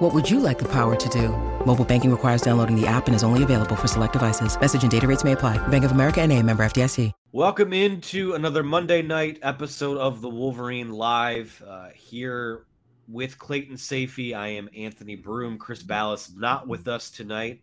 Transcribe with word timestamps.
What 0.00 0.14
would 0.14 0.30
you 0.30 0.40
like 0.40 0.58
the 0.58 0.68
power 0.68 0.96
to 0.96 1.08
do? 1.10 1.28
Mobile 1.66 1.84
banking 1.84 2.10
requires 2.10 2.40
downloading 2.40 2.74
the 2.74 2.86
app 2.86 3.06
and 3.06 3.14
is 3.14 3.22
only 3.22 3.42
available 3.42 3.76
for 3.76 3.86
select 3.86 4.14
devices. 4.14 4.58
Message 4.58 4.80
and 4.80 4.90
data 4.90 5.06
rates 5.06 5.24
may 5.24 5.32
apply. 5.32 5.58
Bank 5.68 5.84
of 5.84 5.90
America 5.90 6.22
and 6.22 6.32
a 6.32 6.42
member 6.42 6.64
FDIC. 6.64 7.12
Welcome 7.32 7.74
into 7.74 8.32
another 8.32 8.62
Monday 8.62 9.02
night 9.02 9.38
episode 9.42 9.98
of 9.98 10.22
the 10.22 10.28
Wolverine 10.30 10.88
Live 10.90 11.62
uh, 11.68 11.90
here 11.94 12.64
with 13.08 13.38
Clayton 13.38 13.76
Sayfie. 13.76 14.34
I 14.34 14.48
am 14.48 14.70
Anthony 14.74 15.16
Broome. 15.16 15.58
Chris 15.58 15.82
Balas 15.82 16.32
not 16.34 16.66
with 16.66 16.88
us 16.88 17.10
tonight. 17.10 17.60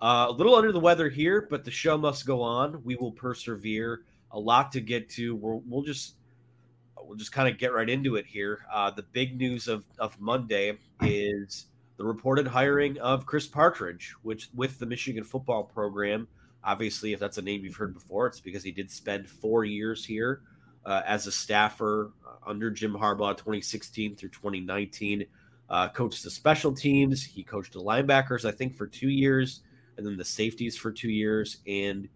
Uh, 0.00 0.26
a 0.28 0.32
little 0.32 0.54
under 0.54 0.70
the 0.70 0.78
weather 0.78 1.08
here, 1.08 1.48
but 1.50 1.64
the 1.64 1.72
show 1.72 1.98
must 1.98 2.24
go 2.24 2.40
on. 2.40 2.84
We 2.84 2.94
will 2.94 3.10
persevere. 3.10 4.02
A 4.30 4.38
lot 4.38 4.70
to 4.72 4.80
get 4.80 5.08
to. 5.10 5.34
We'll, 5.34 5.60
we'll 5.66 5.82
just 5.82 6.14
we'll 7.02 7.16
just 7.16 7.32
kind 7.32 7.48
of 7.48 7.58
get 7.58 7.72
right 7.72 7.90
into 7.90 8.14
it 8.14 8.26
here. 8.26 8.64
Uh, 8.72 8.92
the 8.92 9.02
big 9.02 9.36
news 9.36 9.66
of 9.66 9.84
of 9.98 10.16
Monday 10.20 10.78
is 11.02 11.66
the 12.00 12.06
reported 12.06 12.46
hiring 12.46 12.98
of 13.00 13.26
Chris 13.26 13.46
Partridge, 13.46 14.14
which 14.22 14.48
with 14.54 14.78
the 14.78 14.86
Michigan 14.86 15.22
football 15.22 15.64
program. 15.64 16.26
Obviously, 16.64 17.12
if 17.12 17.20
that's 17.20 17.36
a 17.36 17.42
name 17.42 17.62
you've 17.62 17.76
heard 17.76 17.92
before, 17.92 18.26
it's 18.26 18.40
because 18.40 18.64
he 18.64 18.70
did 18.70 18.90
spend 18.90 19.28
four 19.28 19.66
years 19.66 20.02
here 20.02 20.40
uh, 20.86 21.02
as 21.06 21.26
a 21.26 21.32
staffer 21.32 22.12
uh, 22.26 22.48
under 22.48 22.70
Jim 22.70 22.94
Harbaugh 22.94 23.36
2016 23.36 24.16
through 24.16 24.30
2019. 24.30 25.26
Uh, 25.68 25.88
coached 25.90 26.24
the 26.24 26.30
special 26.30 26.72
teams. 26.72 27.22
He 27.22 27.42
coached 27.42 27.74
the 27.74 27.82
linebackers, 27.82 28.46
I 28.46 28.52
think, 28.52 28.76
for 28.76 28.86
two 28.86 29.10
years, 29.10 29.60
and 29.98 30.06
then 30.06 30.16
the 30.16 30.24
safeties 30.24 30.78
for 30.78 30.90
two 30.90 31.10
years. 31.10 31.58
And 31.66 32.08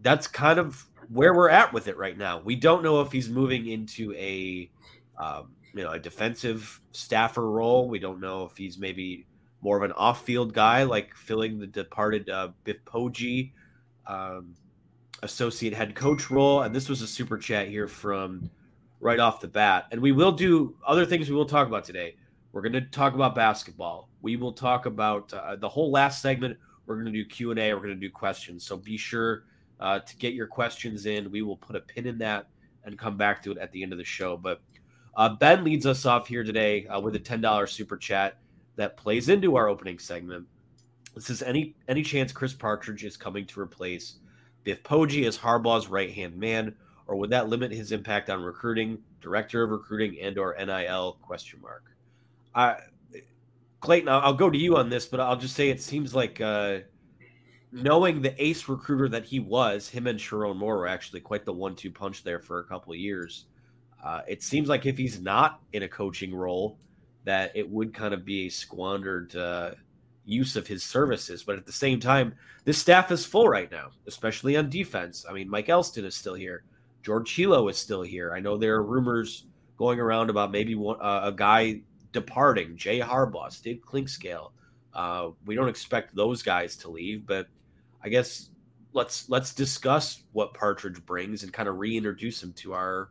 that's 0.00 0.28
kind 0.28 0.60
of 0.60 0.86
where 1.08 1.34
we're 1.34 1.50
at 1.50 1.72
with 1.72 1.88
it 1.88 1.96
right 1.96 2.16
now. 2.16 2.40
We 2.44 2.54
don't 2.54 2.84
know 2.84 3.00
if 3.00 3.10
he's 3.10 3.28
moving 3.28 3.66
into 3.66 4.14
a 4.14 4.70
um, 5.18 5.48
you 5.78 5.84
know 5.84 5.92
a 5.92 5.98
defensive 5.98 6.80
staffer 6.90 7.48
role. 7.48 7.88
We 7.88 8.00
don't 8.00 8.20
know 8.20 8.44
if 8.44 8.56
he's 8.56 8.78
maybe 8.78 9.26
more 9.60 9.76
of 9.76 9.84
an 9.84 9.92
off-field 9.92 10.52
guy, 10.52 10.82
like 10.82 11.14
filling 11.14 11.60
the 11.60 11.68
departed 11.68 12.28
uh, 12.28 12.48
Biff 12.64 12.84
Poggi 12.84 13.52
um, 14.08 14.56
associate 15.22 15.72
head 15.72 15.94
coach 15.94 16.30
role. 16.30 16.62
And 16.62 16.74
this 16.74 16.88
was 16.88 17.00
a 17.00 17.06
super 17.06 17.38
chat 17.38 17.68
here 17.68 17.86
from 17.86 18.50
right 18.98 19.20
off 19.20 19.40
the 19.40 19.46
bat. 19.46 19.86
And 19.92 20.00
we 20.00 20.10
will 20.10 20.32
do 20.32 20.76
other 20.84 21.06
things 21.06 21.28
we 21.28 21.36
will 21.36 21.46
talk 21.46 21.68
about 21.68 21.84
today. 21.84 22.16
We're 22.50 22.62
going 22.62 22.72
to 22.72 22.80
talk 22.80 23.14
about 23.14 23.36
basketball. 23.36 24.08
We 24.20 24.36
will 24.36 24.52
talk 24.52 24.86
about 24.86 25.32
uh, 25.32 25.54
the 25.56 25.68
whole 25.68 25.92
last 25.92 26.22
segment. 26.22 26.58
We're 26.86 26.96
going 26.96 27.06
to 27.06 27.12
do 27.12 27.24
Q 27.24 27.52
and 27.52 27.60
A. 27.60 27.72
We're 27.72 27.82
going 27.82 27.94
to 27.94 28.00
do 28.00 28.10
questions. 28.10 28.64
So 28.64 28.76
be 28.76 28.96
sure 28.96 29.44
uh, 29.78 30.00
to 30.00 30.16
get 30.16 30.34
your 30.34 30.48
questions 30.48 31.06
in. 31.06 31.30
We 31.30 31.42
will 31.42 31.56
put 31.56 31.76
a 31.76 31.80
pin 31.80 32.06
in 32.06 32.18
that 32.18 32.48
and 32.84 32.98
come 32.98 33.16
back 33.16 33.42
to 33.42 33.52
it 33.52 33.58
at 33.58 33.70
the 33.70 33.82
end 33.82 33.92
of 33.92 33.98
the 33.98 34.04
show. 34.04 34.36
But 34.36 34.60
uh, 35.18 35.28
Ben 35.28 35.64
leads 35.64 35.84
us 35.84 36.06
off 36.06 36.28
here 36.28 36.44
today 36.44 36.86
uh, 36.86 37.00
with 37.00 37.16
a 37.16 37.18
ten 37.18 37.40
dollars 37.40 37.72
super 37.72 37.96
chat 37.96 38.38
that 38.76 38.96
plays 38.96 39.28
into 39.28 39.56
our 39.56 39.68
opening 39.68 39.98
segment. 39.98 40.46
This 41.14 41.28
is 41.28 41.42
any 41.42 41.74
any 41.88 42.02
chance 42.02 42.32
Chris 42.32 42.54
Partridge 42.54 43.04
is 43.04 43.16
coming 43.16 43.44
to 43.46 43.60
replace 43.60 44.14
Biff 44.62 44.80
Poggi 44.84 45.26
as 45.26 45.36
Harbaugh's 45.36 45.88
right 45.88 46.12
hand 46.12 46.36
man, 46.38 46.72
or 47.08 47.16
would 47.16 47.30
that 47.30 47.48
limit 47.48 47.72
his 47.72 47.90
impact 47.90 48.30
on 48.30 48.42
recruiting, 48.42 48.96
director 49.20 49.64
of 49.64 49.70
recruiting, 49.70 50.20
and 50.20 50.38
or 50.38 50.54
NIL? 50.56 51.18
Question 51.20 51.60
mark. 51.60 51.82
I, 52.54 52.76
Clayton, 53.80 54.08
I'll, 54.08 54.20
I'll 54.20 54.34
go 54.34 54.50
to 54.50 54.58
you 54.58 54.76
on 54.76 54.88
this, 54.88 55.06
but 55.06 55.18
I'll 55.18 55.36
just 55.36 55.56
say 55.56 55.68
it 55.68 55.82
seems 55.82 56.14
like 56.14 56.40
uh, 56.40 56.78
knowing 57.72 58.22
the 58.22 58.40
ace 58.40 58.68
recruiter 58.68 59.08
that 59.08 59.24
he 59.24 59.40
was, 59.40 59.88
him 59.88 60.06
and 60.06 60.18
Sherrone 60.18 60.56
Moore 60.56 60.78
were 60.78 60.86
actually 60.86 61.20
quite 61.20 61.44
the 61.44 61.52
one-two 61.52 61.90
punch 61.90 62.22
there 62.22 62.38
for 62.38 62.60
a 62.60 62.64
couple 62.64 62.92
of 62.92 63.00
years. 63.00 63.46
Uh, 64.02 64.22
it 64.28 64.42
seems 64.42 64.68
like 64.68 64.86
if 64.86 64.96
he's 64.96 65.20
not 65.20 65.60
in 65.72 65.82
a 65.82 65.88
coaching 65.88 66.34
role, 66.34 66.78
that 67.24 67.52
it 67.54 67.68
would 67.68 67.92
kind 67.92 68.14
of 68.14 68.24
be 68.24 68.46
a 68.46 68.50
squandered 68.50 69.34
uh, 69.36 69.72
use 70.24 70.56
of 70.56 70.66
his 70.66 70.82
services. 70.82 71.42
But 71.42 71.56
at 71.56 71.66
the 71.66 71.72
same 71.72 72.00
time, 72.00 72.34
this 72.64 72.78
staff 72.78 73.10
is 73.10 73.24
full 73.24 73.48
right 73.48 73.70
now, 73.70 73.90
especially 74.06 74.56
on 74.56 74.70
defense. 74.70 75.26
I 75.28 75.32
mean, 75.32 75.48
Mike 75.48 75.68
Elston 75.68 76.04
is 76.04 76.14
still 76.14 76.34
here. 76.34 76.64
George 77.02 77.34
Helow 77.34 77.70
is 77.70 77.78
still 77.78 78.02
here. 78.02 78.32
I 78.34 78.40
know 78.40 78.56
there 78.56 78.74
are 78.76 78.82
rumors 78.82 79.46
going 79.76 80.00
around 80.00 80.30
about 80.30 80.50
maybe 80.50 80.74
one, 80.74 81.00
uh, 81.00 81.22
a 81.24 81.32
guy 81.32 81.80
departing, 82.12 82.76
Jay 82.76 83.00
Harbaugh, 83.00 83.52
Steve 83.52 83.80
Clinkscale. 83.86 84.50
Uh, 84.92 85.30
we 85.46 85.54
don't 85.54 85.68
expect 85.68 86.14
those 86.14 86.42
guys 86.42 86.76
to 86.76 86.90
leave, 86.90 87.26
but 87.26 87.46
I 88.02 88.08
guess 88.08 88.50
let's 88.92 89.28
let's 89.28 89.54
discuss 89.54 90.22
what 90.32 90.54
Partridge 90.54 91.04
brings 91.06 91.42
and 91.42 91.52
kind 91.52 91.68
of 91.68 91.78
reintroduce 91.78 92.42
him 92.42 92.52
to 92.54 92.74
our 92.74 93.10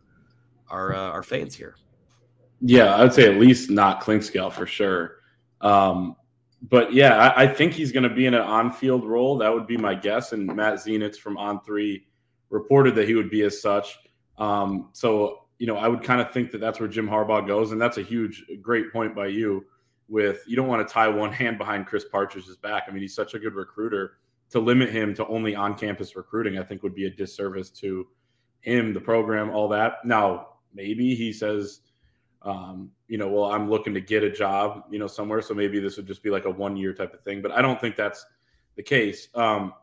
our 0.69 0.93
uh, 0.93 1.09
our 1.11 1.23
fans 1.23 1.55
here. 1.55 1.75
Yeah, 2.61 2.95
I 2.95 3.03
would 3.03 3.13
say 3.13 3.31
at 3.31 3.39
least 3.39 3.69
not 3.69 4.01
Clinkscale 4.01 4.51
for 4.51 4.65
sure. 4.65 5.17
Um, 5.61 6.15
but 6.63 6.91
yeah, 6.93 7.17
I, 7.17 7.43
I 7.43 7.47
think 7.47 7.73
he's 7.73 7.91
going 7.91 8.07
to 8.07 8.13
be 8.13 8.25
in 8.25 8.33
an 8.33 8.41
on-field 8.41 9.05
role. 9.05 9.37
That 9.37 9.53
would 9.53 9.67
be 9.67 9.77
my 9.77 9.93
guess. 9.93 10.31
And 10.31 10.47
Matt 10.47 10.75
Zenitz 10.75 11.17
from 11.17 11.37
On 11.37 11.61
Three 11.61 12.05
reported 12.49 12.95
that 12.95 13.07
he 13.07 13.13
would 13.13 13.29
be 13.29 13.43
as 13.43 13.61
such. 13.61 13.99
Um, 14.37 14.89
so 14.93 15.47
you 15.59 15.65
know, 15.65 15.77
I 15.77 15.87
would 15.87 16.03
kind 16.03 16.21
of 16.21 16.31
think 16.31 16.51
that 16.51 16.59
that's 16.59 16.79
where 16.79 16.89
Jim 16.89 17.07
Harbaugh 17.07 17.45
goes, 17.45 17.71
and 17.71 17.81
that's 17.81 17.97
a 17.97 18.03
huge, 18.03 18.43
great 18.61 18.91
point 18.91 19.15
by 19.15 19.27
you. 19.27 19.65
With 20.09 20.43
you 20.47 20.55
don't 20.55 20.67
want 20.67 20.87
to 20.87 20.91
tie 20.91 21.07
one 21.07 21.31
hand 21.33 21.57
behind 21.57 21.85
Chris 21.85 22.05
Partridge's 22.05 22.57
back. 22.57 22.83
I 22.87 22.91
mean, 22.91 23.01
he's 23.01 23.15
such 23.15 23.33
a 23.33 23.39
good 23.39 23.55
recruiter. 23.55 24.17
To 24.51 24.61
limit 24.61 24.89
him 24.89 25.13
to 25.15 25.27
only 25.27 25.55
on-campus 25.55 26.15
recruiting, 26.15 26.57
I 26.57 26.63
think 26.63 26.81
would 26.81 26.95
be 26.95 27.05
a 27.05 27.09
disservice 27.09 27.69
to 27.71 28.07
him, 28.61 28.93
the 28.93 29.01
program, 29.01 29.49
all 29.49 29.67
that. 29.69 30.05
Now, 30.05 30.56
maybe 30.77 31.15
he 31.15 31.33
says, 31.33 31.81
um, 32.43 32.91
you 33.07 33.17
know, 33.17 33.27
well, 33.27 33.45
I'm 33.45 33.69
looking 33.69 33.93
to 33.95 34.01
get 34.01 34.23
a 34.23 34.29
job, 34.29 34.83
you 34.89 34.99
know, 34.99 35.07
somewhere. 35.07 35.41
So 35.41 35.53
maybe 35.53 35.79
this 35.79 35.97
would 35.97 36.07
just 36.07 36.23
be 36.23 36.29
like 36.29 36.45
a 36.45 36.51
one 36.51 36.77
year 36.77 36.93
type 36.93 37.13
of 37.13 37.21
thing. 37.21 37.41
But 37.41 37.51
I 37.51 37.61
don't 37.61 37.81
think 37.81 37.95
that's 37.95 38.25
the 38.75 38.83
case. 38.83 39.27
Um, 39.33 39.73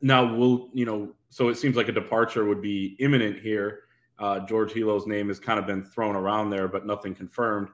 now, 0.00 0.34
we'll, 0.34 0.68
you 0.72 0.86
know, 0.86 1.12
so 1.28 1.48
it 1.48 1.56
seems 1.56 1.76
like 1.76 1.88
a 1.88 1.92
departure 1.92 2.44
would 2.44 2.62
be 2.62 2.96
imminent 3.00 3.40
here. 3.40 3.80
Uh, 4.18 4.40
George 4.40 4.72
Helow's 4.72 5.06
name 5.06 5.28
has 5.28 5.40
kind 5.40 5.58
of 5.58 5.66
been 5.66 5.82
thrown 5.82 6.16
around 6.16 6.50
there, 6.50 6.68
but 6.68 6.86
nothing 6.86 7.14
confirmed. 7.14 7.68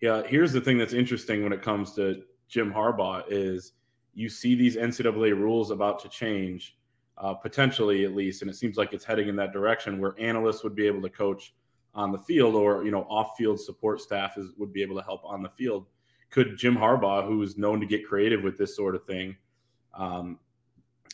Yeah, 0.00 0.22
here's 0.26 0.52
the 0.52 0.60
thing 0.60 0.78
that's 0.78 0.94
interesting 0.94 1.42
when 1.42 1.52
it 1.52 1.62
comes 1.62 1.94
to 1.94 2.22
Jim 2.48 2.72
Harbaugh 2.72 3.24
is 3.28 3.72
you 4.14 4.28
see 4.28 4.54
these 4.54 4.76
NCAA 4.76 5.36
rules 5.36 5.70
about 5.70 5.98
to 6.00 6.08
change, 6.08 6.76
uh, 7.18 7.34
potentially 7.34 8.04
at 8.04 8.14
least, 8.14 8.42
and 8.42 8.50
it 8.50 8.54
seems 8.54 8.76
like 8.76 8.92
it's 8.92 9.04
heading 9.04 9.28
in 9.28 9.36
that 9.36 9.52
direction 9.52 10.00
where 10.00 10.14
analysts 10.18 10.64
would 10.64 10.74
be 10.74 10.86
able 10.86 11.02
to 11.02 11.10
coach 11.10 11.54
on 11.94 12.12
the 12.12 12.18
field 12.18 12.54
or 12.54 12.84
you 12.84 12.90
know 12.90 13.02
off-field 13.02 13.60
support 13.60 14.00
staff 14.00 14.38
is 14.38 14.52
would 14.56 14.72
be 14.72 14.82
able 14.82 14.96
to 14.96 15.02
help 15.02 15.22
on 15.24 15.42
the 15.42 15.48
field. 15.50 15.86
Could 16.30 16.56
jim 16.56 16.76
harbaugh 16.76 17.26
who 17.26 17.42
is 17.42 17.58
known 17.58 17.80
to 17.80 17.86
get 17.86 18.06
creative 18.06 18.42
with 18.42 18.56
this 18.56 18.76
sort 18.76 18.94
of 18.94 19.04
thing 19.04 19.36
um, 19.94 20.38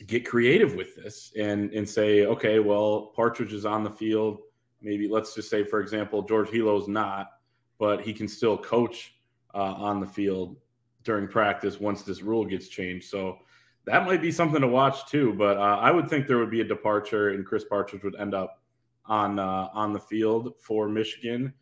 get 0.06 0.26
creative 0.26 0.74
with 0.74 0.94
this 0.94 1.32
and 1.38 1.72
and 1.72 1.88
say 1.88 2.26
okay 2.26 2.58
well 2.58 3.12
partridge 3.16 3.52
is 3.52 3.64
on 3.64 3.84
the 3.84 3.90
field. 3.90 4.40
Maybe 4.82 5.08
let's 5.08 5.34
just 5.34 5.48
say 5.48 5.64
for 5.64 5.80
example 5.80 6.22
george 6.22 6.50
Helow's 6.50 6.88
not 6.88 7.30
but 7.78 8.02
he 8.02 8.12
can 8.12 8.28
still 8.28 8.56
coach 8.56 9.14
uh, 9.54 9.58
on 9.58 10.00
the 10.00 10.06
field 10.06 10.56
during 11.04 11.28
practice 11.28 11.80
once 11.80 12.02
this 12.02 12.22
rule 12.22 12.44
gets 12.44 12.68
changed. 12.68 13.08
So 13.08 13.38
that 13.86 14.04
might 14.04 14.20
be 14.20 14.32
something 14.32 14.60
to 14.60 14.68
watch 14.68 15.06
too 15.06 15.32
but 15.34 15.56
uh, 15.56 15.78
i 15.80 15.90
would 15.90 16.08
think 16.08 16.26
there 16.26 16.38
would 16.38 16.50
be 16.50 16.60
a 16.60 16.64
departure 16.64 17.30
and 17.30 17.46
chris 17.46 17.64
partridge 17.64 18.02
would 18.02 18.16
end 18.16 18.34
up 18.34 18.60
on 19.08 19.38
uh, 19.38 19.68
on 19.72 19.92
the 19.92 20.00
field 20.00 20.54
for 20.60 20.88
Michigan 20.88 21.52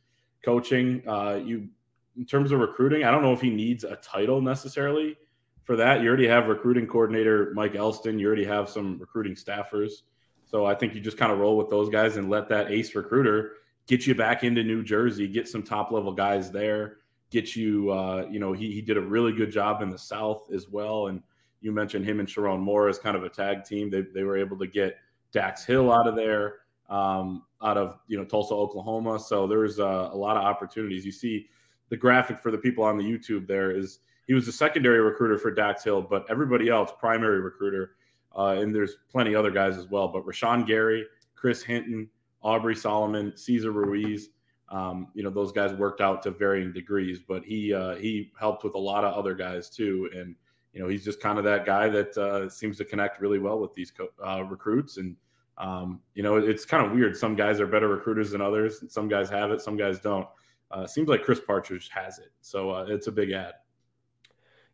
coaching. 0.45 1.03
Uh, 1.07 1.41
you 1.45 1.69
in 2.17 2.25
terms 2.25 2.53
of 2.53 2.61
recruiting, 2.61 3.05
I 3.05 3.11
don't 3.11 3.23
know 3.23 3.33
if 3.33 3.41
he 3.41 3.51
needs 3.51 3.85
a 3.85 3.97
title 3.97 4.41
necessarily 4.41 5.17
for 5.65 5.77
that. 5.77 6.01
You 6.01 6.09
already 6.09 6.29
have 6.29 6.47
recruiting 6.47 6.87
coordinator 6.87 7.53
Mike 7.55 7.75
Elston. 7.75 8.19
You 8.19 8.27
already 8.27 8.45
have 8.45 8.69
some 8.69 8.99
recruiting 8.99 9.35
staffers. 9.35 10.03
So 10.45 10.65
I 10.65 10.75
think 10.75 10.95
you 10.95 11.01
just 11.01 11.17
kind 11.17 11.33
of 11.33 11.39
roll 11.39 11.57
with 11.57 11.71
those 11.71 11.89
guys 11.89 12.17
and 12.17 12.31
let 12.31 12.49
that 12.51 12.71
ace 12.71 12.95
recruiter 12.95 13.53
get 13.87 14.07
you 14.07 14.15
back 14.15 14.45
into 14.45 14.63
New 14.63 14.85
Jersey, 14.85 15.27
get 15.27 15.49
some 15.49 15.63
top 15.63 15.91
level 15.91 16.13
guys 16.13 16.51
there, 16.51 16.99
get 17.31 17.57
you. 17.57 17.91
Uh, 17.91 18.27
you 18.31 18.39
know, 18.39 18.53
he 18.53 18.71
he 18.71 18.81
did 18.81 18.97
a 18.97 19.01
really 19.01 19.33
good 19.33 19.51
job 19.51 19.83
in 19.83 19.91
the 19.91 19.99
South 19.99 20.49
as 20.55 20.69
well. 20.69 21.09
And 21.09 21.23
you 21.61 21.73
mentioned 21.73 22.05
him 22.05 22.21
and 22.21 22.29
Sherrone 22.29 22.61
Moore 22.61 22.89
as 22.89 22.99
kind 22.99 23.17
of 23.17 23.25
a 23.25 23.29
tag 23.29 23.65
team. 23.65 23.91
They 23.91 24.03
they 24.03 24.23
were 24.23 24.37
able 24.37 24.59
to 24.59 24.67
get 24.67 24.99
Dax 25.33 25.65
Hill 25.65 25.91
out 25.91 26.07
of 26.07 26.15
there 26.15 26.59
um, 26.95 27.43
out 27.63 27.77
of 27.77 27.99
you 28.07 28.17
know 28.17 28.25
Tulsa, 28.25 28.55
Oklahoma. 28.55 29.19
So 29.19 29.47
there's 29.47 29.81
uh, 29.81 30.11
a 30.13 30.17
lot 30.17 30.37
of 30.37 30.45
opportunities. 30.45 31.05
You 31.05 31.13
see 31.13 31.49
the 31.89 31.97
graphic 31.97 32.41
for 32.41 32.51
the 32.51 32.59
people 32.59 32.85
on 32.85 32.97
the 32.97 33.05
YouTube. 33.05 33.47
There 33.47 33.71
is 33.71 33.99
he 34.27 34.35
was 34.35 34.47
a 34.49 34.53
secondary 34.53 35.01
recruiter 35.01 35.39
for 35.39 35.51
Dax 35.51 35.83
Hill, 35.83 36.03
but 36.03 36.25
everybody 36.31 36.69
else 36.69 36.93
primary 36.99 37.41
recruiter. 37.41 37.97
Uh, 38.37 38.57
and 38.59 38.75
there's 38.75 38.97
plenty 39.11 39.35
other 39.35 39.51
guys 39.51 39.77
as 39.77 39.87
well. 39.89 40.09
But 40.09 40.25
Rashan 40.25 40.67
Gary 40.67 41.05
Chris 41.35 41.63
Hinton, 41.63 42.09
Aubrey 42.43 42.77
Solomon, 42.77 43.37
Caesar 43.37 43.71
Ruiz. 43.71 44.31
Um, 44.71 45.09
you 45.15 45.23
know, 45.23 45.31
those 45.31 45.53
guys 45.53 45.75
worked 45.75 46.01
out 46.01 46.23
to 46.23 46.31
varying 46.31 46.73
degrees, 46.73 47.21
but 47.27 47.45
he 47.45 47.75
uh, 47.75 47.97
he 47.97 48.33
helped 48.39 48.65
with 48.65 48.75
a 48.75 48.79
lot 48.79 49.05
of 49.05 49.15
other 49.15 49.35
guys 49.35 49.69
too. 49.69 50.09
And 50.15 50.37
you 50.73 50.81
know, 50.81 50.89
he's 50.89 51.05
just 51.05 51.21
kind 51.21 51.39
of 51.39 51.45
that 51.45 51.67
guy 51.67 51.89
that 51.89 52.17
uh, 52.17 52.49
seems 52.49 52.79
to 52.79 52.85
connect 52.85 53.21
really 53.21 53.39
well 53.39 53.61
with 53.61 53.75
these 53.75 53.91
co- 53.91 54.09
uh, 54.25 54.43
recruits. 54.45 54.97
And 54.97 55.17
um, 55.59 56.01
you 56.15 56.23
know, 56.23 56.37
it's 56.37 56.65
kind 56.65 56.85
of 56.85 56.93
weird. 56.93 57.17
Some 57.17 57.37
guys 57.37 57.61
are 57.61 57.67
better 57.67 57.89
recruiters 57.89 58.31
than 58.33 58.41
others. 58.41 58.85
Some 58.93 59.09
guys 59.09 59.29
have 59.31 59.51
it, 59.51 59.61
some 59.61 59.77
guys 59.77 60.01
don't. 60.01 60.27
Uh, 60.71 60.87
seems 60.87 61.09
like 61.09 61.23
Chris 61.23 61.41
Partridge 61.41 61.89
has 61.91 62.19
it, 62.19 62.33
so 62.41 62.71
uh, 62.71 62.87
it's 62.89 63.07
a 63.07 63.13
big 63.13 63.31
ad. 63.31 63.55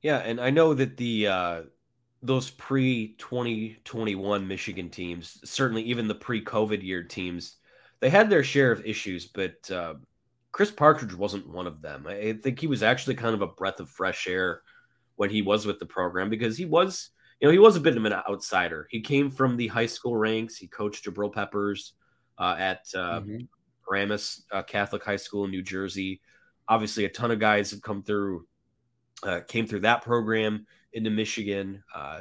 Yeah, 0.03 0.19
and 0.19 0.41
I 0.41 0.51
know 0.51 0.73
that 0.73 0.97
the 0.97 1.27
uh, 1.27 1.63
those 2.23 2.51
pre 2.51 3.15
2021 3.19 4.47
Michigan 4.47 4.89
teams, 4.89 5.39
certainly 5.45 5.83
even 5.83 6.09
the 6.09 6.15
pre 6.15 6.43
COVID 6.43 6.83
year 6.83 7.03
teams, 7.03 7.57
they 8.01 8.09
had 8.09 8.31
their 8.31 8.45
share 8.45 8.73
of 8.73 8.85
issues, 8.87 9.27
but 9.27 9.71
uh, 9.71 9.95
Chris 10.53 10.71
Partridge 10.71 11.15
wasn't 11.15 11.49
one 11.49 11.67
of 11.67 11.83
them. 11.83 12.07
I 12.07 12.33
think 12.33 12.59
he 12.59 12.67
was 12.67 12.83
actually 12.83 13.15
kind 13.15 13.35
of 13.35 13.43
a 13.43 13.47
breath 13.47 13.81
of 13.81 13.91
fresh 13.91 14.27
air 14.27 14.63
when 15.17 15.31
he 15.31 15.43
was 15.43 15.67
with 15.67 15.79
the 15.79 15.87
program 15.87 16.31
because 16.31 16.57
he 16.57 16.65
was, 16.65 17.11
you 17.41 17.49
know, 17.49 17.53
he 17.53 17.59
was 17.59 17.77
a 17.77 17.81
bit 17.81 17.97
of 17.97 18.05
an 18.05 18.13
outsider. 18.13 18.87
He 18.91 19.01
came 19.01 19.31
from 19.31 19.57
the 19.57 19.69
high 19.69 19.87
school 19.87 20.17
ranks. 20.17 20.57
He 20.57 20.67
coached 20.67 21.05
Jabril 21.05 21.33
Peppers 21.33 21.95
uh, 22.39 22.57
at 22.59 22.87
uh, 22.95 23.21
mm-hmm. 23.21 23.39
Paramus 23.87 24.45
uh, 24.53 24.63
Catholic 24.63 25.03
High 25.03 25.17
School 25.17 25.45
in 25.45 25.51
New 25.51 25.63
Jersey. 25.63 26.21
Obviously, 26.69 27.07
a 27.07 27.09
ton 27.09 27.31
of 27.31 27.39
guys 27.39 27.71
have 27.71 27.83
come 27.83 28.03
through, 28.03 28.47
uh, 29.23 29.41
came 29.49 29.67
through 29.67 29.81
that 29.81 30.03
program 30.03 30.67
into 30.93 31.11
Michigan. 31.11 31.83
Uh, 31.95 32.21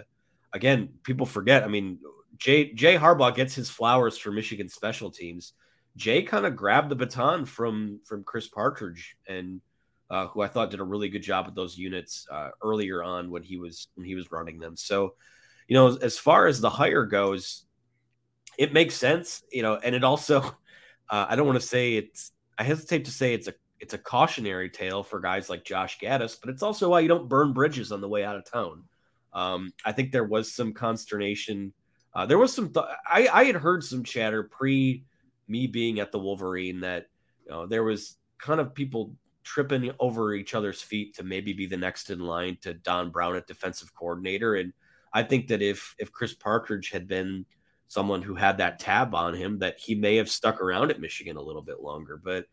again, 0.54 0.90
people 1.04 1.26
forget. 1.26 1.64
I 1.64 1.68
mean, 1.68 2.00
Jay 2.38 2.74
Jay 2.74 2.96
Harbaugh 2.96 3.36
gets 3.36 3.54
his 3.54 3.70
flowers 3.70 4.18
for 4.18 4.32
Michigan 4.32 4.70
special 4.70 5.12
teams. 5.12 5.54
Jay 5.98 6.24
kind 6.24 6.46
of 6.46 6.56
grabbed 6.56 6.90
the 6.90 6.96
baton 6.96 7.46
from 7.46 8.00
from 8.06 8.24
Chris 8.24 8.48
Partridge 8.48 9.18
and 9.28 9.60
uh, 10.10 10.28
who 10.28 10.42
I 10.42 10.48
thought 10.48 10.72
did 10.72 10.80
a 10.80 10.86
really 10.86 11.10
good 11.10 11.24
job 11.24 11.46
with 11.46 11.56
those 11.56 11.78
units 11.78 12.26
uh, 12.32 12.50
earlier 12.64 13.04
on 13.04 13.30
when 13.30 13.44
he 13.44 13.58
was 13.58 13.88
when 13.96 14.06
he 14.06 14.16
was 14.16 14.32
running 14.32 14.60
them. 14.60 14.76
So, 14.76 15.14
you 15.68 15.76
know, 15.76 15.98
as 16.02 16.18
far 16.18 16.48
as 16.48 16.60
the 16.60 16.70
hire 16.70 17.06
goes, 17.06 17.66
it 18.58 18.74
makes 18.74 18.96
sense. 18.96 19.44
You 19.52 19.62
know, 19.62 19.76
and 19.76 19.96
it 19.96 20.04
also 20.04 20.42
uh, 21.10 21.26
I 21.30 21.36
don't 21.36 21.48
want 21.48 21.60
to 21.60 21.68
say 21.68 21.96
it's. 21.96 22.32
I 22.58 22.64
hesitate 22.64 23.06
to 23.06 23.12
say 23.12 23.34
it's 23.34 23.48
a 23.48 23.54
it's 23.80 23.94
a 23.94 23.98
cautionary 23.98 24.70
tale 24.70 25.04
for 25.04 25.20
guys 25.20 25.50
like 25.50 25.64
Josh 25.64 26.00
Gattis, 26.00 26.38
but 26.40 26.50
it's 26.50 26.64
also 26.64 26.90
why 26.90 27.00
you 27.00 27.08
don't 27.08 27.30
burn 27.30 27.54
bridges 27.54 27.92
on 27.92 28.02
the 28.02 28.10
way 28.10 28.24
out 28.24 28.36
of 28.36 28.50
town. 28.50 28.84
Um, 29.32 29.72
I 29.86 29.92
think 29.92 30.12
there 30.12 30.26
was 30.26 30.54
some 30.54 30.74
consternation. 30.74 31.72
Uh, 32.14 32.26
there 32.26 32.38
was 32.38 32.54
some. 32.54 32.74
Th- 32.74 32.86
I 33.08 33.28
I 33.28 33.44
had 33.46 33.56
heard 33.56 33.84
some 33.84 34.04
chatter 34.04 34.44
pre 34.44 35.04
me 35.48 35.68
being 35.68 36.00
at 36.00 36.12
the 36.12 36.20
Wolverine 36.20 36.82
that 36.82 37.08
you 37.46 37.52
know 37.52 37.68
there 37.68 37.84
was 37.84 38.18
kind 38.40 38.60
of 38.60 38.74
people 38.74 39.14
tripping 39.50 39.92
over 40.00 40.36
each 40.36 40.54
other's 40.54 40.80
feet 40.80 41.16
to 41.16 41.24
maybe 41.24 41.54
be 41.54 41.66
the 41.66 41.76
next 41.76 42.12
in 42.12 42.20
line 42.20 42.56
to 42.62 42.76
Don 42.76 43.10
Brown 43.10 43.36
at 43.36 43.48
defensive 43.48 43.92
coordinator. 43.96 44.56
And 44.56 44.72
I 45.12 45.24
think 45.24 45.48
that 45.48 45.64
if 45.64 45.96
if 45.98 46.12
Chris 46.12 46.36
Partridge 46.36 46.92
had 46.92 47.08
been 47.08 47.46
someone 47.88 48.22
who 48.22 48.36
had 48.36 48.60
that 48.60 48.78
tab 48.78 49.16
on 49.16 49.34
him 49.34 49.58
that 49.58 49.80
he 49.80 49.96
may 49.96 50.18
have 50.18 50.30
stuck 50.30 50.62
around 50.62 50.92
at 50.92 51.02
Michigan 51.02 51.36
a 51.36 51.42
little 51.42 51.64
bit 51.64 51.82
longer, 51.82 52.22
but 52.24 52.46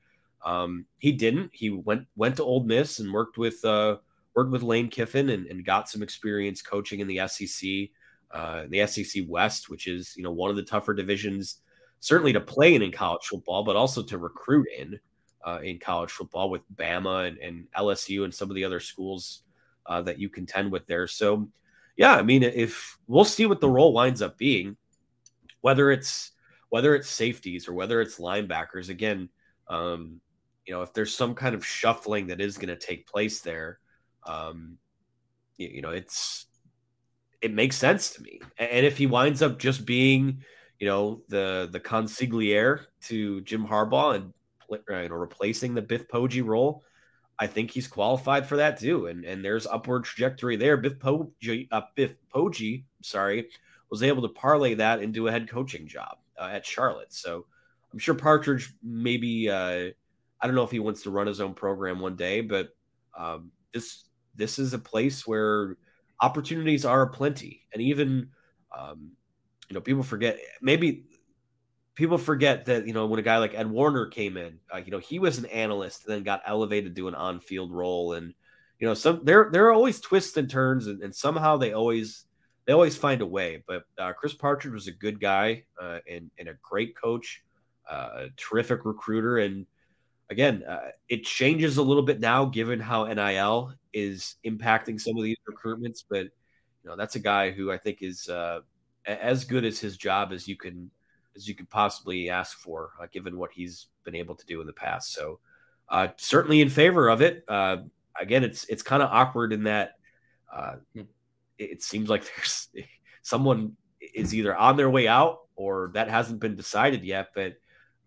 um, 0.43 0.87
he 0.97 1.13
didn't. 1.13 1.51
He 1.53 1.69
went 1.69 2.07
went 2.17 2.37
to 2.37 2.45
Ole 2.45 2.65
Miss 2.65 2.99
and 2.99 3.13
worked 3.13 3.37
with 3.37 3.63
uh, 3.63 3.99
worked 4.35 4.51
with 4.51 4.63
Lane 4.63 4.89
Kiffin 4.89 5.29
and, 5.29 5.47
and, 5.47 5.67
got 5.67 5.91
some 5.91 6.03
experience 6.03 6.63
coaching 6.63 7.01
in 7.01 7.09
the 7.09 7.21
SEC, 7.27 7.91
uh, 8.31 8.65
the 8.69 8.87
SEC 8.87 9.25
West, 9.29 9.69
which 9.69 9.87
is 9.87 10.15
you 10.17 10.23
know 10.23 10.33
one 10.33 10.49
of 10.49 10.57
the 10.57 10.63
tougher 10.63 10.95
divisions, 10.95 11.61
certainly 12.01 12.33
to 12.33 12.41
play 12.41 12.75
in 12.75 12.81
in 12.81 12.91
college 12.91 13.27
football, 13.27 13.65
but 13.65 13.77
also 13.77 14.03
to 14.03 14.17
recruit 14.17 14.67
in 14.79 14.99
uh, 15.47 15.61
in 15.63 15.79
college 15.79 16.11
football 16.11 16.51
with 16.51 16.63
Bama 16.75 17.29
and, 17.29 17.39
and, 17.39 17.67
LSU 17.79 18.25
and 18.25 18.35
some 18.35 18.51
of 18.51 18.57
the 18.57 18.65
other 18.65 18.81
schools 18.81 19.43
uh, 19.87 20.03
that 20.03 20.19
you 20.19 20.29
contend 20.29 20.71
with 20.71 20.87
there. 20.87 21.07
So, 21.07 21.49
yeah, 21.97 22.15
I 22.17 22.23
mean, 22.23 22.43
if 22.43 22.99
we'll 23.07 23.25
see 23.25 23.47
what 23.47 23.61
the 23.61 23.71
role 23.71 23.93
winds 23.95 24.21
up 24.21 24.37
being 24.37 24.77
whether 25.67 25.91
it's 25.91 26.31
whether 26.69 26.95
it's 26.95 27.09
safeties 27.09 27.67
or 27.67 27.73
whether 27.73 28.01
it's 28.01 28.21
linebackers. 28.21 28.89
Again, 28.89 29.29
um, 29.67 30.21
you 30.65 30.73
know, 30.73 30.83
if 30.83 30.93
there's 30.93 31.13
some 31.13 31.35
kind 31.35 31.57
of 31.57 31.67
shuffling 31.67 32.29
that 32.29 32.41
is 32.41 32.57
going 32.57 32.69
to 32.69 32.77
take 32.77 33.09
place 33.09 33.41
there, 33.41 33.81
um, 34.29 34.79
you, 35.57 35.69
you 35.75 35.83
know, 35.83 35.91
it's 35.91 36.47
it 37.43 37.53
makes 37.53 37.77
sense 37.77 38.11
to 38.11 38.23
me. 38.23 38.41
And 38.59 38.87
if 38.87 38.97
he 38.97 39.09
winds 39.09 39.43
up 39.43 39.59
just 39.59 39.85
being, 39.85 40.45
you 40.79 40.87
know, 40.87 41.23
the 41.29 41.69
the 41.73 41.81
consigliere 41.81 42.85
to 43.07 43.41
Jim 43.41 43.67
Harbaugh 43.67 44.15
and 44.15 44.33
you 44.71 45.09
know 45.09 45.15
replacing 45.15 45.75
the 45.75 45.83
Biff 45.83 46.09
Poggi 46.09 46.45
role, 46.45 46.83
I 47.39 47.47
think 47.47 47.71
he's 47.71 47.89
qualified 47.89 48.47
for 48.47 48.57
that 48.57 48.79
too. 48.79 49.07
And 49.07 49.25
and 49.25 49.45
there's 49.45 49.67
upward 49.67 50.05
trajectory 50.05 50.57
there. 50.57 50.77
Biff 50.77 50.99
Poggi, 50.99 51.69
uh, 51.71 51.83
Biff 51.95 52.15
Poggi, 52.35 52.85
sorry, 53.03 53.49
was 53.91 54.03
able 54.03 54.23
to 54.23 54.29
parlay 54.29 54.75
that 54.75 55.03
into 55.03 55.29
a 55.29 55.33
head 55.33 55.49
coaching 55.49 55.87
job 55.87 56.19
uh, 56.41 56.49
at 56.53 56.67
Charlotte. 56.67 57.13
So 57.13 57.47
I'm 57.93 57.99
sure 57.99 58.15
Partridge 58.15 58.73
maybe 58.83 59.49
uh, 59.51 59.91
I 60.41 60.47
don't 60.47 60.55
know 60.55 60.65
if 60.65 60.71
he 60.71 60.81
wants 60.81 61.03
to 61.03 61.11
run 61.11 61.27
his 61.27 61.41
own 61.41 61.55
program 61.55 62.01
one 62.01 62.17
day, 62.17 62.41
but 62.41 62.71
um, 63.17 63.51
this 63.73 64.05
this 64.35 64.59
is 64.59 64.75
a 64.75 64.79
place 64.79 65.27
where 65.27 65.77
opportunities 66.21 66.85
are 66.85 67.03
aplenty, 67.03 67.67
and 67.73 67.83
even 67.83 68.31
um, 68.77 69.13
you 69.69 69.75
know 69.75 69.81
people 69.81 70.03
forget 70.03 70.39
maybe 70.61 71.05
people 71.97 72.19
forget 72.19 72.67
that 72.67 72.87
you 72.87 72.93
know 72.93 73.07
when 73.07 73.19
a 73.19 73.23
guy 73.23 73.39
like 73.39 73.55
Ed 73.55 73.67
Warinner 73.67 74.07
came 74.07 74.37
in, 74.37 74.61
uh, 74.73 74.79
you 74.79 74.93
know 74.93 74.99
he 74.99 75.19
was 75.19 75.39
an 75.39 75.47
analyst 75.47 76.05
and 76.05 76.15
then 76.15 76.23
got 76.23 76.43
elevated 76.47 76.95
to 76.95 77.09
an 77.09 77.15
on-field 77.17 77.73
role, 77.73 78.13
and 78.13 78.33
you 78.79 78.87
know 78.87 78.95
some 78.95 79.23
there 79.25 79.49
there 79.51 79.67
are 79.67 79.73
always 79.73 80.01
twists 80.01 80.37
and 80.37 80.49
turns, 80.49 80.87
and, 80.87 81.03
and 81.03 81.15
somehow 81.15 81.57
they 81.57 81.73
always 81.73 82.27
they 82.67 82.73
always 82.73 82.97
find 82.97 83.23
a 83.23 83.27
way. 83.27 83.65
But 83.67 83.85
uh, 83.99 84.13
Chris 84.13 84.35
Partridge 84.35 84.75
was 84.75 84.87
a 84.87 84.93
good 84.93 85.21
guy 85.21 85.65
uh, 85.81 85.99
and, 86.09 86.31
and, 86.39 86.49
a 86.49 86.55
great 86.63 86.97
coach, 86.97 87.45
uh, 87.91 88.09
a 88.15 88.29
terrific 88.37 88.85
recruiter. 88.85 89.39
And 89.39 89.67
again, 90.31 90.65
uh, 90.69 90.91
it 91.09 91.25
changes 91.25 91.77
a 91.77 91.83
little 91.83 92.03
bit 92.03 92.19
now 92.19 92.45
given 92.45 92.81
how 92.81 93.05
NIL 93.05 93.73
is 93.93 94.35
impacting 94.45 95.01
some 95.01 95.17
of 95.17 95.23
these 95.23 95.37
recruitments. 95.49 96.03
But 96.09 96.25
you 96.25 96.91
know, 96.91 96.97
that's 96.97 97.15
a 97.15 97.21
guy 97.21 97.53
who 97.53 97.71
I 97.71 97.79
think 97.79 97.99
is 98.03 98.29
uh, 98.29 98.61
as 99.07 99.45
good 99.45 99.65
as 99.65 99.79
his 99.79 99.97
job 99.97 100.33
as 100.33 100.49
you 100.49 100.57
can 100.57 100.91
as 101.37 101.47
you 101.47 101.55
could 101.55 101.71
possibly 101.71 102.31
ask 102.31 102.59
for, 102.59 102.91
uh, 103.01 103.07
given 103.13 103.37
what 103.37 103.53
he's 103.53 103.87
been 104.05 104.15
able 104.15 104.35
to 104.35 104.47
do 104.47 104.61
in 104.61 104.67
the 104.67 104.73
past. 104.73 105.13
So 105.13 105.39
certainly 106.17 106.61
in 106.61 106.69
favor 106.69 107.09
of 107.09 107.23
it. 107.23 107.45
again, 108.19 108.45
it's 108.45 108.65
it's 108.65 108.83
kind 108.83 109.03
of 109.03 109.11
awkward 109.13 109.53
in 109.53 109.65
that. 109.65 109.93
Hmm 110.51 111.03
it 111.59 111.83
seems 111.83 112.09
like 112.09 112.25
there's 112.37 112.69
someone 113.23 113.77
is 114.15 114.35
either 114.35 114.57
on 114.57 114.77
their 114.77 114.91
way 114.91 115.09
out 115.09 115.41
or 115.57 115.91
that 115.95 116.09
hasn't 116.09 116.41
been 116.41 116.57
decided 116.57 117.05
yet. 117.05 117.29
But 117.35 117.55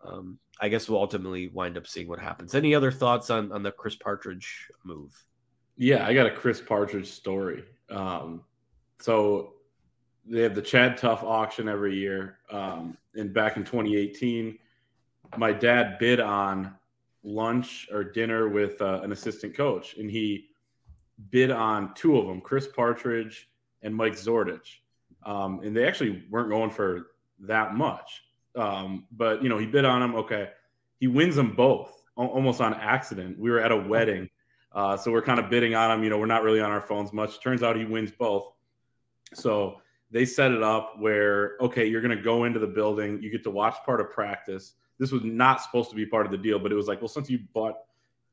um, 0.04 0.38
I 0.60 0.68
guess 0.68 0.88
we'll 0.88 1.00
ultimately 1.00 1.48
wind 1.48 1.76
up 1.76 1.86
seeing 1.86 2.08
what 2.08 2.20
happens. 2.20 2.54
Any 2.54 2.74
other 2.74 2.90
thoughts 2.90 3.30
on 3.30 3.52
on 3.52 3.62
the 3.62 3.72
Chris 3.72 3.96
Partridge 3.96 4.68
move? 4.84 5.12
Yeah, 5.76 6.06
I 6.06 6.14
got 6.14 6.26
a 6.26 6.30
Chris 6.30 6.60
Partridge 6.60 7.08
story. 7.08 7.64
Um, 7.90 8.42
so 9.00 9.54
they 10.26 10.40
have 10.42 10.54
the 10.54 10.62
ChadTough 10.62 11.22
auction 11.22 11.68
every 11.68 11.96
year. 11.96 12.38
Um, 12.50 12.96
and 13.14 13.32
back 13.32 13.56
in 13.56 13.64
2018, 13.64 14.58
my 15.36 15.52
dad 15.52 15.98
bid 15.98 16.20
on 16.20 16.74
lunch 17.22 17.88
or 17.92 18.04
dinner 18.04 18.48
with 18.48 18.80
uh, 18.80 19.00
an 19.02 19.12
assistant 19.12 19.54
coach, 19.54 19.96
and 19.96 20.10
he 20.10 20.46
bid 21.30 21.50
on 21.50 21.94
two 21.94 22.16
of 22.18 22.26
them, 22.26 22.40
Chris 22.40 22.66
Partridge 22.66 23.48
and 23.82 23.94
Mike 23.94 24.14
Zordich. 24.14 24.78
Um, 25.24 25.60
and 25.62 25.76
they 25.76 25.86
actually 25.86 26.24
weren't 26.30 26.48
going 26.48 26.70
for 26.70 27.10
that 27.40 27.74
much. 27.74 28.22
Um, 28.56 29.06
but, 29.12 29.42
you 29.42 29.48
know, 29.48 29.58
he 29.58 29.66
bid 29.66 29.84
on 29.84 30.00
them. 30.00 30.14
Okay. 30.14 30.48
He 30.98 31.06
wins 31.06 31.36
them 31.36 31.54
both 31.54 32.02
almost 32.16 32.60
on 32.60 32.74
accident. 32.74 33.38
We 33.38 33.50
were 33.50 33.60
at 33.60 33.72
a 33.72 33.76
wedding. 33.76 34.28
Uh, 34.72 34.96
so 34.96 35.10
we're 35.10 35.22
kind 35.22 35.40
of 35.40 35.50
bidding 35.50 35.74
on 35.74 35.90
him. 35.90 36.04
You 36.04 36.10
know, 36.10 36.18
we're 36.18 36.26
not 36.26 36.42
really 36.42 36.60
on 36.60 36.70
our 36.70 36.80
phones 36.80 37.12
much. 37.12 37.40
Turns 37.40 37.62
out 37.62 37.76
he 37.76 37.84
wins 37.84 38.12
both. 38.12 38.52
So 39.34 39.80
they 40.10 40.24
set 40.24 40.52
it 40.52 40.62
up 40.62 40.94
where, 40.98 41.56
okay, 41.60 41.86
you're 41.86 42.00
going 42.00 42.16
to 42.16 42.22
go 42.22 42.44
into 42.44 42.58
the 42.58 42.66
building. 42.66 43.22
You 43.22 43.30
get 43.30 43.44
to 43.44 43.50
watch 43.50 43.76
part 43.84 44.00
of 44.00 44.10
practice. 44.10 44.74
This 44.98 45.12
was 45.12 45.22
not 45.24 45.62
supposed 45.62 45.90
to 45.90 45.96
be 45.96 46.04
part 46.04 46.26
of 46.26 46.32
the 46.32 46.38
deal, 46.38 46.58
but 46.58 46.72
it 46.72 46.74
was 46.74 46.88
like, 46.88 47.00
well, 47.00 47.08
since 47.08 47.30
you 47.30 47.40
bought, 47.54 47.74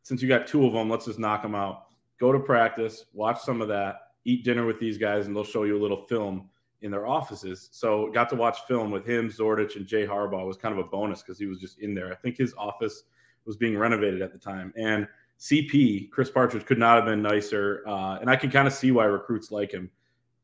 since 0.03 0.21
you 0.21 0.27
got 0.27 0.47
two 0.47 0.65
of 0.65 0.73
them, 0.73 0.89
let's 0.89 1.05
just 1.05 1.19
knock 1.19 1.41
them 1.41 1.55
out 1.55 1.87
go 2.19 2.31
to 2.31 2.39
practice, 2.39 3.05
watch 3.13 3.39
some 3.41 3.61
of 3.61 3.67
that, 3.67 4.11
eat 4.25 4.43
dinner 4.43 4.65
with 4.65 4.79
these 4.79 4.97
guys, 4.97 5.27
and 5.27 5.35
they'll 5.35 5.43
show 5.43 5.63
you 5.63 5.77
a 5.77 5.81
little 5.81 6.05
film 6.05 6.49
in 6.81 6.91
their 6.91 7.07
offices. 7.07 7.69
So 7.71 8.11
got 8.11 8.29
to 8.29 8.35
watch 8.35 8.59
film 8.67 8.91
with 8.91 9.05
him, 9.05 9.29
Zordich, 9.29 9.75
and 9.75 9.85
Jay 9.85 10.05
Harbaugh 10.05 10.45
was 10.45 10.57
kind 10.57 10.77
of 10.77 10.85
a 10.85 10.87
bonus 10.87 11.21
because 11.21 11.39
he 11.39 11.45
was 11.45 11.59
just 11.59 11.79
in 11.79 11.93
there. 11.93 12.11
I 12.11 12.15
think 12.15 12.37
his 12.37 12.53
office 12.57 13.03
was 13.45 13.57
being 13.57 13.77
renovated 13.77 14.21
at 14.21 14.31
the 14.31 14.37
time. 14.37 14.73
And 14.75 15.07
CP, 15.39 16.11
Chris 16.11 16.29
Partridge, 16.29 16.65
could 16.65 16.77
not 16.77 16.97
have 16.97 17.05
been 17.05 17.21
nicer. 17.21 17.83
Uh, 17.87 18.17
and 18.19 18.29
I 18.29 18.35
can 18.35 18.51
kind 18.51 18.67
of 18.67 18.73
see 18.73 18.91
why 18.91 19.05
recruits 19.05 19.51
like 19.51 19.71
him. 19.71 19.89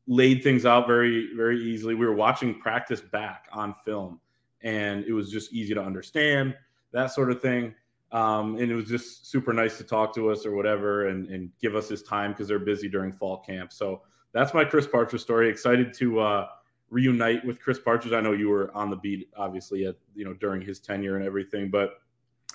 Laid 0.06 0.42
things 0.42 0.66
out 0.66 0.86
very, 0.86 1.34
very 1.34 1.60
easily. 1.60 1.94
We 1.94 2.06
were 2.06 2.14
watching 2.14 2.58
practice 2.60 3.00
back 3.00 3.46
on 3.52 3.74
film. 3.84 4.20
and 4.62 5.04
it 5.04 5.12
was 5.12 5.30
just 5.30 5.52
easy 5.52 5.74
to 5.74 5.82
understand 5.82 6.56
that 6.92 7.12
sort 7.12 7.30
of 7.30 7.40
thing. 7.42 7.74
Um, 8.12 8.56
and 8.58 8.70
it 8.70 8.74
was 8.74 8.86
just 8.86 9.26
super 9.30 9.52
nice 9.52 9.76
to 9.78 9.84
talk 9.84 10.14
to 10.14 10.30
us 10.30 10.46
or 10.46 10.54
whatever 10.54 11.08
and, 11.08 11.28
and 11.28 11.50
give 11.60 11.74
us 11.74 11.88
his 11.88 12.02
time 12.02 12.30
because 12.30 12.48
they're 12.48 12.60
busy 12.60 12.88
during 12.88 13.12
fall 13.12 13.38
camp. 13.38 13.72
So 13.72 14.02
that's 14.32 14.54
my 14.54 14.64
Chris 14.64 14.86
Partridge 14.86 15.20
story. 15.20 15.48
Excited 15.48 15.92
to 15.94 16.20
uh, 16.20 16.46
reunite 16.90 17.44
with 17.44 17.60
Chris 17.60 17.78
Partridge. 17.78 18.12
I 18.12 18.20
know 18.20 18.32
you 18.32 18.48
were 18.48 18.70
on 18.74 18.88
the 18.88 18.96
beat, 18.96 19.28
obviously, 19.36 19.86
at 19.86 19.96
you 20.14 20.24
know 20.24 20.32
during 20.34 20.62
his 20.62 20.78
tenure 20.80 21.16
and 21.16 21.24
everything, 21.24 21.70
but 21.70 21.94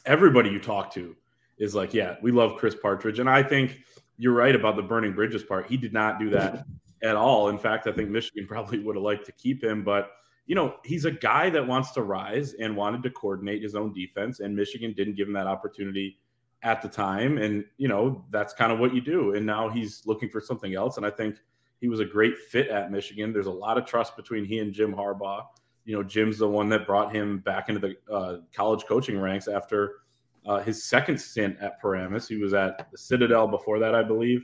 everybody 0.06 0.50
you 0.50 0.60
talk 0.60 0.94
to 0.94 1.16
is 1.58 1.76
like, 1.76 1.94
yeah, 1.94 2.16
we 2.22 2.32
love 2.32 2.58
Chris 2.58 2.76
Partridge, 2.76 3.20
and 3.20 3.30
I 3.30 3.44
think 3.44 3.82
you're 4.18 4.34
right 4.34 4.56
about 4.56 4.78
the 4.78 4.82
burning 4.82 5.14
bridges 5.14 5.44
part. 5.44 5.68
He 5.68 5.78
did 5.78 5.94
not 5.94 6.20
do 6.20 6.30
that 6.30 6.66
at 7.04 7.16
all. 7.16 7.50
In 7.50 7.58
fact, 7.58 7.88
I 7.88 7.92
think 7.92 8.10
Michigan 8.10 8.46
probably 8.48 8.80
would 8.80 8.96
have 8.96 9.04
liked 9.04 9.26
to 9.26 9.32
keep 9.34 9.64
him, 9.64 9.84
but 9.84 10.12
you 10.46 10.56
know, 10.56 10.78
he's 10.84 11.06
a 11.06 11.12
guy 11.12 11.52
that 11.52 11.68
wants 11.68 11.92
to 11.92 12.02
rise 12.02 12.54
and 12.54 12.76
wanted 12.76 13.04
to 13.04 13.12
coordinate 13.12 13.62
his 13.62 13.76
own 13.76 13.94
defense, 13.94 14.40
and 14.40 14.56
Michigan 14.56 14.94
didn't 14.98 15.16
give 15.16 15.28
him 15.28 15.34
that 15.34 15.46
opportunity 15.46 16.18
at 16.64 16.82
the 16.82 16.90
time. 16.90 17.38
And, 17.38 17.64
you 17.78 17.88
know, 17.88 18.26
that's 18.32 18.54
kind 18.54 18.72
of 18.72 18.80
what 18.80 18.94
you 18.94 19.02
do. 19.02 19.34
And 19.36 19.46
now 19.46 19.70
he's 19.70 20.06
looking 20.06 20.30
for 20.30 20.42
something 20.42 20.76
else. 20.76 20.98
And 20.98 21.06
I 21.06 21.10
think 21.10 21.38
he 21.80 21.88
was 21.88 22.00
a 22.00 22.06
great 22.06 22.38
fit 22.38 22.68
at 22.68 22.92
Michigan. 22.92 23.32
There's 23.32 23.48
a 23.48 23.52
lot 23.52 23.78
of 23.78 23.86
trust 23.86 24.16
between 24.16 24.46
he 24.46 24.60
and 24.60 24.74
Jim 24.74 24.94
Harbaugh. 24.94 25.46
You 25.86 25.96
know, 25.96 26.04
Jim's 26.04 26.38
the 26.38 26.48
one 26.48 26.70
that 26.70 26.86
brought 26.86 27.16
him 27.16 27.40
back 27.40 27.70
into 27.70 27.80
the 27.80 28.14
uh, 28.14 28.38
college 28.54 28.86
coaching 28.86 29.20
ranks 29.20 29.48
after 29.48 29.98
uh, 30.46 30.60
his 30.60 30.84
second 30.84 31.20
stint 31.20 31.58
at 31.62 31.80
Paramus. 31.80 32.28
He 32.28 32.38
was 32.38 32.54
at 32.54 32.92
the 32.92 32.98
Citadel 32.98 33.48
before 33.48 33.80
that, 33.80 33.96
I 33.96 34.04
believe. 34.04 34.44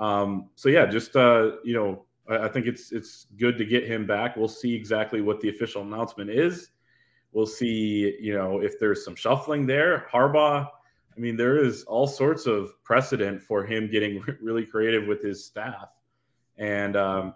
Um, 0.00 0.48
so 0.56 0.68
yeah, 0.68 0.86
just 0.86 1.14
uh, 1.14 1.52
you 1.62 1.74
know, 1.74 2.04
I 2.28 2.48
think 2.48 2.66
it's 2.66 2.90
it's 2.90 3.26
good 3.38 3.58
to 3.58 3.64
get 3.64 3.86
him 3.86 4.06
back. 4.06 4.36
We'll 4.36 4.48
see 4.48 4.74
exactly 4.74 5.20
what 5.20 5.40
the 5.40 5.50
official 5.50 5.82
announcement 5.82 6.30
is. 6.30 6.70
We'll 7.32 7.46
see, 7.46 8.16
you 8.20 8.34
know, 8.34 8.60
if 8.60 8.80
there's 8.80 9.04
some 9.04 9.14
shuffling 9.14 9.66
there. 9.66 10.06
Harbaugh, 10.12 10.66
I 10.66 11.20
mean, 11.20 11.36
there 11.36 11.62
is 11.62 11.84
all 11.84 12.06
sorts 12.06 12.46
of 12.46 12.82
precedent 12.82 13.42
for 13.42 13.64
him 13.64 13.88
getting 13.90 14.24
really 14.42 14.64
creative 14.64 15.06
with 15.06 15.22
his 15.22 15.44
staff. 15.44 15.88
And 16.56 16.96
um, 16.96 17.34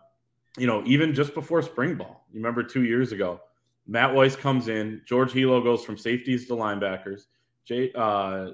you 0.56 0.66
know, 0.66 0.83
even 0.87 1.14
just 1.14 1.35
before 1.35 1.62
spring 1.62 1.97
ball, 1.97 2.25
you 2.33 2.38
remember 2.38 2.62
two 2.62 2.85
years 2.85 3.12
ago, 3.12 3.40
Matt 3.87 4.14
Weiss 4.14 4.37
comes 4.37 4.68
in, 4.68 5.02
George 5.04 5.33
Helow 5.33 5.62
goes 5.62 5.85
from 5.85 5.99
safeties 5.99 6.47
to 6.47 6.54
linebackers. 6.54 7.26
Jay, 7.64 7.92
uh, 7.94 8.50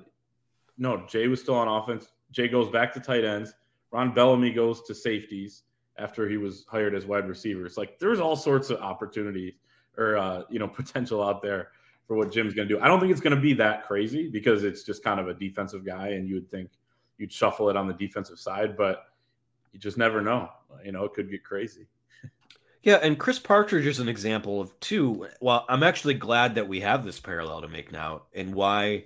no, 0.79 1.07
Jay 1.07 1.29
was 1.29 1.41
still 1.41 1.55
on 1.55 1.69
offense. 1.69 2.09
Jay 2.33 2.49
goes 2.49 2.69
back 2.71 2.93
to 2.95 3.01
tight 3.01 3.25
ends. 3.25 3.55
Ron 3.93 4.13
Bellamy 4.15 4.53
goes 4.53 4.83
to 4.83 4.95
safeties 4.95 5.63
after 5.99 6.29
he 6.29 6.37
was 6.37 6.65
hired 6.69 6.95
as 6.95 7.07
wide 7.07 7.29
receiver. 7.29 7.67
It's 7.67 7.77
like 7.77 7.99
there's 7.99 8.21
all 8.21 8.37
sorts 8.37 8.71
of 8.71 8.81
opportunities 8.81 9.55
or 9.99 10.17
uh, 10.17 10.43
you 10.49 10.59
know 10.59 10.69
potential 10.81 11.23
out 11.23 11.43
there 11.43 11.69
for 12.07 12.17
what 12.17 12.33
Jim's 12.33 12.55
going 12.55 12.69
to 12.69 12.75
do. 12.75 12.81
I 12.81 12.89
don't 12.89 12.99
think 12.99 13.13
it's 13.13 13.21
going 13.21 13.37
to 13.37 13.41
be 13.41 13.53
that 13.55 13.87
crazy 13.87 14.29
because 14.29 14.65
it's 14.65 14.83
just 14.83 15.05
kind 15.05 15.21
of 15.21 15.29
a 15.29 15.35
defensive 15.35 15.85
guy, 15.85 16.09
and 16.09 16.29
you 16.29 16.35
would 16.35 16.51
think 16.51 16.71
you'd 17.19 17.33
shuffle 17.33 17.71
it 17.71 17.77
on 17.77 17.87
the 17.87 17.95
defensive 17.95 18.39
side, 18.39 18.77
but 18.77 19.05
you 19.73 19.79
just 19.79 19.97
never 19.97 20.21
know. 20.21 20.49
You 20.85 20.93
know, 20.93 21.05
it 21.05 21.13
could 21.13 21.31
get 21.31 21.45
crazy. 21.45 21.87
Yeah, 22.83 22.97
and 22.97 23.19
Chris 23.19 23.39
Partridge 23.39 23.87
is 23.87 24.01
an 24.01 24.09
example 24.09 24.61
of 24.61 24.79
two. 24.81 25.29
Well, 25.41 25.67
I'm 25.69 25.83
actually 25.83 26.15
glad 26.15 26.55
that 26.55 26.67
we 26.67 26.81
have 26.81 27.05
this 27.05 27.21
parallel 27.21 27.61
to 27.61 27.69
make 27.69 27.93
now, 27.93 28.23
and 28.35 28.55
why, 28.55 29.05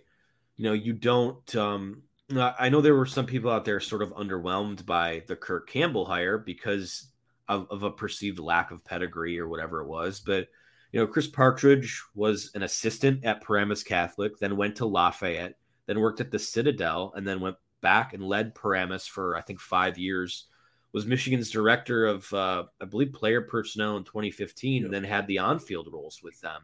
you 0.56 0.64
know, 0.64 0.72
you 0.72 0.92
don't. 0.92 1.54
Um, 1.56 2.03
I 2.32 2.70
know 2.70 2.80
there 2.80 2.94
were 2.94 3.06
some 3.06 3.26
people 3.26 3.50
out 3.50 3.64
there 3.64 3.80
sort 3.80 4.02
of 4.02 4.14
underwhelmed 4.14 4.86
by 4.86 5.22
the 5.26 5.36
Kirk 5.36 5.68
Campbell 5.68 6.06
hire 6.06 6.38
because 6.38 7.08
of, 7.48 7.66
of, 7.70 7.82
a 7.82 7.90
perceived 7.90 8.38
lack 8.38 8.70
of 8.70 8.84
pedigree 8.84 9.38
or 9.38 9.48
whatever 9.48 9.82
it 9.82 9.88
was. 9.88 10.20
But, 10.20 10.48
you 10.90 11.00
know, 11.00 11.06
Chris 11.06 11.26
Partridge 11.26 12.02
was 12.14 12.50
an 12.54 12.62
assistant 12.62 13.24
at 13.26 13.42
Paramus 13.42 13.82
Catholic, 13.82 14.38
then 14.38 14.56
went 14.56 14.76
to 14.76 14.86
Lafayette, 14.86 15.58
then 15.86 16.00
worked 16.00 16.22
at 16.22 16.30
the 16.30 16.38
Citadel, 16.38 17.12
and 17.14 17.26
then 17.26 17.40
went 17.40 17.56
back 17.82 18.14
and 18.14 18.22
led 18.22 18.54
Paramus 18.54 19.06
for, 19.06 19.36
I 19.36 19.42
think, 19.42 19.60
five 19.60 19.98
years. 19.98 20.46
Was 20.92 21.04
Michigan's 21.04 21.50
director 21.50 22.06
of, 22.06 22.32
uh, 22.32 22.64
I 22.80 22.86
believe, 22.86 23.12
player 23.12 23.42
personnel 23.42 23.98
in 23.98 24.04
2015, 24.04 24.74
yep. 24.76 24.84
and 24.86 24.94
then 24.94 25.04
had 25.04 25.26
the 25.26 25.40
on 25.40 25.58
field 25.58 25.88
roles 25.92 26.20
with 26.22 26.40
them. 26.40 26.62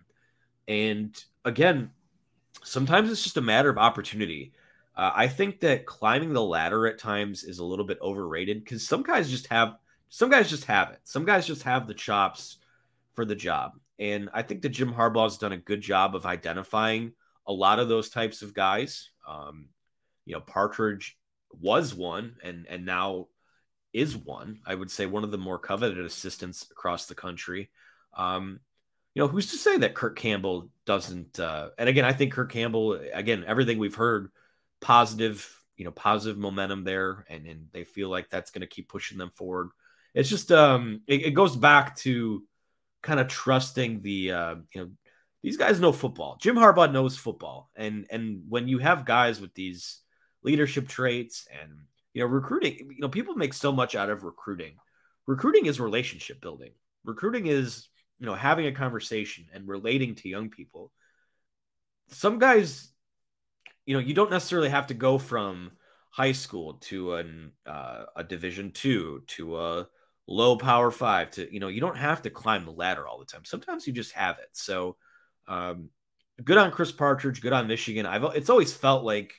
And 0.69 1.23
again, 1.45 1.91
sometimes 2.63 3.11
it's 3.11 3.25
just 3.25 3.37
a 3.37 3.43
matter 3.43 3.69
of 3.69 3.77
opportunity 3.77 4.53
uh, 5.01 5.13
I 5.17 5.29
think 5.29 5.61
that 5.61 5.87
climbing 5.87 6.35
the 6.35 6.45
ladder 6.45 6.87
at 6.87 6.99
times 6.99 7.43
is 7.43 7.59
a 7.59 7.65
little 7.65 7.87
bit 7.87 7.97
overrated 8.03 8.63
because 8.63 8.87
some 8.87 9.03
guys 9.03 9.31
just 9.31 9.47
have 9.47 9.77
some 10.11 10.29
guys 10.29 10.51
just 10.51 10.67
have 10.67 10.91
it. 10.91 11.01
Some 11.05 11.25
guys 11.25 11.47
just 11.47 11.63
have 11.63 11.87
the 11.87 11.95
chops 11.95 12.59
for 13.15 13.25
the 13.25 13.35
job. 13.35 13.79
And 13.99 14.29
I 14.35 14.43
think 14.43 14.61
that 14.61 14.69
Jim 14.69 14.93
Harbaugh 14.93 15.23
has 15.23 15.39
done 15.39 15.53
a 15.53 15.57
good 15.57 15.81
job 15.81 16.15
of 16.15 16.27
identifying 16.27 17.13
a 17.47 17.53
lot 17.53 17.79
of 17.79 17.89
those 17.89 18.11
types 18.11 18.43
of 18.43 18.53
guys. 18.53 19.09
Um, 19.27 19.69
you 20.27 20.35
know, 20.35 20.43
Partridge 20.43 21.17
was 21.59 21.95
one 21.95 22.37
and 22.45 22.67
and 22.69 22.85
now 22.85 23.29
is 23.95 24.15
one. 24.15 24.59
I 24.67 24.75
would 24.75 24.91
say 24.91 25.07
one 25.07 25.25
of 25.25 25.31
the 25.31 25.39
more 25.39 25.59
coveted 25.59 26.05
assistants 26.05 26.67
across 26.71 27.07
the 27.07 27.15
country. 27.15 27.71
Um, 28.13 28.61
you 29.15 29.23
know, 29.23 29.29
who's 29.29 29.51
to 29.53 29.57
say 29.57 29.79
that 29.79 29.95
Kirk 29.95 30.19
Campbell 30.19 30.69
doesn't? 30.85 31.41
Uh, 31.41 31.71
and 31.79 31.89
again, 31.89 32.05
I 32.05 32.13
think 32.13 32.35
Kirk 32.35 32.53
Campbell. 32.53 33.01
Again, 33.15 33.45
everything 33.47 33.79
we've 33.79 33.95
heard 33.95 34.31
positive, 34.81 35.49
you 35.77 35.85
know, 35.85 35.91
positive 35.91 36.39
momentum 36.39 36.85
there, 36.85 37.25
and 37.29 37.47
and 37.47 37.69
they 37.73 37.85
feel 37.85 38.09
like 38.09 38.29
that's 38.29 38.51
going 38.51 38.63
to 38.63 38.67
keep 38.67 38.89
pushing 38.89 39.19
them 39.19 39.31
forward. 39.31 39.69
It's 40.15 40.29
just 40.29 40.51
um, 40.53 41.03
it, 41.07 41.27
it 41.27 41.31
goes 41.33 41.57
back 41.57 41.97
to 41.99 42.45
kind 43.03 43.21
of 43.21 43.29
trusting 43.29 44.03
the 44.03 44.33
uh, 44.33 44.55
you 44.75 44.81
know 44.81 44.91
these 45.43 45.57
guys 45.57 45.81
know 45.81 45.93
football. 45.93 46.39
Jim 46.41 46.57
Harbaugh 46.57 46.93
knows 46.93 47.17
football, 47.17 47.71
and 47.77 48.07
and 48.11 48.43
when 48.49 48.69
you 48.69 48.79
have 48.79 49.05
guys 49.05 49.41
with 49.41 49.55
these 49.55 50.01
leadership 50.43 50.89
traits 50.89 51.47
and 51.61 51.71
you 52.13 52.23
know 52.23 52.29
recruiting, 52.29 52.91
you 52.91 53.01
know 53.01 53.09
people 53.09 53.35
make 53.35 53.55
so 53.55 53.73
much 53.73 53.95
out 53.95 54.11
of 54.11 54.25
recruiting. 54.25 54.77
Recruiting 55.27 55.67
is 55.67 55.81
relationship 55.81 56.41
building. 56.41 56.73
Recruiting 57.05 57.47
is 57.47 57.89
you 58.19 58.27
know 58.27 58.35
having 58.35 58.67
a 58.67 58.73
conversation 58.73 59.47
and 59.53 59.69
relating 59.69 60.15
to 60.17 60.29
young 60.29 60.51
people. 60.51 60.93
Some 62.09 62.39
guys 62.39 62.91
you 63.87 63.95
know, 63.95 64.01
you 64.01 64.15
don't 64.15 64.31
necessarily 64.31 64.69
have 64.69 64.89
to 64.89 64.95
go 64.95 65.19
from 65.19 65.73
high 66.11 66.33
school 66.33 66.75
to 66.75 67.15
an 67.15 67.53
uh, 67.67 68.05
a 68.17 68.25
Division 68.25 68.73
two 68.73 69.23
to 69.29 69.59
a 69.59 69.89
low 70.27 70.57
Power 70.57 70.91
Five 70.91 71.31
to 71.33 71.53
you 71.53 71.61
know, 71.61 71.69
you 71.69 71.81
don't 71.81 71.97
have 71.97 72.23
to 72.23 72.31
climb 72.31 72.65
the 72.65 72.73
ladder 72.73 73.07
all 73.07 73.19
the 73.19 73.25
time. 73.25 73.45
Sometimes 73.45 73.87
you 73.87 73.93
just 73.93 74.13
have 74.13 74.39
it. 74.39 74.49
So, 74.53 74.97
um, 75.49 75.91
good 76.45 76.59
on 76.59 76.71
Chris 76.71 76.93
Partridge, 76.93 77.41
good 77.41 77.53
on 77.53 77.67
Michigan. 77.67 78.07
I've 78.07 78.25
it's 78.37 78.51
always 78.51 78.73
felt 78.73 79.05
like 79.05 79.35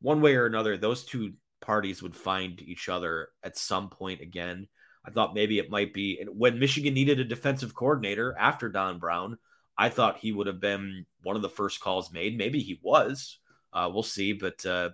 one 0.00 0.20
way 0.20 0.36
or 0.36 0.46
another 0.46 0.76
those 0.76 1.04
two 1.04 1.34
parties 1.60 2.02
would 2.02 2.16
find 2.16 2.60
each 2.60 2.88
other 2.88 3.28
at 3.42 3.56
some 3.56 3.88
point 3.88 4.20
again. 4.20 4.68
I 5.04 5.10
thought 5.10 5.34
maybe 5.34 5.58
it 5.58 5.70
might 5.70 5.92
be 5.92 6.24
when 6.32 6.58
Michigan 6.58 6.94
needed 6.94 7.18
a 7.18 7.24
defensive 7.24 7.74
coordinator 7.74 8.36
after 8.38 8.68
Don 8.68 8.98
Brown. 8.98 9.38
I 9.76 9.88
thought 9.88 10.18
he 10.18 10.32
would 10.32 10.46
have 10.46 10.60
been 10.60 11.06
one 11.22 11.34
of 11.34 11.42
the 11.42 11.48
first 11.48 11.80
calls 11.80 12.12
made. 12.12 12.36
Maybe 12.36 12.60
he 12.60 12.78
was. 12.82 13.38
Uh, 13.72 13.90
we'll 13.92 14.02
see, 14.02 14.32
but 14.32 14.64
uh, 14.66 14.90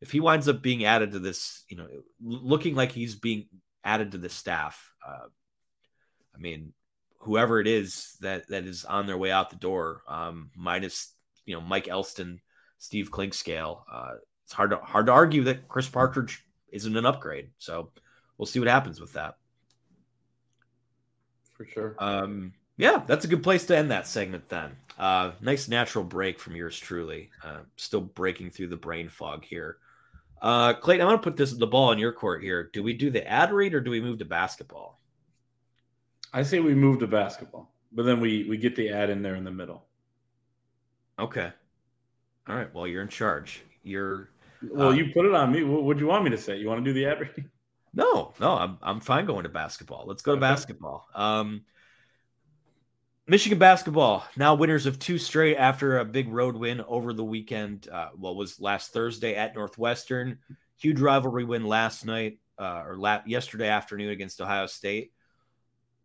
if 0.00 0.10
he 0.10 0.20
winds 0.20 0.48
up 0.48 0.62
being 0.62 0.84
added 0.84 1.12
to 1.12 1.18
this, 1.18 1.64
you 1.68 1.76
know, 1.76 1.86
looking 2.20 2.74
like 2.74 2.92
he's 2.92 3.14
being 3.14 3.46
added 3.84 4.12
to 4.12 4.18
the 4.18 4.28
staff, 4.28 4.92
uh, 5.06 5.26
I 6.34 6.38
mean, 6.38 6.72
whoever 7.18 7.60
it 7.60 7.66
is 7.66 8.16
that 8.20 8.48
that 8.48 8.64
is 8.64 8.84
on 8.84 9.06
their 9.06 9.18
way 9.18 9.30
out 9.30 9.50
the 9.50 9.56
door, 9.56 10.02
um, 10.08 10.50
minus 10.56 11.12
you 11.44 11.54
know 11.54 11.60
Mike 11.60 11.88
Elston, 11.88 12.40
Steve 12.78 13.10
Clinkscale, 13.10 13.82
uh, 13.92 14.12
it's 14.44 14.52
hard 14.52 14.70
to 14.70 14.76
hard 14.76 15.06
to 15.06 15.12
argue 15.12 15.44
that 15.44 15.68
Chris 15.68 15.88
Partridge 15.88 16.44
isn't 16.72 16.96
an 16.96 17.06
upgrade. 17.06 17.50
So 17.58 17.90
we'll 18.36 18.46
see 18.46 18.58
what 18.58 18.68
happens 18.68 19.00
with 19.00 19.12
that. 19.14 19.36
For 21.56 21.66
sure. 21.66 21.94
Um, 21.98 22.54
yeah, 22.80 23.02
that's 23.06 23.24
a 23.24 23.28
good 23.28 23.42
place 23.42 23.66
to 23.66 23.76
end 23.76 23.90
that 23.90 24.06
segment 24.06 24.48
then. 24.48 24.76
Uh, 24.98 25.32
nice 25.40 25.68
natural 25.68 26.04
break 26.04 26.38
from 26.38 26.56
yours 26.56 26.78
truly. 26.78 27.30
Uh, 27.44 27.58
still 27.76 28.00
breaking 28.00 28.50
through 28.50 28.68
the 28.68 28.76
brain 28.76 29.08
fog 29.08 29.44
here. 29.44 29.76
Uh, 30.40 30.72
Clayton, 30.72 31.06
I 31.06 31.10
want 31.10 31.22
to 31.22 31.30
put 31.30 31.36
this 31.36 31.52
the 31.52 31.66
ball 31.66 31.92
in 31.92 31.98
your 31.98 32.12
court 32.12 32.42
here. 32.42 32.70
Do 32.72 32.82
we 32.82 32.94
do 32.94 33.10
the 33.10 33.26
ad 33.26 33.52
read 33.52 33.74
or 33.74 33.80
do 33.80 33.90
we 33.90 34.00
move 34.00 34.18
to 34.20 34.24
basketball? 34.24 34.98
I 36.32 36.42
say 36.42 36.60
we 36.60 36.74
move 36.74 37.00
to 37.00 37.06
basketball, 37.06 37.70
but 37.92 38.04
then 38.04 38.18
we 38.18 38.44
we 38.44 38.56
get 38.56 38.76
the 38.76 38.88
ad 38.88 39.10
in 39.10 39.22
there 39.22 39.34
in 39.34 39.44
the 39.44 39.50
middle. 39.50 39.84
Okay. 41.18 41.52
All 42.48 42.56
right. 42.56 42.72
Well, 42.74 42.86
you're 42.86 43.02
in 43.02 43.08
charge. 43.08 43.62
You're. 43.82 44.30
Well, 44.62 44.88
uh, 44.88 44.92
you 44.92 45.12
put 45.12 45.26
it 45.26 45.34
on 45.34 45.52
me. 45.52 45.64
What 45.64 45.84
would 45.84 46.00
you 46.00 46.06
want 46.06 46.24
me 46.24 46.30
to 46.30 46.38
say? 46.38 46.56
You 46.56 46.68
want 46.68 46.82
to 46.82 46.84
do 46.84 46.94
the 46.94 47.06
ad 47.06 47.20
read? 47.20 47.44
No, 47.92 48.32
no. 48.40 48.52
I'm 48.52 48.78
I'm 48.82 49.00
fine 49.00 49.26
going 49.26 49.42
to 49.42 49.50
basketball. 49.50 50.04
Let's 50.06 50.22
go 50.22 50.34
to 50.34 50.40
basketball. 50.40 51.06
Um, 51.14 51.62
Michigan 53.30 53.60
basketball 53.60 54.24
now 54.36 54.56
winners 54.56 54.86
of 54.86 54.98
two 54.98 55.16
straight 55.16 55.56
after 55.56 55.98
a 55.98 56.04
big 56.04 56.28
road 56.28 56.56
win 56.56 56.80
over 56.88 57.12
the 57.12 57.22
weekend. 57.22 57.88
Uh, 57.88 58.08
what 58.16 58.34
was 58.34 58.60
last 58.60 58.92
Thursday 58.92 59.36
at 59.36 59.54
Northwestern? 59.54 60.38
Huge 60.80 61.00
rivalry 61.00 61.44
win 61.44 61.64
last 61.64 62.04
night 62.04 62.40
uh, 62.58 62.82
or 62.84 62.96
la- 62.98 63.22
yesterday 63.24 63.68
afternoon 63.68 64.10
against 64.10 64.40
Ohio 64.40 64.66
State. 64.66 65.12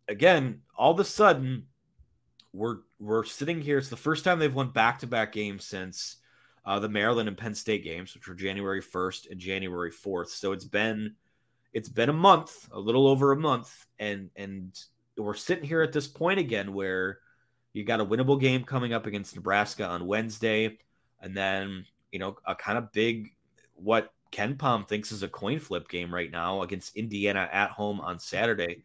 Again, 0.06 0.60
all 0.78 0.92
of 0.92 1.00
a 1.00 1.04
sudden, 1.04 1.66
we're 2.52 2.76
we're 3.00 3.24
sitting 3.24 3.60
here. 3.60 3.78
It's 3.78 3.88
the 3.88 3.96
first 3.96 4.22
time 4.22 4.38
they've 4.38 4.54
won 4.54 4.70
back 4.70 5.00
to 5.00 5.08
back 5.08 5.32
games 5.32 5.64
since 5.64 6.18
uh, 6.64 6.78
the 6.78 6.88
Maryland 6.88 7.28
and 7.28 7.36
Penn 7.36 7.56
State 7.56 7.82
games, 7.82 8.14
which 8.14 8.28
were 8.28 8.36
January 8.36 8.80
1st 8.80 9.32
and 9.32 9.40
January 9.40 9.90
4th. 9.90 10.28
So 10.28 10.52
it's 10.52 10.64
been 10.64 11.16
it's 11.72 11.88
been 11.88 12.08
a 12.08 12.12
month, 12.12 12.68
a 12.70 12.78
little 12.78 13.08
over 13.08 13.32
a 13.32 13.36
month, 13.36 13.84
and 13.98 14.30
and 14.36 14.78
we're 15.16 15.34
sitting 15.34 15.64
here 15.64 15.82
at 15.82 15.92
this 15.92 16.06
point 16.06 16.38
again 16.38 16.72
where 16.72 17.18
you 17.72 17.84
got 17.84 18.00
a 18.00 18.06
winnable 18.06 18.40
game 18.40 18.64
coming 18.64 18.92
up 18.92 19.06
against 19.06 19.36
Nebraska 19.36 19.86
on 19.86 20.06
Wednesday, 20.06 20.78
and 21.20 21.36
then 21.36 21.84
you 22.12 22.18
know 22.18 22.36
a 22.46 22.54
kind 22.54 22.78
of 22.78 22.92
big 22.92 23.34
what 23.74 24.12
KenPom 24.32 24.88
thinks 24.88 25.12
is 25.12 25.22
a 25.22 25.28
coin 25.28 25.60
flip 25.60 25.88
game 25.88 26.12
right 26.12 26.30
now 26.30 26.62
against 26.62 26.96
Indiana 26.96 27.48
at 27.52 27.70
home 27.70 28.00
on 28.00 28.18
Saturday. 28.18 28.82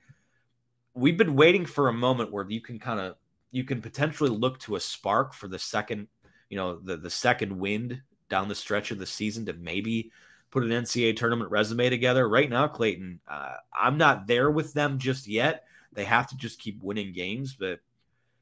We've 0.93 1.17
been 1.17 1.35
waiting 1.35 1.65
for 1.65 1.87
a 1.87 1.93
moment 1.93 2.31
where 2.31 2.49
you 2.49 2.61
can 2.61 2.79
kind 2.79 2.99
of 2.99 3.15
you 3.51 3.63
can 3.63 3.81
potentially 3.81 4.29
look 4.29 4.59
to 4.59 4.75
a 4.75 4.79
spark 4.79 5.33
for 5.33 5.47
the 5.47 5.59
second, 5.59 6.07
you 6.49 6.57
know, 6.57 6.77
the 6.77 6.97
the 6.97 7.09
second 7.09 7.57
wind 7.57 8.01
down 8.29 8.47
the 8.47 8.55
stretch 8.55 8.91
of 8.91 8.99
the 8.99 9.05
season 9.05 9.45
to 9.45 9.53
maybe 9.53 10.11
put 10.51 10.63
an 10.63 10.69
NCAA 10.69 11.15
tournament 11.15 11.49
resume 11.49 11.89
together. 11.89 12.27
Right 12.27 12.49
now, 12.49 12.67
Clayton, 12.67 13.19
uh, 13.27 13.55
I'm 13.73 13.97
not 13.97 14.27
there 14.27 14.51
with 14.51 14.73
them 14.73 14.99
just 14.99 15.27
yet. 15.27 15.65
They 15.93 16.05
have 16.05 16.27
to 16.27 16.37
just 16.37 16.59
keep 16.59 16.81
winning 16.81 17.13
games, 17.13 17.55
but 17.59 17.79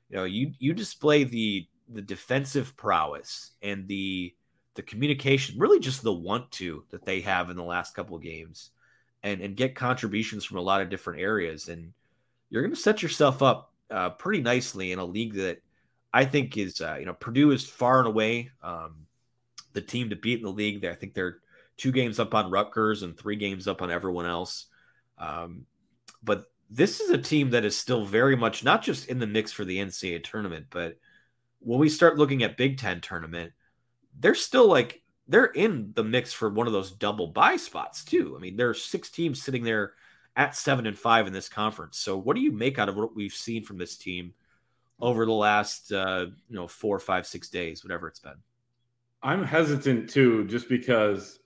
you 0.09 0.17
know, 0.17 0.23
you 0.23 0.53
you 0.59 0.73
display 0.73 1.23
the 1.23 1.67
the 1.89 2.01
defensive 2.01 2.75
prowess 2.77 3.51
and 3.61 3.87
the 3.87 4.35
the 4.75 4.81
communication, 4.83 5.59
really 5.59 5.79
just 5.79 6.03
the 6.03 6.13
want 6.13 6.51
to 6.51 6.83
that 6.91 7.05
they 7.05 7.21
have 7.21 7.49
in 7.49 7.57
the 7.57 7.63
last 7.63 7.95
couple 7.95 8.15
of 8.15 8.23
games, 8.23 8.71
and 9.23 9.41
and 9.41 9.55
get 9.55 9.75
contributions 9.75 10.45
from 10.45 10.57
a 10.57 10.61
lot 10.61 10.81
of 10.81 10.89
different 10.89 11.21
areas, 11.21 11.67
and 11.67 11.93
you're 12.49 12.61
going 12.61 12.73
to 12.73 12.79
set 12.79 13.01
yourself 13.03 13.41
up 13.41 13.73
uh, 13.91 14.11
pretty 14.11 14.41
nicely 14.41 14.91
in 14.91 14.99
a 14.99 15.05
league 15.05 15.33
that 15.35 15.61
I 16.13 16.25
think 16.25 16.57
is 16.57 16.81
uh, 16.81 16.97
you 16.99 17.05
know 17.05 17.13
Purdue 17.13 17.51
is 17.51 17.65
far 17.65 17.99
and 17.99 18.07
away 18.07 18.51
um, 18.63 19.07
the 19.73 19.81
team 19.81 20.09
to 20.09 20.15
beat 20.15 20.39
in 20.39 20.45
the 20.45 20.51
league. 20.51 20.81
There, 20.81 20.91
I 20.91 20.95
think 20.95 21.13
they're 21.13 21.39
two 21.77 21.91
games 21.91 22.19
up 22.19 22.33
on 22.33 22.51
Rutgers 22.51 23.03
and 23.03 23.17
three 23.17 23.37
games 23.37 23.67
up 23.67 23.81
on 23.81 23.91
everyone 23.91 24.25
else. 24.25 24.65
Um, 25.17 25.65
but 26.23 26.45
this 26.69 26.99
is 26.99 27.09
a 27.09 27.17
team 27.17 27.49
that 27.51 27.65
is 27.65 27.77
still 27.77 28.05
very 28.05 28.35
much 28.35 28.63
not 28.63 28.81
just 28.81 29.07
in 29.07 29.19
the 29.19 29.27
mix 29.27 29.51
for 29.51 29.65
the 29.65 29.77
NCAA 29.77 30.23
tournament, 30.23 30.67
but 30.69 30.97
when 31.59 31.79
we 31.79 31.89
start 31.89 32.17
looking 32.17 32.43
at 32.43 32.57
Big 32.57 32.77
Ten 32.77 33.01
tournament, 33.01 33.51
they're 34.19 34.35
still 34.35 34.67
like 34.67 35.01
they're 35.27 35.45
in 35.45 35.91
the 35.95 36.03
mix 36.03 36.33
for 36.33 36.49
one 36.49 36.67
of 36.67 36.73
those 36.73 36.91
double 36.91 37.27
buy 37.27 37.55
spots 37.55 38.03
too. 38.03 38.35
I 38.35 38.39
mean, 38.39 38.55
there 38.55 38.69
are 38.69 38.75
six 38.75 39.09
teams 39.09 39.41
sitting 39.41 39.63
there 39.63 39.93
at 40.35 40.55
seven 40.55 40.87
and 40.87 40.97
five 40.97 41.27
in 41.27 41.33
this 41.33 41.49
conference. 41.49 41.97
So, 41.97 42.17
what 42.17 42.35
do 42.35 42.41
you 42.41 42.51
make 42.51 42.79
out 42.79 42.89
of 42.89 42.95
what 42.95 43.15
we've 43.15 43.33
seen 43.33 43.63
from 43.63 43.77
this 43.77 43.97
team 43.97 44.33
over 44.99 45.25
the 45.25 45.31
last 45.31 45.91
uh, 45.91 46.27
you 46.49 46.55
know 46.55 46.67
four, 46.67 46.99
five, 46.99 47.25
six 47.27 47.49
days, 47.49 47.83
whatever 47.83 48.07
it's 48.07 48.19
been? 48.19 48.33
I'm 49.21 49.43
hesitant 49.43 50.09
too, 50.09 50.45
just 50.45 50.69
because 50.69 51.39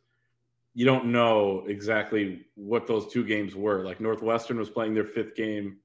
you 0.73 0.85
don't 0.85 1.05
know 1.05 1.63
exactly 1.67 2.45
what 2.55 2.87
those 2.87 3.11
two 3.11 3.23
games 3.23 3.55
were. 3.55 3.85
Like 3.85 3.99
Northwestern 3.99 4.57
was 4.57 4.69
playing 4.69 4.93
their 4.93 5.05
fifth 5.05 5.35
game 5.35 5.77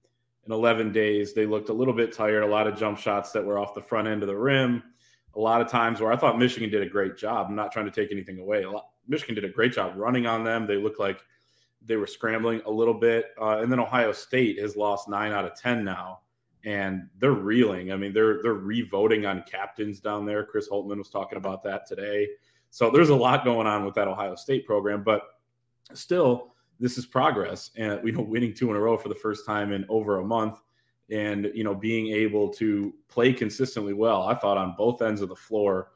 in 0.47 0.53
11 0.53 0.93
days. 0.93 1.35
They 1.35 1.47
looked 1.47 1.69
a 1.69 1.75
little 1.75 1.93
bit 1.93 2.13
tired, 2.13 2.43
a 2.43 2.47
lot 2.47 2.67
of 2.67 2.79
jump 2.79 2.99
shots 2.99 3.33
that 3.33 3.45
were 3.45 3.59
off 3.59 3.75
the 3.75 3.83
front 3.83 4.09
end 4.09 4.23
of 4.23 4.29
the 4.29 4.37
rim. 4.37 4.83
A 5.37 5.41
lot 5.41 5.61
of 5.61 5.69
times 5.69 6.01
where 6.01 6.13
I 6.13 6.17
thought 6.17 6.39
Michigan 6.39 6.71
did 6.71 6.83
a 6.83 6.89
great 6.89 7.17
job. 7.17 7.47
I'm 7.49 7.55
not 7.55 7.71
trying 7.71 7.85
to 7.85 7.93
take 7.93 8.11
anything 8.11 8.39
away. 8.39 8.65
Lot, 8.65 8.87
Michigan 9.07 9.35
did 9.35 9.45
a 9.45 9.51
great 9.51 9.73
job 9.73 9.93
running 9.97 10.27
on 10.27 10.43
them. 10.43 10.67
They 10.67 10.77
looked 10.77 10.99
like 10.99 11.21
they 11.85 11.97
were 11.97 12.07
scrambling 12.07 12.63
a 12.65 12.71
little 12.71 12.95
bit. 12.95 13.27
Uh, 13.41 13.59
and 13.59 13.71
then 13.71 13.79
Ohio 13.79 14.13
State 14.13 14.59
has 14.59 14.75
lost 14.75 15.09
nine 15.09 15.33
out 15.33 15.45
of 15.45 15.55
10 15.55 15.85
now. 15.85 16.21
And 16.65 17.09
they're 17.19 17.33
reeling. 17.33 17.93
I 17.93 17.97
mean, 17.97 18.13
they're 18.13 18.43
they're 18.43 18.55
revoting 18.55 19.27
on 19.27 19.45
captains 19.49 20.01
down 20.01 20.27
there. 20.27 20.45
Chris 20.45 20.69
Holtmann 20.69 20.99
was 20.99 21.09
talking 21.09 21.39
about 21.39 21.63
that 21.63 21.87
today. 21.87 22.27
So 22.71 22.91
there's 22.91 23.09
a 23.09 23.15
lot 23.15 23.45
going 23.45 23.67
on 23.67 23.85
with 23.85 23.95
that 23.95 24.09
Ohio 24.09 24.35
State 24.35 24.67
program, 24.67 25.03
but 25.03 25.23
still, 25.95 26.55
this 26.81 26.99
is 26.99 27.07
progress. 27.07 27.71
And 27.77 28.01
you 28.05 28.13
know, 28.13 28.23
winning 28.23 28.55
two 28.55 28.71
in 28.71 28.77
a 28.77 28.81
row 28.81 28.97
for 28.97 29.09
the 29.09 29.15
first 29.15 29.47
time 29.47 29.73
in 29.73 29.85
over 29.89 30.21
a 30.21 30.25
month, 30.25 30.61
and 31.11 31.51
you 31.55 31.65
know, 31.65 31.75
being 31.75 32.09
able 32.09 32.49
to 32.55 32.95
play 33.09 33.33
consistently 33.33 33.95
well. 33.95 34.23
I 34.23 34.35
thought 34.35 34.59
on 34.59 34.75
both 34.77 35.03
ends 35.03 35.23
of 35.23 35.29
the 35.29 35.37
floor 35.37 35.93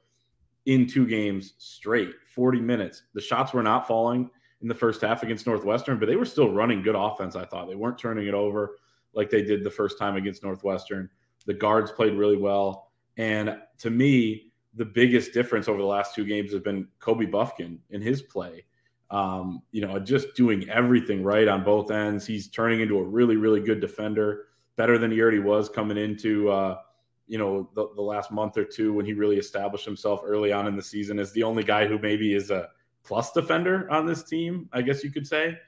in 0.67 0.87
two 0.87 1.07
games 1.07 1.55
straight, 1.59 2.11
40 2.35 2.61
minutes. 2.61 3.03
The 3.15 3.21
shots 3.21 3.53
were 3.53 3.63
not 3.63 3.87
falling 3.87 4.31
in 4.61 4.69
the 4.69 4.75
first 4.75 5.01
half 5.01 5.23
against 5.23 5.47
Northwestern, 5.47 5.99
but 5.99 6.07
they 6.07 6.17
were 6.17 6.25
still 6.25 6.53
running 6.53 6.83
good 6.83 6.95
offense. 6.95 7.35
I 7.35 7.45
thought 7.45 7.69
they 7.69 7.75
weren't 7.75 7.99
turning 7.99 8.29
it 8.29 8.35
over 8.35 8.77
like 9.13 9.29
they 9.29 9.43
did 9.43 9.65
the 9.65 9.71
first 9.71 9.99
time 9.99 10.17
against 10.17 10.43
Northwestern. 10.43 11.11
The 11.47 11.55
guards 11.55 11.91
played 11.91 12.15
really 12.15 12.37
well. 12.37 12.93
And 13.17 13.57
to 13.79 13.91
me, 13.91 14.52
the 14.75 14.85
biggest 14.85 15.33
difference 15.33 15.69
over 15.69 15.79
the 15.79 15.87
last 15.87 16.15
two 16.15 16.25
games 16.25 16.53
has 16.53 16.61
been 16.61 16.89
Kobe 16.99 17.27
Bufkin 17.27 17.79
in 17.91 18.01
his 18.01 18.23
play. 18.23 18.65
Um, 19.11 19.63
you 19.73 19.87
know, 19.87 19.99
just 19.99 20.35
doing 20.35 20.69
everything 20.71 21.23
right 21.23 21.47
on 21.47 21.63
both 21.63 21.91
ends. 21.91 22.27
He's 22.27 22.49
turning 22.49 22.81
into 22.81 22.99
a 22.99 23.03
really, 23.03 23.37
really 23.37 23.61
good 23.61 23.81
defender, 23.81 24.47
better 24.77 24.97
than 24.97 25.11
he 25.11 25.21
already 25.21 25.39
was 25.39 25.69
coming 25.69 25.99
into, 25.99 26.49
uh, 26.49 26.79
you 27.27 27.37
know, 27.37 27.69
the, 27.75 27.89
the 27.95 28.01
last 28.03 28.31
month 28.31 28.57
or 28.57 28.65
two 28.65 28.95
when 28.95 29.05
he 29.05 29.13
really 29.13 29.37
established 29.37 29.85
himself 29.85 30.21
early 30.25 30.51
on 30.51 30.67
in 30.67 30.77
the 30.77 30.83
season 30.83 31.19
as 31.19 31.31
the 31.33 31.43
only 31.43 31.63
guy 31.63 31.87
who 31.87 31.99
maybe 31.99 32.35
is 32.35 32.51
a 32.51 32.69
plus 33.05 33.33
defender 33.33 33.91
on 33.91 34.07
this 34.07 34.23
team, 34.23 34.69
I 34.73 34.81
guess 34.81 35.05
you 35.05 35.11
could 35.11 35.27
say. 35.27 35.59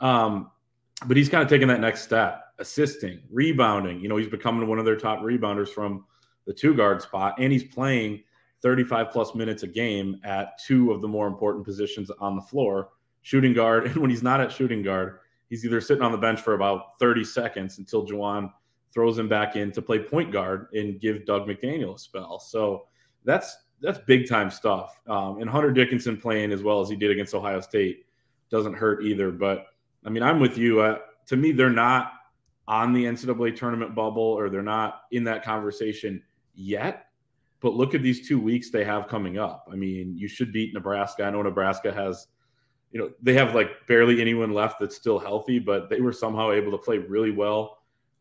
Um, 0.00 0.50
but 1.06 1.16
he's 1.16 1.28
kind 1.28 1.42
of 1.42 1.48
taking 1.48 1.68
that 1.68 1.80
next 1.80 2.02
step, 2.02 2.42
assisting, 2.58 3.22
rebounding. 3.30 4.00
You 4.00 4.08
know, 4.08 4.16
he's 4.18 4.28
becoming 4.28 4.68
one 4.68 4.78
of 4.78 4.84
their 4.84 4.96
top 4.96 5.20
rebounders 5.20 5.68
from 5.68 6.04
the 6.46 6.52
two 6.52 6.74
guard 6.74 7.00
spot, 7.00 7.36
and 7.38 7.50
he's 7.50 7.64
playing 7.64 8.22
35 8.62 9.10
plus 9.10 9.34
minutes 9.34 9.62
a 9.62 9.66
game 9.66 10.20
at 10.24 10.58
two 10.58 10.92
of 10.92 11.00
the 11.00 11.08
more 11.08 11.26
important 11.26 11.64
positions 11.64 12.10
on 12.20 12.36
the 12.36 12.42
floor, 12.42 12.90
shooting 13.22 13.52
guard. 13.52 13.86
And 13.86 13.96
when 13.96 14.10
he's 14.10 14.22
not 14.22 14.40
at 14.40 14.52
shooting 14.52 14.82
guard, 14.82 15.18
he's 15.48 15.64
either 15.64 15.80
sitting 15.80 16.02
on 16.02 16.12
the 16.12 16.18
bench 16.18 16.40
for 16.40 16.54
about 16.54 16.98
30 16.98 17.24
seconds 17.24 17.78
until 17.78 18.06
Juwan 18.06 18.52
throws 18.92 19.18
him 19.18 19.28
back 19.28 19.56
in 19.56 19.70
to 19.72 19.82
play 19.82 19.98
point 19.98 20.32
guard 20.32 20.66
and 20.72 21.00
give 21.00 21.24
Dug 21.24 21.46
McDaniel 21.46 21.94
a 21.94 21.98
spell. 21.98 22.38
So 22.38 22.86
that's 23.24 23.56
that's 23.80 23.98
big 23.98 24.28
time 24.28 24.50
stuff. 24.50 25.00
Um, 25.06 25.40
and 25.40 25.48
Hunter 25.48 25.72
Dickinson 25.72 26.18
playing 26.18 26.52
as 26.52 26.62
well 26.62 26.80
as 26.80 26.88
he 26.90 26.96
did 26.96 27.10
against 27.10 27.34
Ohio 27.34 27.60
State 27.60 28.04
doesn't 28.50 28.74
hurt 28.74 29.04
either. 29.04 29.30
But 29.30 29.66
I 30.04 30.10
mean, 30.10 30.22
I'm 30.22 30.38
with 30.38 30.58
you. 30.58 30.80
Uh, 30.80 30.98
to 31.26 31.36
me, 31.36 31.52
they're 31.52 31.70
not 31.70 32.12
on 32.68 32.92
the 32.92 33.04
NCAA 33.04 33.56
tournament 33.56 33.94
bubble 33.94 34.22
or 34.22 34.50
they're 34.50 34.62
not 34.62 35.02
in 35.12 35.24
that 35.24 35.44
conversation 35.44 36.22
yet. 36.54 37.06
But 37.60 37.74
look 37.74 37.94
at 37.94 38.02
these 38.02 38.26
two 38.26 38.40
weeks 38.40 38.70
they 38.70 38.84
have 38.84 39.06
coming 39.06 39.38
up. 39.38 39.68
I 39.70 39.76
mean, 39.76 40.16
you 40.16 40.28
should 40.28 40.52
beat 40.52 40.72
Nebraska. 40.72 41.24
I 41.24 41.30
know 41.30 41.42
Nebraska 41.42 41.92
has, 41.92 42.28
you 42.90 42.98
know, 42.98 43.10
they 43.22 43.34
have 43.34 43.54
like 43.54 43.86
barely 43.86 44.20
anyone 44.20 44.52
left 44.52 44.80
that's 44.80 44.96
still 44.96 45.18
healthy, 45.18 45.58
but 45.58 45.90
they 45.90 46.00
were 46.00 46.12
somehow 46.12 46.52
able 46.52 46.70
to 46.72 46.78
play 46.78 46.98
really 46.98 47.30
well 47.30 47.78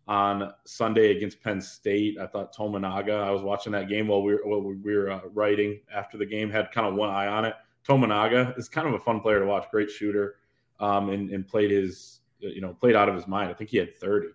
on 0.10 0.52
Sunday 0.66 1.16
against 1.16 1.42
Penn 1.42 1.62
State. 1.62 2.18
I 2.20 2.28
thought 2.28 2.54
Tominaga. 2.54 3.24
I 3.24 3.32
was 3.32 3.44
watching 3.44 3.72
that 3.74 3.88
game 3.88 4.08
while 4.08 4.24
we 4.24 4.34
were, 4.34 4.42
while 4.44 4.62
we 4.62 4.96
were 4.96 5.12
uh, 5.12 5.22
writing 5.34 5.80
after 5.94 6.18
the 6.18 6.26
game. 6.26 6.50
Had 6.50 6.72
kind 6.72 6.88
of 6.88 6.96
one 6.96 7.10
eye 7.10 7.28
on 7.28 7.46
it. 7.46 7.54
Tominaga 7.88 8.58
is 8.58 8.68
kind 8.68 8.88
of 8.88 8.96
a 8.96 9.00
fun 9.00 9.22
player 9.22 9.40
to 9.40 9.46
watch. 9.46 9.66
Great 9.72 9.90
shooter, 9.90 10.36
um, 10.80 11.10
and, 11.10 11.30
and 11.30 11.48
played 11.48 11.72
his 11.72 12.20
you 12.40 12.60
know 12.60 12.74
played 12.74 12.96
out 12.96 13.08
of 13.08 13.16
his 13.16 13.28
mind. 13.28 13.52
I 13.52 13.54
think 13.54 13.70
he 13.70 13.78
had 13.78 13.96
thirty. 13.96 14.30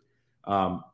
Um, 0.44 0.84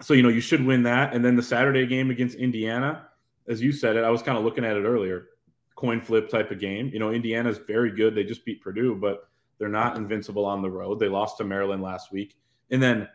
so 0.00 0.14
you 0.14 0.22
know 0.22 0.30
you 0.30 0.40
should 0.40 0.64
win 0.64 0.82
that. 0.84 1.14
And 1.14 1.24
then 1.24 1.36
the 1.36 1.42
Saturday 1.42 1.86
game 1.86 2.10
against 2.10 2.36
Indiana 2.36 3.08
as 3.48 3.60
you 3.60 3.72
said 3.72 3.96
it, 3.96 4.04
I 4.04 4.10
was 4.10 4.22
kind 4.22 4.38
of 4.38 4.44
looking 4.44 4.64
at 4.64 4.76
it 4.76 4.84
earlier, 4.84 5.28
coin 5.74 6.00
flip 6.00 6.28
type 6.28 6.50
of 6.50 6.60
game. 6.60 6.90
You 6.92 6.98
know, 6.98 7.12
Indiana's 7.12 7.58
very 7.58 7.90
good. 7.90 8.14
They 8.14 8.24
just 8.24 8.44
beat 8.44 8.62
Purdue, 8.62 8.94
but 8.94 9.28
they're 9.58 9.68
not 9.68 9.96
invincible 9.96 10.44
on 10.44 10.62
the 10.62 10.70
road. 10.70 10.98
They 10.98 11.08
lost 11.08 11.38
to 11.38 11.44
Maryland 11.44 11.82
last 11.82 12.12
week. 12.12 12.36
And 12.70 12.82
then 12.82 13.08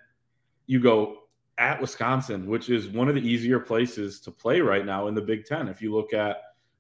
you 0.65 0.79
go 0.79 1.23
at 1.57 1.81
Wisconsin, 1.81 2.47
which 2.47 2.69
is 2.69 2.87
one 2.87 3.09
of 3.09 3.15
the 3.15 3.27
easier 3.27 3.59
places 3.59 4.19
to 4.21 4.31
play 4.31 4.61
right 4.61 4.85
now 4.85 5.07
in 5.07 5.15
the 5.15 5.21
Big 5.21 5.45
Ten. 5.45 5.67
If 5.67 5.81
you 5.81 5.93
look 5.93 6.13
at 6.13 6.37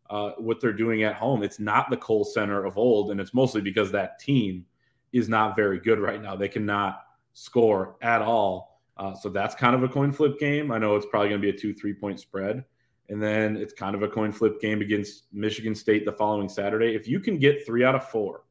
uh, 0.09 0.31
what 0.37 0.61
they're 0.61 0.73
doing 0.73 1.03
at 1.03 1.15
home, 1.15 1.43
it's 1.43 1.59
not 1.59 1.89
the 1.89 1.97
Kohl 1.97 2.23
Center 2.23 2.65
of 2.65 2.77
old, 2.77 3.11
and 3.11 3.19
it's 3.19 3.33
mostly 3.33 3.61
because 3.61 3.91
that 3.91 4.19
team 4.19 4.65
is 5.13 5.27
not 5.27 5.55
very 5.55 5.79
good 5.79 5.99
right 5.99 6.21
now. 6.21 6.35
They 6.35 6.47
cannot 6.47 7.01
score 7.33 7.95
at 8.01 8.21
all. 8.21 8.81
Uh, 8.97 9.13
so 9.15 9.29
that's 9.29 9.55
kind 9.55 9.75
of 9.75 9.83
a 9.83 9.87
coin 9.87 10.11
flip 10.11 10.39
game. 10.39 10.71
I 10.71 10.77
know 10.77 10.95
it's 10.95 11.05
probably 11.05 11.29
going 11.29 11.41
to 11.41 11.51
be 11.51 11.55
a 11.55 11.59
two, 11.59 11.73
three 11.73 11.93
point 11.93 12.19
spread 12.19 12.65
and 13.09 13.21
then 13.21 13.55
it's 13.55 13.73
kind 13.73 13.95
of 13.95 14.03
a 14.03 14.07
coin 14.07 14.31
flip 14.31 14.59
game 14.59 14.81
against 14.81 15.23
Michigan 15.31 15.75
State 15.75 16.05
the 16.05 16.11
following 16.11 16.49
Saturday. 16.49 16.95
If 16.95 17.07
you 17.07 17.19
can 17.19 17.37
get 17.37 17.65
three 17.65 17.83
out 17.83 17.95
of 17.95 18.07
four, 18.09 18.43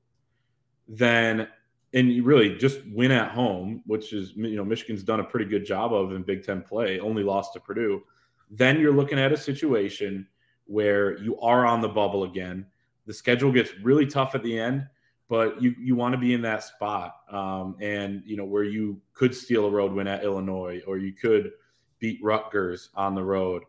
then 0.89 1.49
and 1.93 2.13
you 2.13 2.25
really 2.25 2.57
just 2.57 2.81
win 2.93 3.11
at 3.11 3.31
home, 3.31 3.83
which 3.87 4.13
is 4.13 4.33
you 4.37 4.57
know 4.57 4.65
Michigan's 4.65 5.03
done 5.03 5.21
a 5.21 5.25
pretty 5.25 5.47
good 5.47 5.65
job 5.65 5.93
of 5.93 6.13
in 6.13 6.23
Big 6.23 6.45
Ten 6.45 6.63
play, 6.63 7.01
only 7.01 7.23
lost 7.23 7.53
to 7.55 7.61
Purdue. 7.61 8.03
Then 8.51 8.81
you're 8.81 8.93
looking 8.93 9.19
at 9.19 9.33
a 9.33 9.37
situation 9.37 10.27
where 10.67 11.19
you 11.19 11.39
are 11.41 11.65
on 11.67 11.81
the 11.81 11.89
bubble 11.89 12.25
again. 12.25 12.67
The 13.07 13.15
schedule 13.15 13.53
gets 13.53 13.71
really 13.83 14.07
tough 14.07 14.35
at 14.35 14.43
the 14.43 14.59
end, 14.59 14.87
but 15.29 15.61
you 15.63 15.75
you 15.79 15.95
want 15.95 16.13
to 16.13 16.19
be 16.19 16.35
in 16.35 16.43
that 16.43 16.65
spot, 16.65 17.17
um, 17.31 17.77
and 17.81 18.23
you 18.25 18.37
know 18.37 18.45
where 18.45 18.65
you 18.65 19.01
could 19.15 19.35
steal 19.35 19.67
a 19.67 19.71
road 19.71 19.93
win 19.93 20.07
at 20.07 20.25
Illinois, 20.25 20.81
or 20.87 20.99
you 20.99 21.13
could 21.13 21.53
beat 21.99 22.21
Rutgers 22.23 22.91
on 22.95 23.15
the 23.15 23.25
road, 23.25 23.63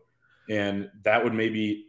and 0.48 0.90
that 1.02 1.22
would 1.22 1.34
maybe 1.34 1.88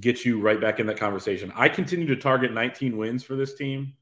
get 0.00 0.24
you 0.24 0.40
right 0.40 0.60
back 0.60 0.80
in 0.80 0.86
that 0.86 0.98
conversation. 0.98 1.52
I 1.54 1.68
continue 1.68 2.06
to 2.06 2.16
target 2.16 2.52
19 2.52 2.96
wins 2.96 3.22
for 3.22 3.36
this 3.36 3.54
team 3.54 3.92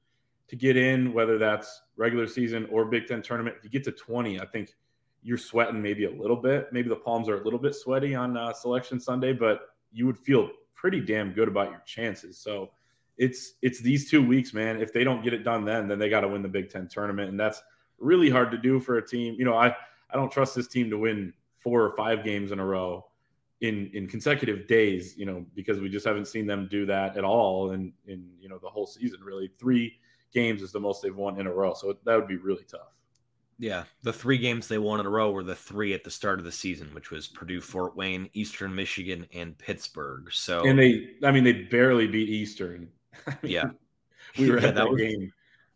to 0.48 0.56
get 0.56 0.76
in, 0.76 1.12
whether 1.12 1.38
that's 1.38 1.82
regular 1.96 2.26
season 2.26 2.68
or 2.70 2.84
Big 2.84 3.06
Ten 3.06 3.22
tournament. 3.22 3.56
If 3.58 3.64
you 3.64 3.70
get 3.70 3.84
to 3.84 3.92
20, 3.92 4.40
I 4.40 4.46
think 4.46 4.74
you're 5.22 5.38
sweating 5.38 5.80
maybe 5.80 6.04
a 6.04 6.10
little 6.10 6.36
bit. 6.36 6.68
Maybe 6.72 6.88
the 6.88 6.96
palms 6.96 7.28
are 7.28 7.40
a 7.40 7.44
little 7.44 7.58
bit 7.58 7.74
sweaty 7.74 8.14
on 8.14 8.36
uh, 8.36 8.52
Selection 8.52 9.00
Sunday, 9.00 9.32
but 9.32 9.68
you 9.92 10.06
would 10.06 10.18
feel 10.18 10.50
pretty 10.74 11.00
damn 11.00 11.32
good 11.32 11.48
about 11.48 11.70
your 11.70 11.82
chances. 11.86 12.38
So 12.38 12.70
it's 13.18 13.54
it's 13.62 13.80
these 13.80 14.10
two 14.10 14.26
weeks, 14.26 14.52
man. 14.52 14.80
If 14.80 14.92
they 14.92 15.04
don't 15.04 15.22
get 15.22 15.32
it 15.32 15.44
done 15.44 15.64
then, 15.64 15.86
then 15.86 15.98
they 15.98 16.08
got 16.08 16.22
to 16.22 16.28
win 16.28 16.42
the 16.42 16.48
Big 16.48 16.70
Ten 16.70 16.88
tournament, 16.88 17.30
and 17.30 17.38
that's 17.38 17.62
really 17.98 18.30
hard 18.30 18.50
to 18.50 18.58
do 18.58 18.80
for 18.80 18.96
a 18.98 19.06
team. 19.06 19.36
You 19.38 19.44
know, 19.44 19.54
I 19.54 19.68
I 19.68 20.16
don't 20.16 20.30
trust 20.30 20.54
this 20.54 20.66
team 20.66 20.90
to 20.90 20.98
win 20.98 21.32
four 21.56 21.82
or 21.82 21.94
five 21.96 22.24
games 22.24 22.52
in 22.52 22.58
a 22.58 22.64
row 22.64 23.04
in 23.62 23.90
in 23.94 24.06
consecutive 24.06 24.66
days. 24.66 25.16
You 25.16 25.24
know, 25.24 25.46
because 25.54 25.80
we 25.80 25.88
just 25.88 26.06
haven't 26.06 26.28
seen 26.28 26.46
them 26.46 26.68
do 26.70 26.84
that 26.86 27.16
at 27.16 27.24
all 27.24 27.70
in 27.70 27.92
in 28.06 28.28
you 28.38 28.48
know 28.48 28.58
the 28.58 28.68
whole 28.68 28.86
season. 28.86 29.20
Really, 29.24 29.50
three 29.58 29.98
games 30.34 30.60
is 30.60 30.72
the 30.72 30.80
most 30.80 31.02
they've 31.02 31.16
won 31.16 31.40
in 31.40 31.46
a 31.46 31.52
row, 31.52 31.72
so 31.72 31.96
that 32.04 32.16
would 32.16 32.28
be 32.28 32.36
really 32.36 32.64
tough. 32.64 32.92
Yeah, 33.58 33.84
the 34.02 34.12
three 34.12 34.38
games 34.38 34.66
they 34.66 34.78
won 34.78 34.98
in 34.98 35.06
a 35.06 35.10
row 35.10 35.30
were 35.30 35.44
the 35.44 35.54
three 35.54 35.94
at 35.94 36.02
the 36.02 36.10
start 36.10 36.38
of 36.38 36.44
the 36.44 36.52
season, 36.52 36.88
which 36.94 37.10
was 37.10 37.28
Purdue, 37.28 37.60
Fort 37.60 37.96
Wayne, 37.96 38.28
Eastern 38.32 38.74
Michigan, 38.74 39.26
and 39.32 39.56
Pittsburgh. 39.56 40.32
So, 40.32 40.66
and 40.66 40.78
they, 40.78 41.10
I 41.22 41.30
mean, 41.30 41.44
they 41.44 41.52
barely 41.52 42.08
beat 42.08 42.28
Eastern. 42.28 42.88
I 43.26 43.30
mean, 43.42 43.52
yeah, 43.52 43.70
we 44.36 44.50
were 44.50 44.58
yeah, 44.58 44.68
at 44.68 44.74
that, 44.74 44.86
that 44.86 44.90
was, 44.90 45.00
game. 45.00 45.32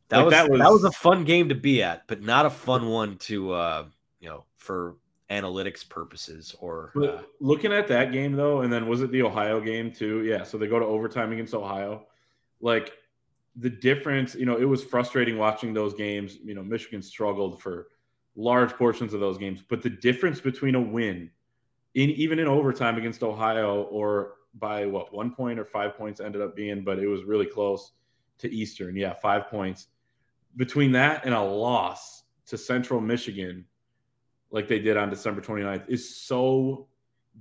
That, 0.08 0.16
like, 0.16 0.24
was, 0.24 0.32
that 0.32 0.50
was 0.50 0.60
that 0.60 0.72
was 0.72 0.84
a 0.84 0.90
fun 0.90 1.24
game 1.24 1.48
to 1.48 1.54
be 1.54 1.82
at, 1.82 2.08
but 2.08 2.22
not 2.22 2.46
a 2.46 2.50
fun 2.50 2.88
one 2.88 3.18
to, 3.18 3.52
uh, 3.52 3.84
you 4.18 4.28
know, 4.28 4.44
for 4.56 4.96
analytics 5.30 5.88
purposes. 5.88 6.54
Or 6.60 6.92
uh, 7.02 7.22
looking 7.40 7.72
at 7.72 7.88
that 7.88 8.12
game 8.12 8.32
though, 8.32 8.62
and 8.62 8.72
then 8.72 8.86
was 8.86 9.02
it 9.02 9.10
the 9.10 9.22
Ohio 9.22 9.60
game 9.60 9.92
too? 9.92 10.24
Yeah, 10.24 10.44
so 10.44 10.58
they 10.58 10.66
go 10.66 10.78
to 10.78 10.84
overtime 10.84 11.32
against 11.32 11.54
Ohio. 11.54 12.06
Like 12.60 12.92
the 13.56 13.70
difference, 13.70 14.34
you 14.34 14.46
know, 14.46 14.56
it 14.56 14.64
was 14.64 14.84
frustrating 14.84 15.38
watching 15.38 15.72
those 15.72 15.94
games. 15.94 16.38
You 16.44 16.54
know, 16.54 16.62
Michigan 16.62 17.02
struggled 17.02 17.60
for 17.60 17.88
large 18.36 18.72
portions 18.74 19.14
of 19.14 19.20
those 19.20 19.38
games, 19.38 19.62
but 19.66 19.82
the 19.82 19.90
difference 19.90 20.40
between 20.40 20.74
a 20.74 20.80
win 20.80 21.30
in 21.94 22.10
even 22.10 22.38
in 22.38 22.46
overtime 22.46 22.98
against 22.98 23.22
Ohio 23.22 23.82
or 23.84 24.34
by 24.54 24.86
what 24.86 25.12
one 25.12 25.34
point 25.34 25.58
or 25.58 25.64
five 25.64 25.96
points 25.96 26.20
ended 26.20 26.42
up 26.42 26.54
being, 26.54 26.84
but 26.84 26.98
it 26.98 27.06
was 27.06 27.24
really 27.24 27.46
close 27.46 27.92
to 28.38 28.52
Eastern. 28.52 28.96
Yeah, 28.96 29.14
five 29.14 29.48
points 29.48 29.88
between 30.56 30.92
that 30.92 31.24
and 31.24 31.34
a 31.34 31.40
loss 31.40 32.22
to 32.46 32.56
Central 32.56 33.00
Michigan, 33.00 33.64
like 34.50 34.68
they 34.68 34.78
did 34.78 34.96
on 34.96 35.10
December 35.10 35.40
29th, 35.40 35.88
is 35.88 36.16
so 36.16 36.88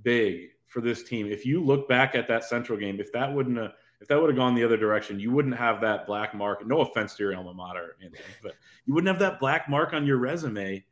big 0.02 0.50
for 0.66 0.80
this 0.80 1.02
team. 1.02 1.26
If 1.26 1.46
you 1.46 1.62
look 1.62 1.88
back 1.88 2.14
at 2.14 2.28
that 2.28 2.44
Central 2.44 2.78
game, 2.78 3.00
if 3.00 3.12
that 3.12 3.32
wouldn't 3.32 3.58
have 3.58 3.72
if 4.00 4.08
that 4.08 4.20
would 4.20 4.28
have 4.28 4.36
gone 4.36 4.54
the 4.54 4.64
other 4.64 4.76
direction, 4.76 5.18
you 5.18 5.30
wouldn't 5.30 5.56
have 5.56 5.80
that 5.80 6.06
black 6.06 6.34
mark. 6.34 6.66
No 6.66 6.80
offense 6.80 7.14
to 7.14 7.22
your 7.22 7.34
alma 7.34 7.54
mater, 7.54 7.96
Anthony, 8.02 8.22
but 8.42 8.52
you 8.84 8.92
wouldn't 8.92 9.08
have 9.08 9.18
that 9.20 9.40
black 9.40 9.68
mark 9.70 9.94
on 9.94 10.06
your 10.06 10.18
resume 10.18 10.84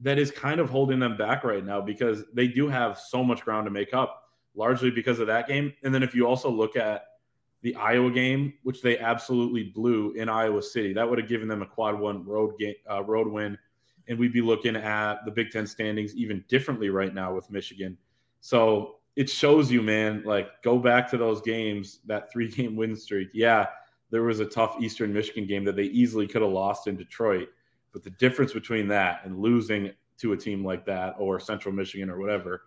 that 0.00 0.18
is 0.18 0.30
kind 0.30 0.60
of 0.60 0.68
holding 0.70 0.98
them 0.98 1.16
back 1.16 1.44
right 1.44 1.64
now 1.64 1.80
because 1.80 2.24
they 2.32 2.48
do 2.48 2.68
have 2.68 2.98
so 2.98 3.22
much 3.22 3.42
ground 3.42 3.66
to 3.66 3.70
make 3.70 3.94
up, 3.94 4.24
largely 4.54 4.90
because 4.90 5.18
of 5.18 5.26
that 5.26 5.46
game. 5.46 5.72
And 5.82 5.94
then 5.94 6.02
if 6.02 6.14
you 6.14 6.26
also 6.26 6.50
look 6.50 6.76
at 6.76 7.04
the 7.62 7.74
Iowa 7.74 8.10
game, 8.10 8.54
which 8.62 8.82
they 8.82 8.98
absolutely 8.98 9.64
blew 9.64 10.12
in 10.12 10.28
Iowa 10.28 10.62
City, 10.62 10.92
that 10.92 11.08
would 11.08 11.18
have 11.18 11.28
given 11.28 11.48
them 11.48 11.62
a 11.62 11.66
quad 11.66 11.98
one 11.98 12.24
road 12.24 12.58
game, 12.58 12.74
uh, 12.90 13.02
road 13.02 13.28
win, 13.28 13.58
and 14.08 14.18
we'd 14.18 14.32
be 14.32 14.40
looking 14.40 14.76
at 14.76 15.24
the 15.24 15.30
Big 15.30 15.50
Ten 15.50 15.66
standings 15.66 16.14
even 16.16 16.44
differently 16.48 16.88
right 16.88 17.14
now 17.14 17.34
with 17.34 17.50
Michigan. 17.50 17.96
So 18.40 18.96
it 19.16 19.28
shows 19.28 19.70
you, 19.70 19.82
man, 19.82 20.22
like 20.24 20.62
go 20.62 20.78
back 20.78 21.10
to 21.10 21.16
those 21.16 21.40
games, 21.40 22.00
that 22.06 22.30
three 22.32 22.48
game 22.52 22.76
win 22.76 22.96
streak. 22.96 23.28
Yeah, 23.34 23.66
there 24.10 24.22
was 24.22 24.40
a 24.40 24.46
tough 24.46 24.76
Eastern 24.80 25.12
Michigan 25.12 25.46
game 25.46 25.64
that 25.64 25.76
they 25.76 25.84
easily 25.84 26.26
could 26.26 26.42
have 26.42 26.50
lost 26.50 26.86
in 26.86 26.96
Detroit. 26.96 27.48
But 27.92 28.02
the 28.02 28.10
difference 28.10 28.52
between 28.52 28.88
that 28.88 29.24
and 29.24 29.38
losing 29.38 29.90
to 30.18 30.32
a 30.32 30.36
team 30.36 30.64
like 30.64 30.84
that 30.86 31.14
or 31.18 31.40
Central 31.40 31.74
Michigan 31.74 32.10
or 32.10 32.18
whatever 32.18 32.62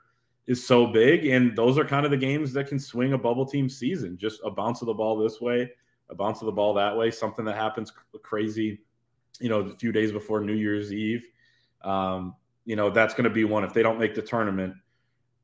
is 0.48 0.66
so 0.66 0.88
big. 0.88 1.26
And 1.28 1.56
those 1.56 1.78
are 1.78 1.86
kind 1.86 2.06
of 2.06 2.12
the 2.12 2.18
games 2.18 2.54
that 2.54 2.68
can 2.68 2.80
swing 2.80 3.14
a 3.14 3.18
bubble 3.18 3.46
team 3.46 3.70
season. 3.70 4.18
Just 4.18 4.42
a 4.44 4.52
bounce 4.52 4.82
of 4.82 4.88
the 4.88 4.94
ball 4.94 5.18
this 5.18 5.40
way, 5.40 5.72
a 6.10 6.16
bounce 6.16 6.42
of 6.42 6.48
the 6.48 6.52
ball 6.52 6.74
that 6.74 6.96
way, 6.96 7.12
something 7.12 7.46
that 7.46 7.56
happens 7.56 7.94
crazy, 8.24 8.80
you 9.42 9.50
know, 9.50 9.62
a 9.62 9.74
few 9.74 9.92
days 9.92 10.12
before 10.12 10.42
New 10.42 10.54
Year's 10.54 10.94
Eve. 10.94 11.26
Um, 11.84 12.36
you 12.66 12.76
know, 12.76 12.90
that's 12.90 13.14
going 13.14 13.24
to 13.24 13.30
be 13.30 13.44
one. 13.44 13.64
If 13.64 13.74
they 13.74 13.84
don't 13.84 14.00
make 14.00 14.16
the 14.16 14.22
tournament, 14.22 14.76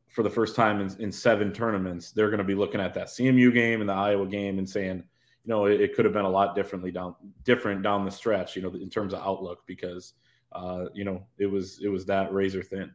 for 0.07 0.23
the 0.23 0.29
first 0.29 0.55
time 0.55 0.79
in, 0.79 0.95
in 0.99 1.11
seven 1.11 1.51
tournaments, 1.51 2.11
they're 2.11 2.29
going 2.29 2.37
to 2.39 2.43
be 2.43 2.55
looking 2.55 2.79
at 2.79 2.93
that 2.93 3.07
CMU 3.07 3.53
game 3.53 3.81
and 3.81 3.89
the 3.89 3.93
Iowa 3.93 4.25
game 4.25 4.57
and 4.57 4.67
saying, 4.69 4.97
you 4.97 5.49
know, 5.53 5.65
it, 5.65 5.81
it, 5.81 5.95
could 5.95 6.05
have 6.05 6.13
been 6.13 6.25
a 6.25 6.29
lot 6.29 6.55
differently 6.55 6.91
down 6.91 7.15
different 7.43 7.83
down 7.83 8.05
the 8.05 8.11
stretch, 8.11 8.55
you 8.55 8.61
know, 8.61 8.73
in 8.73 8.89
terms 8.89 9.13
of 9.13 9.21
outlook 9.21 9.59
because 9.67 10.13
uh, 10.53 10.85
you 10.93 11.03
know, 11.03 11.25
it 11.37 11.45
was 11.45 11.79
it 11.83 11.89
was 11.89 12.05
that 12.05 12.33
razor 12.33 12.63
thin. 12.63 12.91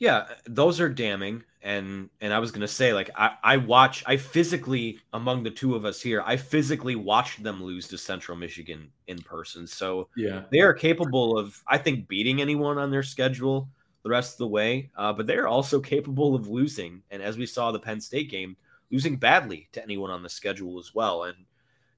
Yeah, 0.00 0.26
those 0.46 0.80
are 0.80 0.88
damning. 0.88 1.44
And 1.62 2.08
and 2.22 2.32
I 2.32 2.38
was 2.38 2.50
gonna 2.50 2.66
say, 2.66 2.92
like, 2.92 3.10
I, 3.14 3.36
I 3.44 3.56
watch 3.58 4.02
I 4.06 4.16
physically 4.16 4.98
among 5.12 5.42
the 5.44 5.50
two 5.50 5.76
of 5.76 5.84
us 5.84 6.00
here, 6.00 6.22
I 6.26 6.36
physically 6.36 6.96
watched 6.96 7.42
them 7.42 7.62
lose 7.62 7.86
to 7.88 7.98
Central 7.98 8.36
Michigan 8.36 8.90
in 9.06 9.18
person. 9.18 9.66
So 9.66 10.08
yeah, 10.16 10.42
they 10.50 10.60
are 10.60 10.72
capable 10.72 11.38
of, 11.38 11.62
I 11.68 11.78
think, 11.78 12.08
beating 12.08 12.40
anyone 12.40 12.78
on 12.78 12.90
their 12.90 13.02
schedule 13.02 13.68
the 14.02 14.10
rest 14.10 14.34
of 14.34 14.38
the 14.38 14.48
way. 14.48 14.90
Uh, 14.96 15.12
but 15.12 15.26
they're 15.26 15.48
also 15.48 15.80
capable 15.80 16.34
of 16.34 16.48
losing. 16.48 17.02
And 17.10 17.22
as 17.22 17.36
we 17.36 17.46
saw 17.46 17.70
the 17.70 17.78
Penn 17.78 18.00
State 18.00 18.30
game, 18.30 18.56
losing 18.90 19.16
badly 19.16 19.68
to 19.72 19.82
anyone 19.82 20.10
on 20.10 20.22
the 20.22 20.28
schedule 20.28 20.78
as 20.78 20.94
well. 20.94 21.24
And, 21.24 21.36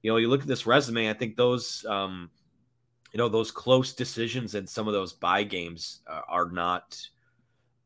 you 0.01 0.11
know, 0.11 0.17
you 0.17 0.29
look 0.29 0.41
at 0.41 0.47
this 0.47 0.65
resume, 0.65 1.09
I 1.09 1.13
think 1.13 1.35
those, 1.35 1.85
um, 1.87 2.29
you 3.13 3.17
know, 3.17 3.29
those 3.29 3.51
close 3.51 3.93
decisions 3.93 4.55
and 4.55 4.67
some 4.67 4.87
of 4.87 4.93
those 4.93 5.13
buy 5.13 5.43
games 5.43 6.01
uh, 6.07 6.21
are 6.27 6.49
not 6.49 6.99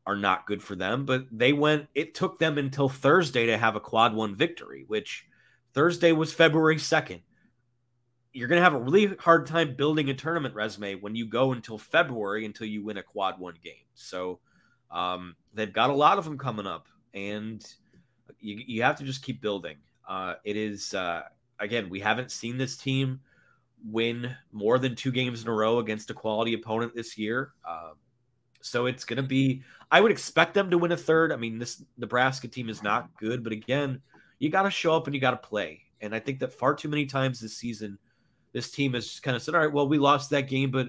are 0.08 0.16
not 0.16 0.46
good 0.46 0.60
for 0.62 0.74
them. 0.74 1.04
But 1.04 1.26
they 1.30 1.52
went. 1.52 1.86
It 1.94 2.14
took 2.16 2.40
them 2.40 2.58
until 2.58 2.88
Thursday 2.88 3.46
to 3.46 3.56
have 3.56 3.76
a 3.76 3.80
quad 3.80 4.14
one 4.14 4.34
victory, 4.34 4.84
which 4.88 5.26
Thursday 5.72 6.10
was 6.10 6.32
February 6.32 6.78
second 6.78 7.20
you're 8.32 8.48
going 8.48 8.58
to 8.58 8.62
have 8.62 8.74
a 8.74 8.78
really 8.78 9.16
hard 9.18 9.46
time 9.46 9.74
building 9.74 10.10
a 10.10 10.14
tournament 10.14 10.54
resume 10.54 10.94
when 10.96 11.14
you 11.14 11.26
go 11.26 11.52
until 11.52 11.78
February 11.78 12.44
until 12.44 12.66
you 12.66 12.84
win 12.84 12.96
a 12.96 13.02
quad 13.02 13.38
one 13.38 13.54
game. 13.62 13.74
So 13.94 14.38
um, 14.90 15.34
they've 15.54 15.72
got 15.72 15.90
a 15.90 15.94
lot 15.94 16.18
of 16.18 16.24
them 16.24 16.38
coming 16.38 16.66
up, 16.66 16.86
and 17.14 17.64
you, 18.38 18.62
you 18.66 18.82
have 18.82 18.96
to 18.98 19.04
just 19.04 19.22
keep 19.22 19.40
building. 19.40 19.76
Uh, 20.08 20.34
it 20.44 20.56
is, 20.56 20.94
uh, 20.94 21.22
again, 21.58 21.88
we 21.88 22.00
haven't 22.00 22.30
seen 22.30 22.58
this 22.58 22.76
team 22.76 23.20
win 23.84 24.36
more 24.52 24.78
than 24.78 24.94
two 24.94 25.10
games 25.10 25.42
in 25.42 25.48
a 25.48 25.52
row 25.52 25.78
against 25.78 26.10
a 26.10 26.14
quality 26.14 26.54
opponent 26.54 26.94
this 26.94 27.16
year. 27.18 27.52
Uh, 27.66 27.92
so 28.68 28.86
it's 28.86 29.04
going 29.04 29.16
to 29.16 29.22
be, 29.22 29.62
I 29.90 30.00
would 30.00 30.12
expect 30.12 30.54
them 30.54 30.70
to 30.70 30.78
win 30.78 30.92
a 30.92 30.96
third. 30.96 31.32
I 31.32 31.36
mean, 31.36 31.58
this 31.58 31.82
Nebraska 31.96 32.48
team 32.48 32.68
is 32.68 32.82
not 32.82 33.08
good, 33.18 33.42
but 33.42 33.52
again, 33.52 34.00
you 34.38 34.50
got 34.50 34.62
to 34.62 34.70
show 34.70 34.94
up 34.94 35.06
and 35.06 35.14
you 35.14 35.20
got 35.20 35.30
to 35.30 35.48
play. 35.48 35.82
And 36.00 36.14
I 36.14 36.20
think 36.20 36.38
that 36.40 36.52
far 36.52 36.74
too 36.74 36.88
many 36.88 37.06
times 37.06 37.40
this 37.40 37.56
season, 37.56 37.98
this 38.52 38.70
team 38.70 38.94
has 38.94 39.06
just 39.06 39.22
kind 39.22 39.36
of 39.36 39.42
said, 39.42 39.54
all 39.54 39.60
right, 39.60 39.72
well, 39.72 39.88
we 39.88 39.98
lost 39.98 40.30
that 40.30 40.48
game, 40.48 40.70
but 40.70 40.88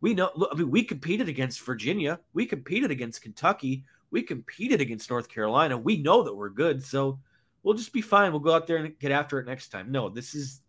we 0.00 0.14
know, 0.14 0.30
I 0.52 0.56
mean, 0.56 0.70
we 0.70 0.84
competed 0.84 1.28
against 1.28 1.60
Virginia, 1.62 2.20
we 2.34 2.46
competed 2.46 2.90
against 2.90 3.22
Kentucky, 3.22 3.84
we 4.10 4.22
competed 4.22 4.80
against 4.80 5.10
North 5.10 5.28
Carolina. 5.28 5.76
We 5.76 5.96
know 5.96 6.22
that 6.22 6.34
we're 6.34 6.48
good, 6.48 6.84
so 6.84 7.18
we'll 7.64 7.74
just 7.74 7.92
be 7.92 8.00
fine. 8.00 8.30
We'll 8.30 8.40
go 8.40 8.54
out 8.54 8.68
there 8.68 8.76
and 8.76 8.96
get 9.00 9.10
after 9.10 9.40
it 9.40 9.46
next 9.46 9.70
time. 9.70 9.90
No, 9.90 10.08
this 10.08 10.36
is 10.36 10.60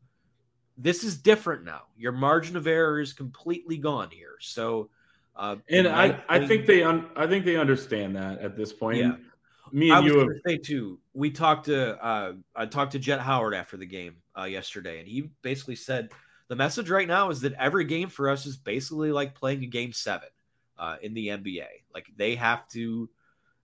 this 0.78 1.04
is 1.04 1.18
different 1.18 1.64
now. 1.64 1.84
Your 1.96 2.12
margin 2.12 2.58
of 2.58 2.66
error 2.66 3.00
is 3.00 3.14
completely 3.14 3.78
gone 3.78 4.10
here. 4.10 4.36
So, 4.40 4.90
uh, 5.36 5.58
and 5.70 5.88
I, 5.88 6.22
I 6.30 6.46
think 6.46 6.66
they 6.66 6.84
un, 6.84 7.08
I 7.16 7.28
think 7.28 7.46
they 7.46 7.58
understand 7.58 8.16
that 8.16 8.40
at 8.40 8.56
this 8.56 8.72
point. 8.74 8.98
Yeah. 8.98 9.16
Me 9.72 9.90
and 9.90 9.98
I 9.98 10.08
you 10.08 10.20
have, 10.20 10.30
say 10.46 10.58
too. 10.58 11.00
We 11.14 11.32
talked 11.32 11.66
to 11.66 12.04
uh, 12.04 12.34
I 12.56 12.66
talked 12.66 12.94
to 12.94 13.00
Jett 13.00 13.20
Howard 13.20 13.54
after 13.54 13.78
the 13.78 13.86
game 13.86 14.18
uh, 14.38 14.44
yesterday, 14.44 15.00
and 15.00 15.08
he 15.08 15.32
basically 15.42 15.76
said 15.76 16.12
the 16.48 16.56
message 16.56 16.90
right 16.90 17.08
now 17.08 17.30
is 17.30 17.42
that 17.42 17.54
every 17.54 17.86
game 17.86 18.10
for 18.10 18.30
us 18.30 18.46
is 18.46 18.58
basically 18.58 19.12
like 19.12 19.36
playing 19.36 19.64
a 19.64 19.68
game 19.68 19.92
seven 19.92 20.30
uh, 20.78 20.98
in 21.02 21.14
the 21.14 21.30
NBA. 21.30 21.66
Like 21.94 22.06
they 22.16 22.36
have 22.36 22.68
to, 22.70 22.80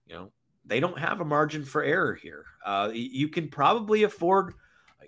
you 0.06 0.14
know, 0.14 0.32
they 0.64 0.80
don't 0.80 0.98
have 0.98 1.20
a 1.20 1.24
margin 1.24 1.64
for 1.64 1.82
error 1.82 2.14
here. 2.14 2.44
Uh, 2.64 2.90
you 2.92 3.28
can 3.28 3.48
probably 3.48 4.02
afford, 4.02 4.54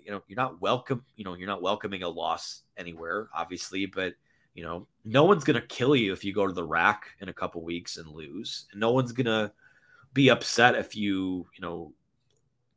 you 0.03 0.11
know, 0.11 0.21
you're 0.27 0.37
not 0.37 0.61
welcome, 0.61 1.03
you 1.15 1.23
know, 1.23 1.33
you're 1.33 1.47
not 1.47 1.61
welcoming 1.61 2.03
a 2.03 2.09
loss 2.09 2.61
anywhere, 2.77 3.29
obviously, 3.33 3.85
but 3.85 4.13
you 4.55 4.63
know, 4.63 4.87
no 5.03 5.25
one's 5.25 5.43
gonna 5.43 5.61
kill 5.61 5.95
you 5.95 6.13
if 6.13 6.23
you 6.23 6.33
go 6.33 6.47
to 6.47 6.53
the 6.53 6.63
rack 6.63 7.09
in 7.19 7.29
a 7.29 7.33
couple 7.33 7.63
weeks 7.63 7.97
and 7.97 8.07
lose, 8.07 8.65
and 8.71 8.79
no 8.79 8.91
one's 8.91 9.11
gonna 9.11 9.53
be 10.13 10.29
upset 10.29 10.75
if 10.75 10.95
you, 10.95 11.47
you 11.53 11.61
know, 11.61 11.93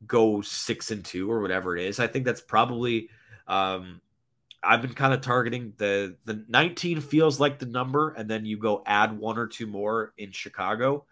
go 0.05 0.41
six 0.41 0.91
and 0.91 1.03
two 1.03 1.31
or 1.31 1.41
whatever 1.41 1.75
it 1.75 1.85
is. 1.85 1.99
I 1.99 2.07
think 2.07 2.25
that's 2.25 2.41
probably 2.41 3.09
um, 3.47 4.01
I've 4.61 4.81
been 4.81 4.93
kind 4.93 5.13
of 5.13 5.21
targeting 5.21 5.73
the 5.77 6.17
the 6.25 6.45
19 6.49 7.01
feels 7.01 7.39
like 7.39 7.59
the 7.59 7.65
number, 7.65 8.11
and 8.11 8.29
then 8.29 8.45
you 8.45 8.57
go 8.57 8.83
add 8.85 9.17
one 9.17 9.37
or 9.37 9.47
two 9.47 9.67
more 9.67 10.13
in 10.17 10.31
Chicago. 10.31 11.05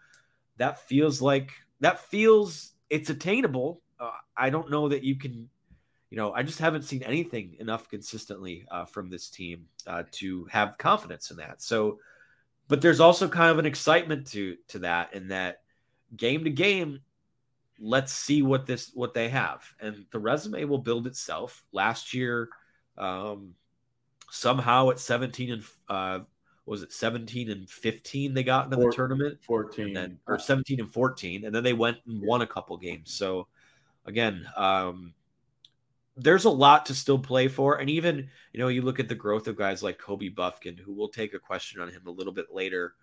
that 0.58 0.86
feels 0.88 1.22
like 1.22 1.52
that 1.80 2.00
feels 2.00 2.72
it's 2.90 3.10
attainable. 3.10 3.80
Uh, 4.00 4.10
I 4.36 4.50
don't 4.50 4.70
know 4.70 4.88
that 4.88 5.02
you 5.04 5.16
can, 5.16 5.48
you 6.10 6.16
know, 6.16 6.32
I 6.32 6.42
just 6.42 6.58
haven't 6.58 6.82
seen 6.82 7.02
anything 7.02 7.56
enough 7.58 7.88
consistently 7.88 8.66
uh, 8.70 8.84
from 8.84 9.10
this 9.10 9.28
team 9.28 9.66
uh, 9.86 10.04
to 10.12 10.46
have 10.46 10.78
confidence 10.78 11.30
in 11.30 11.36
that. 11.36 11.60
So, 11.60 11.98
but 12.66 12.80
there's 12.80 13.00
also 13.00 13.28
kind 13.28 13.50
of 13.50 13.58
an 13.58 13.66
excitement 13.66 14.26
to 14.28 14.56
to 14.68 14.80
that, 14.80 15.14
in 15.14 15.28
that 15.28 15.62
game 16.16 16.44
to 16.44 16.50
game, 16.50 17.00
let's 17.78 18.12
see 18.12 18.42
what 18.42 18.66
this 18.66 18.90
what 18.94 19.14
they 19.14 19.28
have, 19.28 19.62
and 19.80 20.06
the 20.10 20.18
resume 20.18 20.64
will 20.64 20.78
build 20.78 21.06
itself. 21.06 21.62
Last 21.72 22.14
year, 22.14 22.48
um, 22.96 23.54
somehow 24.30 24.90
at 24.90 24.98
17 24.98 25.52
and 25.52 25.64
uh, 25.88 26.20
was 26.66 26.82
it 26.82 26.92
17 26.92 27.50
and 27.50 27.68
15 27.68 28.34
they 28.34 28.42
got 28.42 28.66
into 28.66 28.76
the 28.76 28.92
tournament? 28.92 29.38
14 29.42 29.92
then, 29.92 30.18
or 30.26 30.38
17 30.38 30.80
and 30.80 30.92
14 30.92 31.44
and 31.44 31.54
then 31.54 31.64
they 31.64 31.72
went 31.72 31.98
and 32.06 32.22
won 32.22 32.42
a 32.42 32.46
couple 32.46 32.76
games. 32.76 33.12
So 33.12 33.46
again 34.04 34.46
um, 34.56 35.14
there's 36.18 36.44
a 36.44 36.50
lot 36.50 36.86
to 36.86 36.94
still 36.94 37.18
play 37.18 37.48
for 37.48 37.76
and 37.76 37.88
even 37.88 38.28
you 38.52 38.60
know 38.60 38.68
you 38.68 38.82
look 38.82 39.00
at 39.00 39.08
the 39.08 39.14
growth 39.14 39.46
of 39.48 39.56
guys 39.56 39.82
like 39.82 39.98
kobe 39.98 40.28
bufkin 40.28 40.78
who 40.78 40.92
will 40.92 41.08
take 41.08 41.34
a 41.34 41.38
question 41.38 41.80
on 41.80 41.88
him 41.88 42.02
a 42.06 42.10
little 42.10 42.32
bit 42.32 42.46
later 42.52 42.94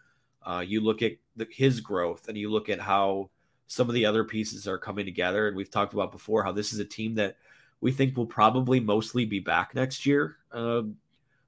uh, 0.45 0.63
you 0.65 0.79
look 0.79 1.01
at 1.01 1.13
the, 1.35 1.47
his 1.49 1.79
growth 1.79 2.27
and 2.27 2.37
you 2.37 2.51
look 2.51 2.69
at 2.69 2.79
how 2.79 3.29
some 3.67 3.89
of 3.89 3.95
the 3.95 4.05
other 4.05 4.23
pieces 4.23 4.67
are 4.67 4.77
coming 4.77 5.05
together 5.05 5.47
and 5.47 5.57
we've 5.57 5.71
talked 5.71 5.93
about 5.93 6.11
before 6.11 6.43
how 6.43 6.51
this 6.51 6.71
is 6.71 6.79
a 6.79 6.85
team 6.85 7.15
that 7.15 7.37
we 7.81 7.91
think 7.91 8.15
will 8.15 8.25
probably 8.25 8.79
mostly 8.79 9.25
be 9.25 9.39
back 9.39 9.73
next 9.73 10.05
year 10.05 10.37
um, 10.51 10.95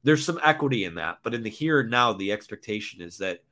there's 0.08 0.26
some 0.26 0.40
equity 0.42 0.86
in 0.86 0.96
that. 0.96 1.18
But 1.22 1.34
in 1.34 1.44
the 1.44 1.50
here 1.50 1.82
and 1.82 1.92
now, 1.92 2.14
the 2.14 2.32
expectation 2.32 3.02
is 3.02 3.18
that 3.18 3.44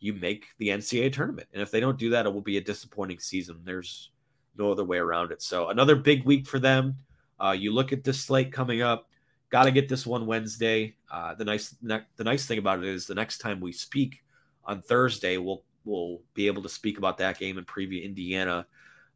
you 0.00 0.12
make 0.12 0.46
the 0.58 0.68
NCAA 0.68 1.12
tournament. 1.12 1.46
And 1.52 1.62
if 1.62 1.70
they 1.70 1.78
don't 1.78 1.98
do 1.98 2.10
that, 2.10 2.26
it 2.26 2.34
will 2.34 2.40
be 2.40 2.56
a 2.56 2.62
disappointing 2.62 3.20
season. 3.20 3.60
There's 3.64 4.10
no 4.58 4.72
other 4.72 4.84
way 4.84 4.98
around 4.98 5.30
it. 5.30 5.40
So 5.40 5.68
another 5.68 5.94
big 5.94 6.24
week 6.24 6.48
for 6.48 6.58
them. 6.58 6.96
Uh, 7.42 7.52
you 7.52 7.72
look 7.72 7.92
at 7.92 8.04
this 8.04 8.20
slate 8.20 8.52
coming 8.52 8.82
up. 8.82 9.08
Got 9.50 9.64
to 9.64 9.72
get 9.72 9.88
this 9.88 10.06
one 10.06 10.26
Wednesday. 10.26 10.96
Uh, 11.10 11.34
the 11.34 11.44
nice 11.44 11.74
ne- 11.82 12.06
the 12.16 12.24
nice 12.24 12.46
thing 12.46 12.58
about 12.58 12.78
it 12.78 12.84
is 12.84 13.06
the 13.06 13.14
next 13.14 13.38
time 13.38 13.60
we 13.60 13.72
speak 13.72 14.22
on 14.64 14.82
Thursday, 14.82 15.36
we'll 15.36 15.64
we'll 15.84 16.20
be 16.34 16.46
able 16.46 16.62
to 16.62 16.68
speak 16.68 16.98
about 16.98 17.18
that 17.18 17.38
game 17.38 17.58
and 17.58 17.66
preview 17.66 18.04
Indiana. 18.04 18.66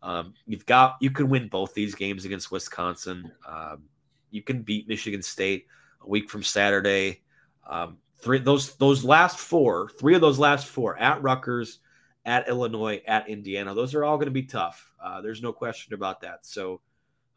Um, 0.02 0.34
you've 0.46 0.66
got 0.66 0.96
you 1.00 1.10
can 1.10 1.28
win 1.28 1.48
both 1.48 1.74
these 1.74 1.94
games 1.94 2.24
against 2.24 2.50
Wisconsin. 2.50 3.30
Um, 3.46 3.84
you 4.30 4.42
can 4.42 4.62
beat 4.62 4.88
Michigan 4.88 5.22
State 5.22 5.66
a 6.02 6.08
week 6.08 6.28
from 6.28 6.42
Saturday. 6.42 7.22
Um, 7.68 7.98
three 8.18 8.38
those 8.38 8.74
those 8.76 9.04
last 9.04 9.38
four, 9.38 9.90
three 9.90 10.14
of 10.14 10.20
those 10.20 10.38
last 10.38 10.66
four 10.66 10.96
at 10.98 11.22
Rutgers, 11.22 11.78
at 12.24 12.48
Illinois, 12.48 13.00
at 13.06 13.28
Indiana. 13.28 13.74
Those 13.74 13.94
are 13.94 14.04
all 14.04 14.16
going 14.16 14.26
to 14.26 14.32
be 14.32 14.44
tough. 14.44 14.92
Uh, 15.02 15.20
there's 15.20 15.42
no 15.42 15.52
question 15.52 15.94
about 15.94 16.22
that. 16.22 16.44
So, 16.44 16.80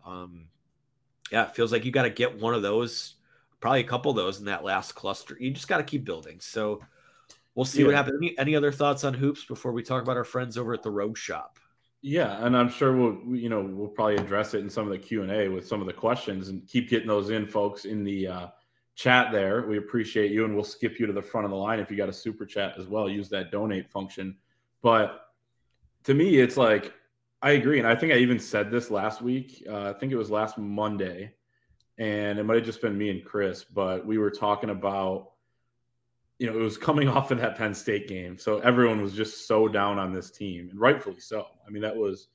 um, 0.05 0.47
yeah, 1.31 1.45
it 1.45 1.55
feels 1.55 1.71
like 1.71 1.85
you 1.85 1.91
got 1.91 2.03
to 2.03 2.09
get 2.09 2.39
one 2.39 2.53
of 2.53 2.61
those, 2.61 3.15
probably 3.59 3.81
a 3.81 3.83
couple 3.83 4.11
of 4.11 4.17
those 4.17 4.39
in 4.39 4.45
that 4.45 4.63
last 4.63 4.93
cluster. 4.93 5.37
You 5.39 5.51
just 5.51 5.67
got 5.67 5.77
to 5.77 5.83
keep 5.83 6.05
building. 6.05 6.39
So, 6.39 6.81
we'll 7.55 7.65
see 7.65 7.81
yeah. 7.81 7.87
what 7.87 7.95
happens. 7.95 8.17
Any, 8.21 8.37
any 8.37 8.55
other 8.55 8.71
thoughts 8.71 9.03
on 9.03 9.13
hoops 9.13 9.43
before 9.43 9.71
we 9.71 9.83
talk 9.83 10.03
about 10.03 10.15
our 10.15 10.23
friends 10.23 10.57
over 10.57 10.73
at 10.73 10.83
the 10.83 10.91
Rogue 10.91 11.17
Shop? 11.17 11.59
Yeah, 12.01 12.45
and 12.45 12.55
I'm 12.55 12.69
sure 12.69 12.95
we'll 12.95 13.35
you 13.35 13.49
know 13.49 13.61
we'll 13.61 13.87
probably 13.87 14.17
address 14.17 14.53
it 14.53 14.59
in 14.59 14.69
some 14.69 14.85
of 14.85 14.91
the 14.91 14.99
Q 14.99 15.23
and 15.23 15.31
A 15.31 15.49
with 15.49 15.67
some 15.67 15.81
of 15.81 15.87
the 15.87 15.93
questions 15.93 16.49
and 16.49 16.65
keep 16.67 16.89
getting 16.89 17.07
those 17.07 17.31
in, 17.31 17.47
folks, 17.47 17.85
in 17.85 18.03
the 18.03 18.27
uh, 18.27 18.47
chat 18.95 19.31
there. 19.31 19.65
We 19.67 19.77
appreciate 19.77 20.31
you, 20.31 20.45
and 20.45 20.53
we'll 20.53 20.63
skip 20.63 20.99
you 20.99 21.07
to 21.07 21.13
the 21.13 21.21
front 21.21 21.45
of 21.45 21.51
the 21.51 21.57
line 21.57 21.79
if 21.79 21.89
you 21.89 21.97
got 21.97 22.07
a 22.07 22.13
super 22.13 22.45
chat 22.45 22.75
as 22.77 22.87
well. 22.87 23.09
Use 23.09 23.29
that 23.29 23.51
donate 23.51 23.89
function. 23.89 24.37
But 24.83 25.31
to 26.03 26.13
me, 26.13 26.37
it's 26.37 26.55
like 26.55 26.93
I 27.41 27.51
agree, 27.51 27.77
and 27.77 27.87
I 27.87 27.95
think 27.95 28.13
I 28.13 28.17
even 28.17 28.39
said 28.39 28.71
this 28.71 28.89
last 28.89 29.21
week. 29.21 29.63
Uh, 29.69 29.89
I 29.89 29.93
think 29.93 30.11
it 30.11 30.17
was 30.17 30.31
last 30.31 30.57
Monday, 30.57 31.33
and 31.97 32.39
it 32.39 32.43
might 32.43 32.55
have 32.55 32.65
just 32.65 32.81
been 32.81 32.97
me 32.97 33.09
and 33.09 33.23
Chris, 33.23 33.63
but 33.63 34.05
we 34.05 34.17
were 34.17 34.31
talking 34.31 34.69
about. 34.69 35.31
You 36.39 36.45
know, 36.45 36.53
it 36.53 36.61
was 36.61 36.77
coming 36.77 37.07
off 37.07 37.31
of 37.31 37.39
that 37.39 37.57
Penn 37.57 37.73
State 37.73 38.07
game, 38.07 38.37
so 38.37 38.59
everyone 38.59 39.01
was 39.01 39.13
just 39.13 39.47
so 39.47 39.67
down 39.67 39.99
on 39.99 40.13
this 40.13 40.31
team, 40.31 40.69
and 40.69 40.79
rightfully 40.79 41.19
so. 41.19 41.45
I 41.65 41.69
mean, 41.69 41.81
that 41.81 41.95
was 41.95 42.29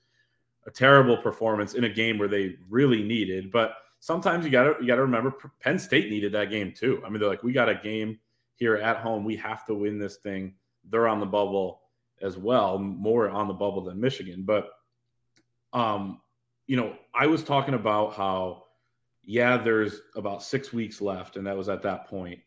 a 0.66 0.70
terrible 0.70 1.16
performance 1.16 1.74
in 1.74 1.84
a 1.84 1.88
game 1.88 2.18
where 2.18 2.28
they 2.28 2.56
really 2.68 3.02
needed, 3.02 3.50
but 3.50 3.74
sometimes 3.98 4.44
you 4.44 4.50
got 4.50 4.64
to 4.64 4.74
you 4.80 4.86
got 4.86 4.96
to 4.96 5.02
remember 5.02 5.34
Penn 5.60 5.78
State 5.78 6.10
needed 6.10 6.32
that 6.32 6.50
game 6.50 6.72
too. 6.72 7.02
I 7.04 7.08
mean, 7.08 7.20
they're 7.20 7.28
like, 7.28 7.42
we 7.42 7.52
got 7.52 7.68
a 7.68 7.74
game 7.74 8.18
here 8.54 8.76
at 8.76 8.98
home. 8.98 9.24
We 9.24 9.36
have 9.36 9.64
to 9.66 9.74
win 9.74 9.98
this 9.98 10.16
thing. 10.18 10.54
They're 10.90 11.08
on 11.08 11.20
the 11.20 11.26
bubble 11.26 11.80
as 12.20 12.36
well, 12.36 12.78
more 12.78 13.30
on 13.30 13.48
the 13.48 13.54
bubble 13.54 13.82
than 13.82 14.00
Michigan. 14.00 14.42
But 14.44 14.70
um, 15.72 16.20
you 16.66 16.76
know, 16.76 16.94
I 17.14 17.26
was 17.26 17.42
talking 17.42 17.74
about 17.74 18.14
how 18.14 18.64
yeah, 19.24 19.56
there's 19.56 20.00
about 20.16 20.42
six 20.42 20.72
weeks 20.72 21.00
left, 21.00 21.36
and 21.36 21.46
that 21.46 21.56
was 21.56 21.68
at 21.68 21.82
that 21.82 22.08
point. 22.08 22.40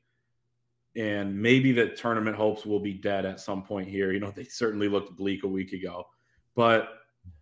And 0.96 1.40
maybe 1.40 1.72
the 1.72 1.90
tournament 1.90 2.36
hopes 2.36 2.66
will 2.66 2.80
be 2.80 2.94
dead 2.94 3.26
at 3.26 3.40
some 3.40 3.64
point 3.64 3.88
here. 3.88 4.12
You 4.12 4.20
know, 4.20 4.32
they 4.36 4.44
certainly 4.44 4.88
looked 4.88 5.16
bleak 5.16 5.44
a 5.44 5.48
week 5.48 5.74
ago. 5.74 6.08
But 6.56 6.90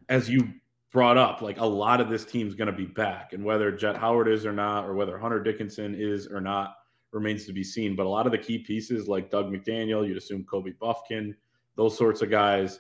as 0.10 0.30
you 0.30 0.50
brought 0.92 1.18
up, 1.18 1.42
like 1.42 1.60
a 1.60 1.66
lot 1.66 2.02
of 2.02 2.10
this 2.10 2.26
team's 2.26 2.56
going 2.56 2.72
to 2.72 2.78
be 2.78 2.86
back, 2.86 3.34
and 3.34 3.44
whether 3.44 3.72
Jett 3.72 3.98
Howard 3.98 4.28
is 4.28 4.46
or 4.46 4.54
not, 4.54 4.86
or 4.86 4.94
whether 4.94 5.18
Hunter 5.18 5.42
Dickinson 5.42 5.96
is 5.96 6.28
or 6.28 6.42
not, 6.42 6.76
remains 7.12 7.46
to 7.46 7.54
be 7.54 7.64
seen. 7.64 7.96
But 7.96 8.06
a 8.06 8.10
lot 8.10 8.26
of 8.26 8.32
the 8.32 8.38
key 8.38 8.60
pieces, 8.60 9.08
like 9.08 9.32
Dug 9.32 9.52
McDaniel, 9.52 10.08
you'd 10.08 10.18
assume 10.18 10.44
Kobe 10.44 10.74
Bufkin, 10.82 11.34
those 11.76 11.98
sorts 11.98 12.22
of 12.22 12.30
guys, 12.30 12.80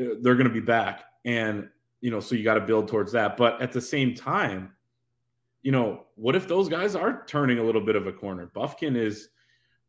uh, 0.00 0.14
they're 0.22 0.36
going 0.36 0.46
to 0.46 0.52
be 0.52 0.60
back, 0.60 1.04
and 1.24 1.68
you 2.00 2.10
know, 2.10 2.20
so 2.20 2.34
you 2.34 2.44
got 2.44 2.54
to 2.54 2.60
build 2.60 2.88
towards 2.88 3.12
that. 3.12 3.36
But 3.36 3.60
at 3.60 3.72
the 3.72 3.80
same 3.80 4.14
time, 4.14 4.72
you 5.62 5.72
know, 5.72 6.06
what 6.14 6.34
if 6.34 6.48
those 6.48 6.68
guys 6.68 6.94
are 6.94 7.24
turning 7.26 7.58
a 7.58 7.62
little 7.62 7.80
bit 7.80 7.96
of 7.96 8.06
a 8.06 8.12
corner? 8.12 8.50
Bufkin 8.54 8.96
is 8.96 9.28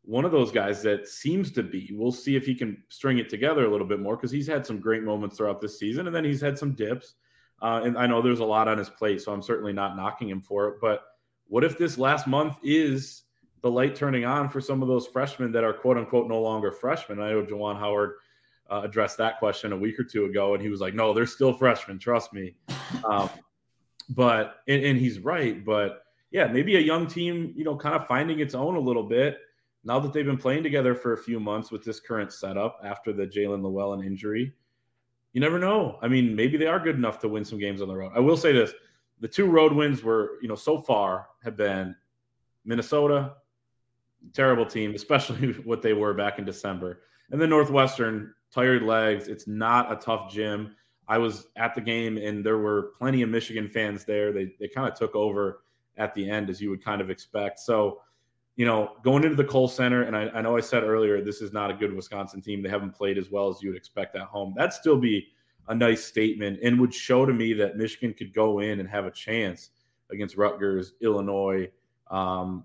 one 0.02 0.24
of 0.24 0.32
those 0.32 0.50
guys 0.50 0.82
that 0.82 1.08
seems 1.08 1.52
to 1.52 1.62
be. 1.62 1.90
We'll 1.92 2.12
see 2.12 2.36
if 2.36 2.44
he 2.44 2.54
can 2.54 2.82
string 2.88 3.18
it 3.18 3.28
together 3.28 3.64
a 3.64 3.70
little 3.70 3.86
bit 3.86 4.00
more 4.00 4.16
because 4.16 4.30
he's 4.30 4.46
had 4.46 4.66
some 4.66 4.80
great 4.80 5.02
moments 5.02 5.36
throughout 5.36 5.60
this 5.60 5.78
season, 5.78 6.06
and 6.06 6.14
then 6.14 6.24
he's 6.24 6.40
had 6.40 6.58
some 6.58 6.74
dips. 6.74 7.14
Uh, 7.62 7.82
and 7.84 7.96
I 7.96 8.06
know 8.06 8.20
there's 8.20 8.40
a 8.40 8.44
lot 8.44 8.66
on 8.66 8.76
his 8.76 8.90
plate, 8.90 9.22
so 9.22 9.32
I'm 9.32 9.42
certainly 9.42 9.72
not 9.72 9.96
knocking 9.96 10.28
him 10.28 10.40
for 10.42 10.68
it. 10.68 10.74
But 10.80 11.02
what 11.46 11.64
if 11.64 11.78
this 11.78 11.96
last 11.96 12.26
month 12.26 12.56
is 12.62 13.22
the 13.62 13.70
light 13.70 13.94
turning 13.94 14.24
on 14.24 14.48
for 14.48 14.60
some 14.60 14.82
of 14.82 14.88
those 14.88 15.06
freshmen 15.06 15.52
that 15.52 15.62
are 15.62 15.72
quote 15.72 15.96
unquote 15.96 16.28
no 16.28 16.42
longer 16.42 16.72
freshmen? 16.72 17.20
I 17.20 17.30
know 17.30 17.44
Juwan 17.44 17.78
Howard 17.78 18.14
uh, 18.72 18.80
addressed 18.82 19.18
that 19.18 19.38
question 19.38 19.72
a 19.72 19.76
week 19.76 19.98
or 20.00 20.04
two 20.04 20.24
ago, 20.24 20.54
and 20.54 20.62
he 20.62 20.68
was 20.68 20.80
like, 20.80 20.94
"No, 20.94 21.12
they're 21.12 21.26
still 21.26 21.52
freshmen. 21.52 21.98
Trust 21.98 22.32
me." 22.32 22.54
Um, 23.08 23.30
but 24.10 24.56
and, 24.68 24.84
and 24.84 24.98
he's 24.98 25.18
right. 25.18 25.64
But 25.64 26.04
yeah, 26.30 26.46
maybe 26.46 26.76
a 26.76 26.80
young 26.80 27.06
team, 27.06 27.54
you 27.56 27.64
know, 27.64 27.74
kind 27.74 27.96
of 27.96 28.06
finding 28.06 28.40
its 28.40 28.54
own 28.54 28.76
a 28.76 28.80
little 28.80 29.02
bit 29.02 29.38
now 29.82 29.98
that 29.98 30.12
they've 30.12 30.26
been 30.26 30.36
playing 30.36 30.62
together 30.62 30.94
for 30.94 31.14
a 31.14 31.16
few 31.16 31.40
months 31.40 31.70
with 31.72 31.82
this 31.82 32.00
current 32.00 32.30
setup 32.30 32.78
after 32.84 33.14
the 33.14 33.26
Jaelin 33.26 33.62
Llewellyn 33.62 34.04
injury 34.04 34.52
you 35.32 35.40
never 35.40 35.58
know. 35.58 35.98
I 36.02 36.08
mean, 36.08 36.36
maybe 36.36 36.56
they 36.58 36.66
are 36.66 36.78
good 36.78 36.96
enough 36.96 37.18
to 37.20 37.28
win 37.28 37.44
some 37.44 37.58
games 37.58 37.80
on 37.80 37.88
the 37.88 37.96
road. 37.96 38.12
I 38.14 38.20
will 38.20 38.36
say 38.36 38.52
this: 38.52 38.72
the 39.20 39.28
two 39.28 39.46
road 39.46 39.72
wins 39.72 40.02
were, 40.02 40.38
you 40.42 40.48
know, 40.48 40.54
so 40.54 40.80
far 40.80 41.28
have 41.42 41.56
been 41.56 41.96
Minnesota, 42.64 43.34
terrible 44.32 44.66
team, 44.66 44.94
especially 44.94 45.52
what 45.64 45.82
they 45.82 45.92
were 45.92 46.14
back 46.14 46.38
in 46.38 46.44
December, 46.44 47.00
and 47.30 47.40
then 47.40 47.50
Northwestern, 47.50 48.34
tired 48.52 48.82
legs. 48.82 49.28
It's 49.28 49.46
not 49.46 49.92
a 49.92 49.96
tough 49.96 50.30
gym. 50.30 50.74
I 51.08 51.18
was 51.18 51.48
at 51.56 51.74
the 51.74 51.80
game, 51.80 52.16
and 52.16 52.44
there 52.44 52.58
were 52.58 52.92
plenty 52.98 53.22
of 53.22 53.28
Michigan 53.28 53.68
fans 53.68 54.04
there. 54.04 54.32
They 54.32 54.54
they 54.60 54.68
kind 54.68 54.90
of 54.90 54.98
took 54.98 55.14
over 55.14 55.64
at 55.96 56.14
the 56.14 56.30
end, 56.30 56.48
as 56.48 56.60
you 56.60 56.70
would 56.70 56.84
kind 56.84 57.00
of 57.00 57.10
expect. 57.10 57.58
So 57.60 58.00
you 58.56 58.66
know, 58.66 58.92
going 59.02 59.24
into 59.24 59.36
the 59.36 59.44
Kohl 59.44 59.66
Center, 59.66 60.02
and 60.02 60.16
I, 60.16 60.28
I, 60.28 60.42
know 60.42 60.56
I 60.56 60.60
said 60.60 60.84
earlier 60.84 61.22
this 61.22 61.40
is 61.40 61.52
not 61.52 61.70
a 61.70 61.74
good 61.74 61.94
Wisconsin 61.94 62.42
team. 62.42 62.62
They 62.62 62.68
haven't 62.68 62.92
played 62.92 63.16
as 63.16 63.30
well 63.30 63.48
as 63.48 63.62
you 63.62 63.70
would 63.70 63.78
expect 63.78 64.14
at 64.14 64.22
home. 64.22 64.52
That'd 64.56 64.74
still 64.74 64.98
be 64.98 65.28
a 65.68 65.74
nice 65.74 66.04
statement 66.04 66.58
and 66.62 66.78
would 66.80 66.92
show 66.92 67.24
to 67.24 67.32
me 67.32 67.54
that 67.54 67.76
Michigan 67.76 68.12
could 68.12 68.34
go 68.34 68.58
in 68.58 68.80
and 68.80 68.88
have 68.88 69.06
a 69.06 69.10
chance 69.10 69.70
against 70.10 70.36
Rutgers, 70.36 70.92
Illinois. 71.00 71.70
Um, 72.10 72.64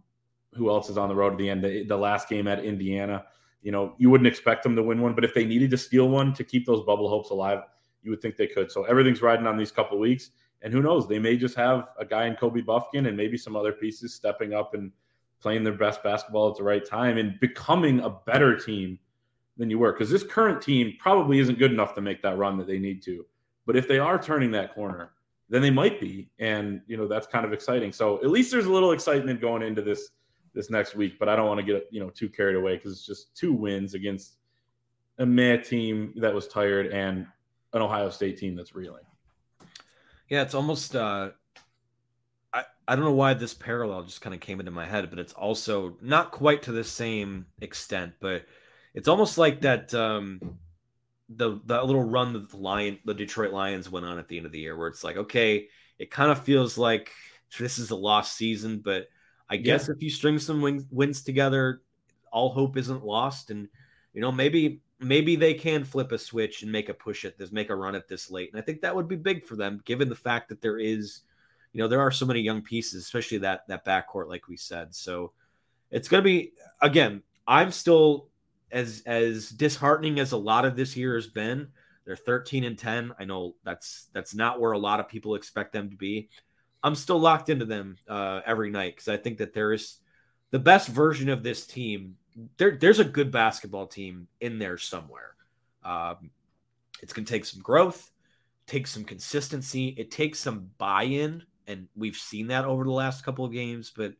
who 0.54 0.70
else 0.70 0.90
is 0.90 0.98
on 0.98 1.08
the 1.08 1.16
road 1.16 1.34
at 1.34 1.38
the 1.38 1.50
end? 1.50 1.64
The, 1.64 1.86
the 1.86 1.98
last 1.98 2.28
game 2.28 2.48
at 2.48 2.64
Indiana. 2.64 3.26
You 3.62 3.72
know, 3.72 3.96
you 3.98 4.10
wouldn't 4.10 4.28
expect 4.28 4.64
them 4.64 4.76
to 4.76 4.84
win 4.84 5.02
one, 5.02 5.14
but 5.14 5.26
if 5.26 5.34
they 5.34 5.46
needed 5.46 5.72
to 5.72 5.78
steal 5.78 6.10
one 6.10 6.34
to 6.34 6.44
keep 6.44 6.66
those 6.66 6.86
bubble 6.86 7.10
hopes 7.10 7.32
alive, 7.32 7.60
you 8.04 8.12
would 8.12 8.22
think 8.22 8.38
they 8.38 8.48
could. 8.48 8.72
So 8.72 8.84
everything's 8.84 9.22
riding 9.22 9.48
on 9.48 9.58
these 9.58 9.72
couple 9.72 10.00
weeks. 10.00 10.32
And 10.62 10.74
who 10.74 10.82
knows? 10.82 11.08
They 11.08 11.20
may 11.20 11.38
just 11.38 11.56
have 11.56 11.90
a 12.00 12.06
guy 12.06 12.26
in 12.26 12.36
Kobe 12.36 12.62
Bufkin 12.62 13.08
and 13.08 13.18
maybe 13.18 13.38
some 13.38 13.56
other 13.56 13.72
pieces 13.72 14.14
stepping 14.14 14.54
up 14.54 14.74
and– 14.74 14.92
playing 15.40 15.64
their 15.64 15.74
best 15.74 16.04
basketball 16.04 16.50
at 16.50 16.58
the 16.58 16.64
right 16.64 16.86
time 16.86 17.18
and 17.18 17.40
becoming 17.40 18.00
a 18.00 18.10
better 18.10 18.58
team 18.58 18.98
than 19.58 19.70
you 19.70 19.80
were. 19.80 19.94
Because 19.94 20.10
this 20.10 20.24
current 20.24 20.62
team 20.62 20.94
probably 21.00 21.40
isn't 21.40 21.60
good 21.60 21.72
enough 21.72 21.94
to 21.96 22.02
make 22.02 22.22
that 22.24 22.38
run 22.38 22.58
that 22.58 22.68
they 22.68 22.80
need 22.80 23.04
to. 23.04 23.26
But 23.66 23.76
if 23.76 23.88
they 23.88 24.00
are 24.00 24.18
turning 24.22 24.52
that 24.52 24.74
corner, 24.74 25.12
then 25.50 25.62
they 25.62 25.72
might 25.72 26.00
be. 26.00 26.30
And, 26.40 26.82
you 26.88 26.98
know, 26.98 27.08
that's 27.08 27.28
kind 27.28 27.46
of 27.46 27.54
exciting. 27.54 27.92
So 27.92 28.18
at 28.24 28.30
least 28.30 28.52
there's 28.52 28.66
a 28.66 28.72
little 28.72 28.92
excitement 28.92 29.40
going 29.42 29.62
into 29.62 29.82
this 29.82 30.10
this 30.58 30.70
next 30.70 30.96
week. 30.96 31.18
But 31.20 31.30
I 31.30 31.36
don't 31.36 31.48
want 31.48 31.60
to 31.60 31.66
get, 31.66 31.88
you 31.92 32.02
know, 32.02 32.10
too 32.10 32.28
carried 32.28 32.56
away 32.56 32.76
because 32.76 32.92
it's 32.92 33.06
just 33.06 33.36
two 33.38 33.54
wins 33.54 33.94
against 33.94 34.38
a 35.20 35.26
meh 35.26 35.58
team 35.58 36.14
that 36.18 36.34
was 36.34 36.48
tired 36.48 36.88
and 36.88 37.28
an 37.74 37.82
Ohio 37.82 38.10
State 38.10 38.38
team 38.38 38.56
that's 38.56 38.76
reeling. 38.76 39.04
Yeah, 40.30 40.42
it's 40.42 40.54
almost 40.54 40.96
uh 40.96 41.30
I, 42.54 42.64
I 42.88 42.96
don't 42.96 43.06
know 43.06 43.12
why 43.12 43.34
this 43.34 43.54
parallel 43.54 44.04
just 44.04 44.22
kind 44.22 44.34
of 44.34 44.42
came 44.42 44.60
into 44.60 44.72
my 44.72 44.86
head, 44.86 45.10
but 45.10 45.20
it's 45.20 45.34
also 45.34 45.98
not 46.02 46.32
quite 46.32 46.64
to 46.64 46.72
the 46.72 46.84
same 46.84 47.46
extent, 47.62 48.14
but 48.20 48.46
it's 48.94 49.08
almost 49.08 49.38
like 49.38 49.62
that 49.62 49.94
um 49.94 50.58
the 51.30 51.60
that 51.66 51.86
little 51.86 52.04
run 52.04 52.34
that 52.34 52.50
the 52.50 52.58
lion 52.58 53.00
the 53.06 53.14
Detroit 53.14 53.52
Lions 53.54 53.90
went 53.90 54.06
on 54.06 54.18
at 54.18 54.28
the 54.28 54.38
end 54.38 54.46
of 54.46 54.52
the 54.52 54.60
year 54.60 54.76
where 54.76 54.88
it's 54.88 55.04
like, 55.04 55.18
okay, 55.18 55.68
it 56.00 56.10
kind 56.10 56.32
of 56.32 56.44
feels 56.44 56.78
like 56.78 57.12
this 57.60 57.80
is 57.80 57.92
a 57.92 57.96
lost 57.96 58.36
season, 58.36 58.82
but 58.84 59.08
I 59.50 59.58
guess 59.58 59.88
yeah. 59.88 59.96
if 59.96 60.02
you 60.02 60.10
string 60.10 60.40
some 60.40 60.62
wins, 60.62 60.86
wins 60.92 61.22
together, 61.22 61.82
all 62.32 62.50
hope 62.50 62.78
isn't 62.78 63.06
lost 63.06 63.52
and 63.52 63.68
you 64.14 64.22
know 64.22 64.32
maybe 64.32 64.82
maybe 65.00 65.36
they 65.36 65.54
can 65.54 65.84
flip 65.84 66.12
a 66.12 66.18
switch 66.18 66.64
and 66.64 66.72
make 66.72 66.90
a 66.90 66.94
push 66.94 67.26
at 67.26 67.38
this, 67.38 67.52
make 67.52 67.70
a 67.70 67.76
run 67.76 67.96
at 67.96 68.08
this 68.08 68.32
late. 68.32 68.52
And 68.52 68.60
I 68.60 68.64
think 68.64 68.82
that 68.82 68.96
would 68.96 69.08
be 69.08 69.16
big 69.16 69.46
for 69.46 69.56
them, 69.56 69.82
given 69.86 70.10
the 70.10 70.16
fact 70.16 70.50
that 70.50 70.62
there 70.62 70.80
is, 70.80 71.22
you 71.74 71.82
know, 71.82 71.88
there 71.88 72.02
are 72.02 72.12
so 72.12 72.26
many 72.26 72.42
young 72.42 72.62
pieces, 72.62 73.04
especially 73.04 73.38
that 73.40 73.68
that 73.68 73.86
backcourt, 73.86 74.28
like 74.28 74.48
we 74.48 74.58
said. 74.58 74.94
So 74.96 75.34
it's 75.92 76.08
going 76.08 76.24
to 76.24 76.28
be 76.28 76.54
again. 76.82 77.22
I'm 77.48 77.72
still 77.72 78.28
as 78.72 79.04
as 79.06 79.50
disheartening 79.50 80.20
as 80.20 80.32
a 80.32 80.38
lot 80.38 80.66
of 80.66 80.76
this 80.76 80.98
year 80.98 81.16
has 81.16 81.28
been. 81.28 81.68
They're 82.06 82.16
13 82.16 82.64
and 82.64 82.78
10. 82.78 83.14
I 83.20 83.26
know 83.26 83.56
that's 83.64 84.08
that's 84.14 84.34
not 84.34 84.60
where 84.60 84.72
a 84.72 84.78
lot 84.78 85.00
of 85.00 85.10
people 85.10 85.36
expect 85.36 85.74
them 85.74 85.90
to 85.90 85.96
be. 85.96 86.30
I'm 86.84 86.96
still 86.96 87.20
locked 87.20 87.50
into 87.50 87.66
them 87.66 87.98
uh, 88.08 88.42
every 88.46 88.70
night 88.70 88.96
because 88.96 89.08
I 89.08 89.18
think 89.18 89.40
that 89.40 89.54
there 89.54 89.74
is 89.74 89.98
the 90.52 90.60
best 90.60 90.88
version 90.88 91.30
of 91.30 91.44
this 91.44 91.66
team 91.66 92.16
there, 92.58 92.78
there's 92.80 93.00
a 93.00 93.06
good 93.06 93.32
basketball 93.32 93.88
team 93.88 94.28
in 94.40 94.60
there 94.60 94.78
somewhere. 94.78 95.36
Um, 95.84 96.32
it's 97.02 97.14
going 97.14 97.26
to 97.26 97.32
take 97.32 97.46
some 97.46 97.62
growth, 97.62 98.12
take 98.66 98.88
some 98.88 99.04
consistency. 99.04 99.90
It 99.98 100.12
takes 100.12 100.40
some 100.40 100.70
buy-in, 100.78 101.44
and 101.68 101.88
we've 101.96 102.16
seen 102.16 102.48
that 102.48 102.66
over 102.66 102.84
the 102.84 102.92
last 102.92 103.24
couple 103.24 103.46
of 103.46 103.52
games. 103.52 103.92
But 103.96 104.14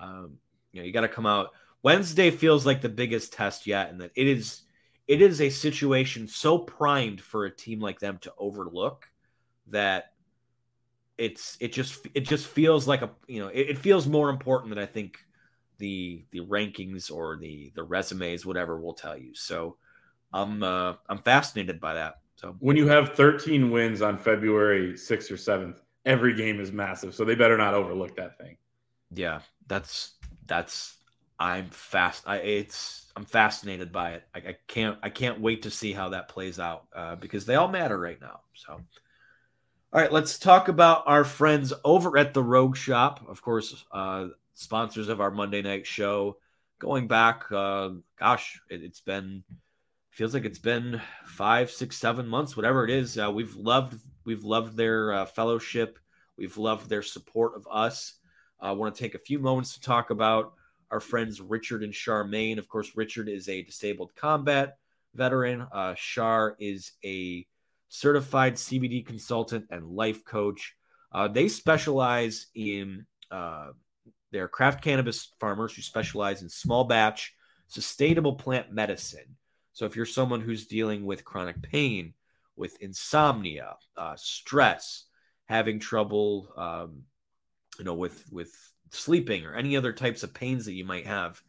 um, 0.00 0.38
you 0.72 0.80
know, 0.80 0.86
you 0.86 0.92
got 0.92 1.02
to 1.02 1.08
come 1.08 1.26
out. 1.26 1.50
Wednesday 1.82 2.30
feels 2.30 2.66
like 2.66 2.80
the 2.80 2.88
biggest 2.88 3.32
test 3.32 3.66
yet, 3.66 3.90
and 3.90 4.00
that 4.00 4.12
it 4.14 4.26
is 4.26 4.62
it 5.06 5.22
is 5.22 5.40
a 5.40 5.50
situation 5.50 6.26
so 6.26 6.58
primed 6.58 7.20
for 7.20 7.44
a 7.44 7.54
team 7.54 7.80
like 7.80 8.00
them 8.00 8.18
to 8.22 8.32
overlook 8.38 9.08
that 9.68 10.12
it's 11.18 11.56
it 11.60 11.72
just 11.72 12.06
it 12.14 12.20
just 12.20 12.46
feels 12.46 12.86
like 12.86 13.02
a 13.02 13.10
you 13.26 13.40
know 13.40 13.48
it, 13.48 13.70
it 13.70 13.78
feels 13.78 14.06
more 14.06 14.28
important 14.30 14.70
than 14.70 14.78
I 14.78 14.86
think 14.86 15.18
the 15.78 16.24
the 16.30 16.40
rankings 16.40 17.10
or 17.10 17.36
the 17.36 17.72
the 17.74 17.82
resumes, 17.82 18.44
whatever, 18.44 18.80
will 18.80 18.94
tell 18.94 19.16
you. 19.16 19.34
So 19.34 19.76
I'm 20.32 20.62
uh, 20.62 20.94
I'm 21.08 21.18
fascinated 21.18 21.80
by 21.80 21.94
that. 21.94 22.20
So 22.36 22.54
when 22.58 22.76
you 22.76 22.86
have 22.86 23.14
13 23.14 23.70
wins 23.70 24.02
on 24.02 24.18
February 24.18 24.92
6th 24.92 25.30
or 25.30 25.36
7th, 25.36 25.78
every 26.04 26.34
game 26.34 26.60
is 26.60 26.70
massive. 26.70 27.14
So 27.14 27.24
they 27.24 27.34
better 27.34 27.56
not 27.56 27.72
overlook 27.72 28.14
that 28.16 28.36
thing. 28.36 28.58
Yeah, 29.10 29.40
that's 29.66 30.16
that's 30.46 30.96
I'm 31.38 31.70
fast. 31.70 32.24
I 32.26 32.36
it's 32.36 33.10
I'm 33.16 33.24
fascinated 33.24 33.90
by 33.90 34.12
it. 34.12 34.24
I, 34.34 34.38
I 34.38 34.56
can't 34.68 34.98
I 35.02 35.08
can't 35.08 35.40
wait 35.40 35.62
to 35.62 35.70
see 35.70 35.92
how 35.92 36.10
that 36.10 36.28
plays 36.28 36.58
out 36.58 36.88
uh, 36.94 37.16
because 37.16 37.46
they 37.46 37.54
all 37.54 37.68
matter 37.68 37.98
right 37.98 38.20
now. 38.20 38.40
So. 38.54 38.80
All 39.96 40.02
right, 40.02 40.12
let's 40.12 40.38
talk 40.38 40.68
about 40.68 41.04
our 41.06 41.24
friends 41.24 41.72
over 41.82 42.18
at 42.18 42.34
the 42.34 42.42
Rogue 42.42 42.76
Shop. 42.76 43.24
Of 43.26 43.40
course, 43.40 43.82
uh, 43.90 44.26
sponsors 44.52 45.08
of 45.08 45.22
our 45.22 45.30
Monday 45.30 45.62
night 45.62 45.86
show. 45.86 46.36
Going 46.78 47.08
back, 47.08 47.50
uh, 47.50 47.92
gosh, 48.18 48.60
it, 48.68 48.82
has 48.82 49.00
been 49.00 49.42
feels 50.10 50.34
like 50.34 50.44
it's 50.44 50.58
been 50.58 51.00
five, 51.24 51.70
six, 51.70 51.96
seven 51.96 52.28
months, 52.28 52.58
whatever 52.58 52.84
it 52.84 52.90
is. 52.90 53.16
Uh, 53.16 53.32
we've 53.32 53.56
loved 53.56 53.98
we've 54.26 54.44
loved 54.44 54.76
their 54.76 55.14
uh, 55.14 55.24
fellowship. 55.24 55.98
We've 56.36 56.58
loved 56.58 56.90
their 56.90 57.00
support 57.00 57.56
of 57.56 57.66
us. 57.70 58.16
I 58.60 58.72
want 58.72 58.94
to 58.94 59.00
take 59.00 59.14
a 59.14 59.18
few 59.18 59.38
moments 59.38 59.72
to 59.76 59.80
talk 59.80 60.10
about 60.10 60.52
our 60.90 61.00
friends 61.00 61.40
Richard 61.40 61.82
and 61.82 61.94
Charmaine. 61.94 62.58
Of 62.58 62.68
course, 62.68 62.92
Richard 62.96 63.30
is 63.30 63.48
a 63.48 63.62
disabled 63.62 64.14
combat 64.14 64.76
veteran. 65.14 65.66
Uh, 65.72 65.94
Char 65.94 66.54
is 66.60 66.92
a 67.02 67.46
certified 67.96 68.54
CBD 68.54 69.04
consultant 69.04 69.66
and 69.70 69.88
life 69.88 70.24
coach. 70.24 70.74
Uh, 71.12 71.28
they 71.28 71.48
specialize 71.48 72.48
in 72.54 73.06
uh, 73.30 73.68
they're 74.32 74.48
craft 74.48 74.82
cannabis 74.82 75.32
farmers 75.40 75.74
who 75.74 75.82
specialize 75.82 76.42
in 76.42 76.48
small 76.48 76.84
batch, 76.84 77.34
sustainable 77.68 78.34
plant 78.34 78.70
medicine. 78.70 79.36
So 79.72 79.86
if 79.86 79.96
you're 79.96 80.06
someone 80.06 80.40
who's 80.40 80.66
dealing 80.66 81.04
with 81.06 81.24
chronic 81.24 81.62
pain, 81.62 82.14
with 82.54 82.76
insomnia, 82.80 83.76
uh, 83.96 84.14
stress, 84.16 85.04
having 85.46 85.78
trouble, 85.78 86.48
um, 86.56 87.02
you 87.78 87.84
know, 87.84 87.94
with 87.94 88.24
with 88.30 88.52
sleeping 88.90 89.44
or 89.46 89.54
any 89.54 89.76
other 89.76 89.92
types 89.92 90.22
of 90.22 90.34
pains 90.34 90.66
that 90.66 90.74
you 90.74 90.84
might 90.84 91.06
have, 91.06 91.40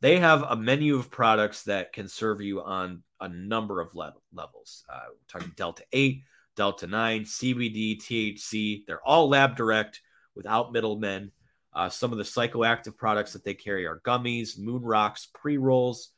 they 0.00 0.18
have 0.18 0.42
a 0.42 0.56
menu 0.56 0.96
of 0.96 1.10
products 1.10 1.64
that 1.64 1.92
can 1.92 2.08
serve 2.08 2.40
you 2.40 2.62
on 2.62 3.02
a 3.20 3.28
number 3.28 3.80
of 3.80 3.94
le- 3.94 4.14
levels. 4.32 4.84
Uh, 4.92 5.00
talking 5.28 5.52
Delta 5.56 5.84
8, 5.92 6.22
Delta 6.56 6.86
9, 6.86 7.22
CBD, 7.22 8.00
THC. 8.00 8.84
They're 8.86 9.06
all 9.06 9.28
lab 9.28 9.56
direct 9.56 10.00
without 10.34 10.72
middlemen. 10.72 11.32
Uh, 11.72 11.88
some 11.88 12.12
of 12.12 12.18
the 12.18 12.24
psychoactive 12.24 12.96
products 12.96 13.34
that 13.34 13.44
they 13.44 13.54
carry 13.54 13.86
are 13.86 14.00
gummies, 14.04 14.58
moon 14.58 14.82
rocks, 14.82 15.28
pre 15.32 15.56
rolls, 15.56 16.10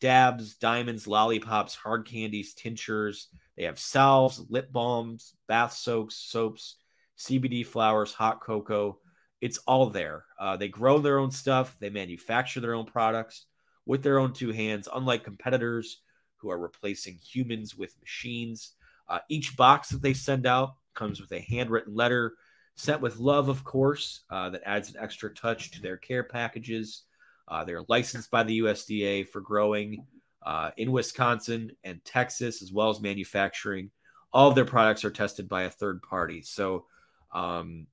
dabs, 0.00 0.54
diamonds, 0.56 1.06
lollipops, 1.06 1.74
hard 1.74 2.06
candies, 2.06 2.54
tinctures. 2.54 3.28
They 3.56 3.64
have 3.64 3.78
salves, 3.78 4.44
lip 4.48 4.72
balms, 4.72 5.34
bath 5.48 5.72
soaks, 5.72 6.16
soaps, 6.16 6.76
CBD 7.18 7.64
flowers, 7.64 8.12
hot 8.12 8.40
cocoa. 8.40 8.98
It's 9.42 9.58
all 9.66 9.90
there. 9.90 10.24
Uh, 10.38 10.56
they 10.56 10.68
grow 10.68 10.98
their 10.98 11.18
own 11.18 11.30
stuff, 11.30 11.76
they 11.80 11.90
manufacture 11.90 12.60
their 12.60 12.74
own 12.74 12.86
products 12.86 13.44
with 13.84 14.02
their 14.02 14.18
own 14.18 14.32
two 14.32 14.52
hands, 14.52 14.88
unlike 14.94 15.24
competitors 15.24 16.00
who 16.36 16.50
are 16.50 16.58
replacing 16.58 17.16
humans 17.16 17.76
with 17.76 18.00
machines. 18.00 18.72
Uh, 19.08 19.18
each 19.28 19.56
box 19.56 19.90
that 19.90 20.00
they 20.00 20.14
send 20.14 20.46
out 20.46 20.76
comes 20.94 21.20
with 21.20 21.32
a 21.32 21.40
handwritten 21.40 21.94
letter 21.94 22.34
sent 22.76 23.00
with 23.00 23.18
love, 23.18 23.48
of 23.48 23.64
course, 23.64 24.20
uh, 24.30 24.50
that 24.50 24.62
adds 24.64 24.90
an 24.90 24.96
extra 25.00 25.32
touch 25.34 25.72
to 25.72 25.82
their 25.82 25.96
care 25.96 26.22
packages. 26.22 27.02
Uh, 27.48 27.64
they're 27.64 27.84
licensed 27.88 28.30
by 28.30 28.42
the 28.42 28.60
USDA 28.60 29.28
for 29.28 29.40
growing 29.40 30.06
uh, 30.44 30.70
in 30.76 30.92
Wisconsin 30.92 31.72
and 31.84 32.04
Texas, 32.04 32.62
as 32.62 32.72
well 32.72 32.90
as 32.90 33.00
manufacturing. 33.00 33.90
All 34.32 34.48
of 34.48 34.54
their 34.54 34.64
products 34.64 35.04
are 35.04 35.10
tested 35.10 35.48
by 35.48 35.62
a 35.62 35.70
third 35.70 36.02
party. 36.02 36.42
So, 36.42 36.86
um, 37.34 37.86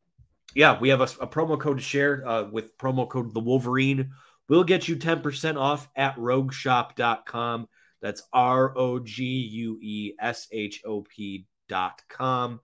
yeah, 0.56 0.80
we 0.80 0.90
have 0.90 1.02
a, 1.02 1.10
a, 1.22 1.28
promo 1.28 1.60
code 1.60 1.78
to 1.78 1.84
share 1.84 2.28
uh, 2.28 2.44
with 2.44 2.78
promo 2.78 3.08
code 3.08 3.34
the 3.34 3.40
Wolverine. 3.40 4.12
We'll 4.48 4.64
get 4.64 4.88
you 4.88 4.96
10% 4.96 5.58
off 5.58 5.88
at 5.96 6.16
rogueshop.com. 6.16 7.68
That's 8.02 8.24
R 8.34 8.78
O 8.78 9.00
G 9.00 9.24
U 9.26 9.78
E 9.82 10.14
S 10.20 10.48
H 10.52 10.82
O 10.86 11.02
P.com. 11.02 12.60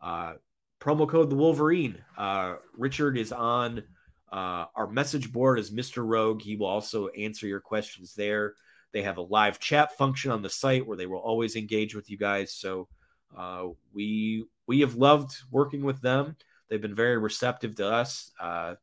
Uh, 0.00 0.34
promo 0.80 1.08
code 1.08 1.30
the 1.30 1.36
Wolverine. 1.36 2.02
Uh, 2.16 2.56
Richard 2.76 3.16
is 3.16 3.32
on 3.32 3.84
uh, 4.32 4.66
our 4.74 4.88
message 4.88 5.32
board 5.32 5.58
as 5.58 5.70
Mr. 5.70 6.06
Rogue. 6.06 6.42
He 6.42 6.56
will 6.56 6.66
also 6.66 7.08
answer 7.08 7.46
your 7.46 7.60
questions 7.60 8.14
there. 8.14 8.54
They 8.92 9.02
have 9.02 9.18
a 9.18 9.22
live 9.22 9.60
chat 9.60 9.96
function 9.96 10.32
on 10.32 10.42
the 10.42 10.50
site 10.50 10.86
where 10.86 10.96
they 10.96 11.06
will 11.06 11.18
always 11.18 11.56
engage 11.56 11.94
with 11.94 12.10
you 12.10 12.18
guys. 12.18 12.52
So 12.54 12.88
uh, 13.36 13.68
we 13.94 14.44
we 14.66 14.80
have 14.80 14.96
loved 14.96 15.32
working 15.50 15.82
with 15.84 16.00
them. 16.00 16.36
They've 16.70 16.80
been 16.80 16.94
very 16.94 17.18
receptive 17.18 17.74
to 17.76 17.90
us. 17.90 18.30
Uh, 18.40 18.76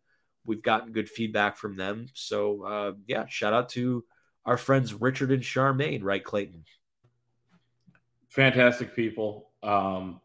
we've 0.46 0.62
gotten 0.62 0.92
good 0.92 1.10
feedback 1.10 1.58
from 1.58 1.78
them. 1.78 2.08
So 2.14 2.64
uh, 2.64 2.92
yeah, 3.08 3.26
shout 3.28 3.54
out 3.54 3.70
to 3.70 4.04
our 4.46 4.58
friends 4.58 4.94
Richard 4.94 5.32
and 5.32 5.42
Charmaine, 5.42 6.04
right, 6.04 6.24
Clayton? 6.24 6.66
Fantastic 8.30 8.96
people. 8.96 9.50
Um, 9.64 10.22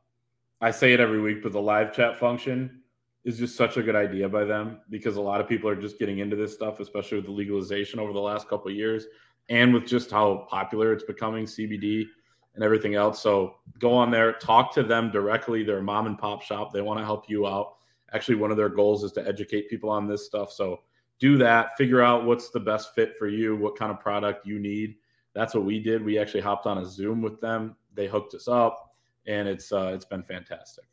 I 0.60 0.70
say 0.70 0.92
it 0.92 1.00
every 1.00 1.20
week, 1.20 1.42
but 1.42 1.52
the 1.52 1.60
live 1.60 1.94
chat 1.94 2.18
function 2.18 2.82
is 3.24 3.38
just 3.38 3.56
such 3.56 3.76
a 3.76 3.82
good 3.82 3.96
idea 3.96 4.28
by 4.28 4.44
them 4.44 4.80
because 4.90 5.16
a 5.16 5.20
lot 5.20 5.40
of 5.40 5.48
people 5.48 5.68
are 5.70 5.76
just 5.76 5.98
getting 5.98 6.18
into 6.18 6.36
this 6.36 6.52
stuff, 6.52 6.80
especially 6.80 7.18
with 7.18 7.26
the 7.26 7.32
legalization 7.32 8.00
over 8.00 8.12
the 8.12 8.20
last 8.20 8.48
couple 8.48 8.70
years 8.70 9.06
and 9.48 9.72
with 9.72 9.86
just 9.86 10.10
how 10.10 10.46
popular 10.48 10.92
it's 10.92 11.04
becoming 11.04 11.44
CBD 11.44 12.06
and 12.54 12.62
everything 12.62 12.94
else. 12.94 13.22
So 13.22 13.56
go 13.78 13.92
on 13.92 14.10
there, 14.10 14.32
talk 14.34 14.74
to 14.74 14.82
them 14.82 15.10
directly. 15.10 15.62
They're 15.62 15.78
a 15.78 15.82
mom 15.82 16.06
and 16.06 16.18
pop 16.18 16.42
shop. 16.42 16.72
They 16.72 16.82
want 16.82 16.98
to 17.00 17.04
help 17.04 17.28
you 17.28 17.46
out. 17.46 17.74
Actually, 18.12 18.34
one 18.36 18.50
of 18.50 18.56
their 18.56 18.68
goals 18.68 19.04
is 19.04 19.12
to 19.12 19.26
educate 19.26 19.70
people 19.70 19.88
on 19.88 20.06
this 20.06 20.26
stuff. 20.26 20.52
So 20.52 20.82
do 21.18 21.38
that, 21.38 21.76
figure 21.78 22.02
out 22.02 22.26
what's 22.26 22.50
the 22.50 22.60
best 22.60 22.94
fit 22.94 23.16
for 23.16 23.28
you, 23.28 23.56
what 23.56 23.76
kind 23.76 23.90
of 23.90 24.00
product 24.00 24.46
you 24.46 24.58
need. 24.58 24.96
That's 25.34 25.54
what 25.54 25.64
we 25.64 25.80
did. 25.80 26.04
We 26.04 26.18
actually 26.18 26.42
hopped 26.42 26.66
on 26.66 26.78
a 26.78 26.84
Zoom 26.84 27.22
with 27.22 27.40
them. 27.40 27.76
They 27.94 28.06
hooked 28.06 28.34
us 28.34 28.48
up 28.48 28.94
and 29.26 29.48
it's 29.48 29.72
uh, 29.72 29.92
it's 29.94 30.04
been 30.04 30.22
fantastic. 30.22 30.84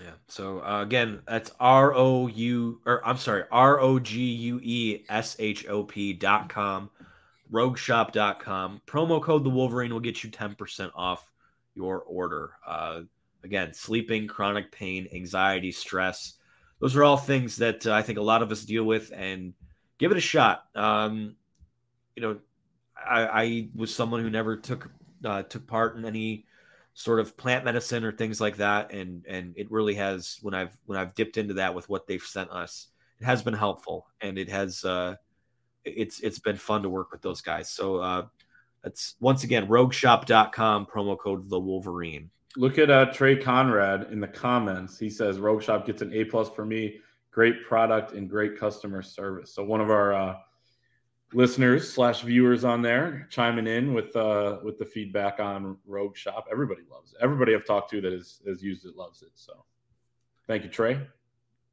Yeah. 0.00 0.12
So 0.28 0.60
uh, 0.60 0.82
again, 0.82 1.22
that's 1.26 1.52
R 1.60 1.94
O 1.94 2.26
U 2.26 2.80
or 2.84 3.06
I'm 3.06 3.16
sorry, 3.16 3.44
R 3.50 3.80
O 3.80 3.98
G 3.98 4.20
U 4.20 4.60
E 4.62 5.04
S 5.08 5.36
H 5.38 5.66
O 5.68 5.84
P 5.84 6.12
dot 6.12 6.48
com. 6.48 6.90
rogueshop.com. 7.52 8.82
Promo 8.86 9.22
code 9.22 9.44
the 9.44 9.50
Wolverine 9.50 9.92
will 9.92 10.00
get 10.00 10.24
you 10.24 10.30
10% 10.30 10.90
off 10.94 11.30
your 11.74 12.00
order. 12.00 12.52
Uh, 12.66 13.02
again, 13.44 13.72
sleeping, 13.74 14.26
chronic 14.26 14.72
pain, 14.72 15.08
anxiety, 15.12 15.72
stress. 15.72 16.34
Those 16.80 16.96
are 16.96 17.04
all 17.04 17.16
things 17.16 17.56
that 17.56 17.86
uh, 17.86 17.92
I 17.92 18.02
think 18.02 18.18
a 18.18 18.22
lot 18.22 18.42
of 18.42 18.50
us 18.50 18.64
deal 18.64 18.84
with 18.84 19.12
and 19.14 19.54
give 19.98 20.10
it 20.10 20.16
a 20.16 20.20
shot. 20.20 20.64
Um, 20.74 21.36
you 22.16 22.22
know, 22.22 22.38
I, 22.96 23.26
I, 23.26 23.68
was 23.74 23.94
someone 23.94 24.20
who 24.22 24.30
never 24.30 24.56
took 24.56 24.90
uh, 25.24 25.42
took 25.42 25.66
part 25.66 25.96
in 25.96 26.04
any 26.04 26.46
sort 26.94 27.20
of 27.20 27.36
plant 27.36 27.64
medicine 27.64 28.04
or 28.04 28.12
things 28.12 28.40
like 28.40 28.56
that, 28.56 28.92
and 28.92 29.24
and 29.26 29.54
it 29.56 29.70
really 29.70 29.94
has 29.94 30.38
when 30.42 30.54
I've 30.54 30.76
when 30.86 30.98
I've 30.98 31.14
dipped 31.14 31.36
into 31.36 31.54
that 31.54 31.74
with 31.74 31.88
what 31.88 32.06
they've 32.06 32.22
sent 32.22 32.50
us, 32.50 32.88
it 33.20 33.24
has 33.24 33.42
been 33.42 33.54
helpful, 33.54 34.06
and 34.20 34.38
it 34.38 34.48
has 34.50 34.84
uh, 34.84 35.16
it's 35.84 36.20
it's 36.20 36.38
been 36.38 36.56
fun 36.56 36.82
to 36.82 36.88
work 36.88 37.12
with 37.12 37.22
those 37.22 37.40
guys. 37.40 37.70
So 37.70 37.96
uh, 37.96 38.26
that's 38.82 39.16
once 39.20 39.44
again 39.44 39.66
rogueshop.com 39.68 40.86
promo 40.86 41.18
code 41.18 41.48
the 41.48 41.58
Wolverine. 41.58 42.30
Look 42.56 42.78
at 42.78 42.90
uh, 42.90 43.06
Trey 43.06 43.36
Conrad 43.36 44.08
in 44.12 44.20
the 44.20 44.28
comments. 44.28 44.98
He 44.98 45.08
says 45.08 45.38
Rogue 45.38 45.62
Shop 45.62 45.86
gets 45.86 46.02
an 46.02 46.12
A 46.12 46.24
plus 46.24 46.50
for 46.50 46.66
me. 46.66 46.98
Great 47.30 47.64
product 47.64 48.12
and 48.12 48.28
great 48.28 48.58
customer 48.58 49.00
service. 49.00 49.54
So 49.54 49.64
one 49.64 49.80
of 49.80 49.90
our 49.90 50.12
uh, 50.12 50.36
listeners 51.32 51.90
slash 51.90 52.20
viewers 52.20 52.64
on 52.64 52.82
there 52.82 53.26
chiming 53.30 53.66
in 53.66 53.94
with 53.94 54.14
uh, 54.16 54.58
with 54.62 54.78
the 54.78 54.84
feedback 54.84 55.40
on 55.40 55.76
Rogue 55.86 56.16
Shop. 56.16 56.46
Everybody 56.50 56.82
loves 56.90 57.12
it. 57.12 57.18
Everybody 57.22 57.54
I've 57.54 57.64
talked 57.64 57.90
to 57.92 58.00
that 58.02 58.12
has, 58.12 58.40
has 58.46 58.62
used 58.62 58.84
it 58.84 58.96
loves 58.96 59.22
it. 59.22 59.30
So 59.34 59.64
thank 60.46 60.64
you, 60.64 60.68
Trey. 60.68 61.00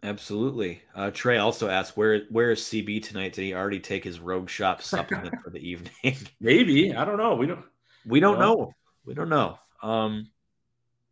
Absolutely. 0.02 0.82
Uh, 0.95 1.12
Trey 1.12 1.38
also 1.38 1.68
asked 1.68 1.97
where 1.97 2.22
where 2.30 2.52
is 2.52 2.62
CB 2.62 3.04
tonight? 3.04 3.34
Did 3.34 3.43
he 3.43 3.54
already 3.54 3.80
take 3.80 4.04
his 4.04 4.20
Rogue 4.20 4.50
Shop 4.50 4.82
supplement 4.82 5.36
for 5.43 5.50
the 5.50 5.60
evening? 5.60 6.18
Maybe 6.39 6.95
I 6.95 7.04
don't 7.04 7.18
know. 7.18 7.36
We 7.36 7.47
don't. 7.47 7.66
We 8.06 8.20
don't 8.20 8.39
know. 8.39 8.54
know. 8.54 8.74
We 9.06 9.14
don't 9.14 9.30
know. 9.30 9.60
Um, 9.84 10.30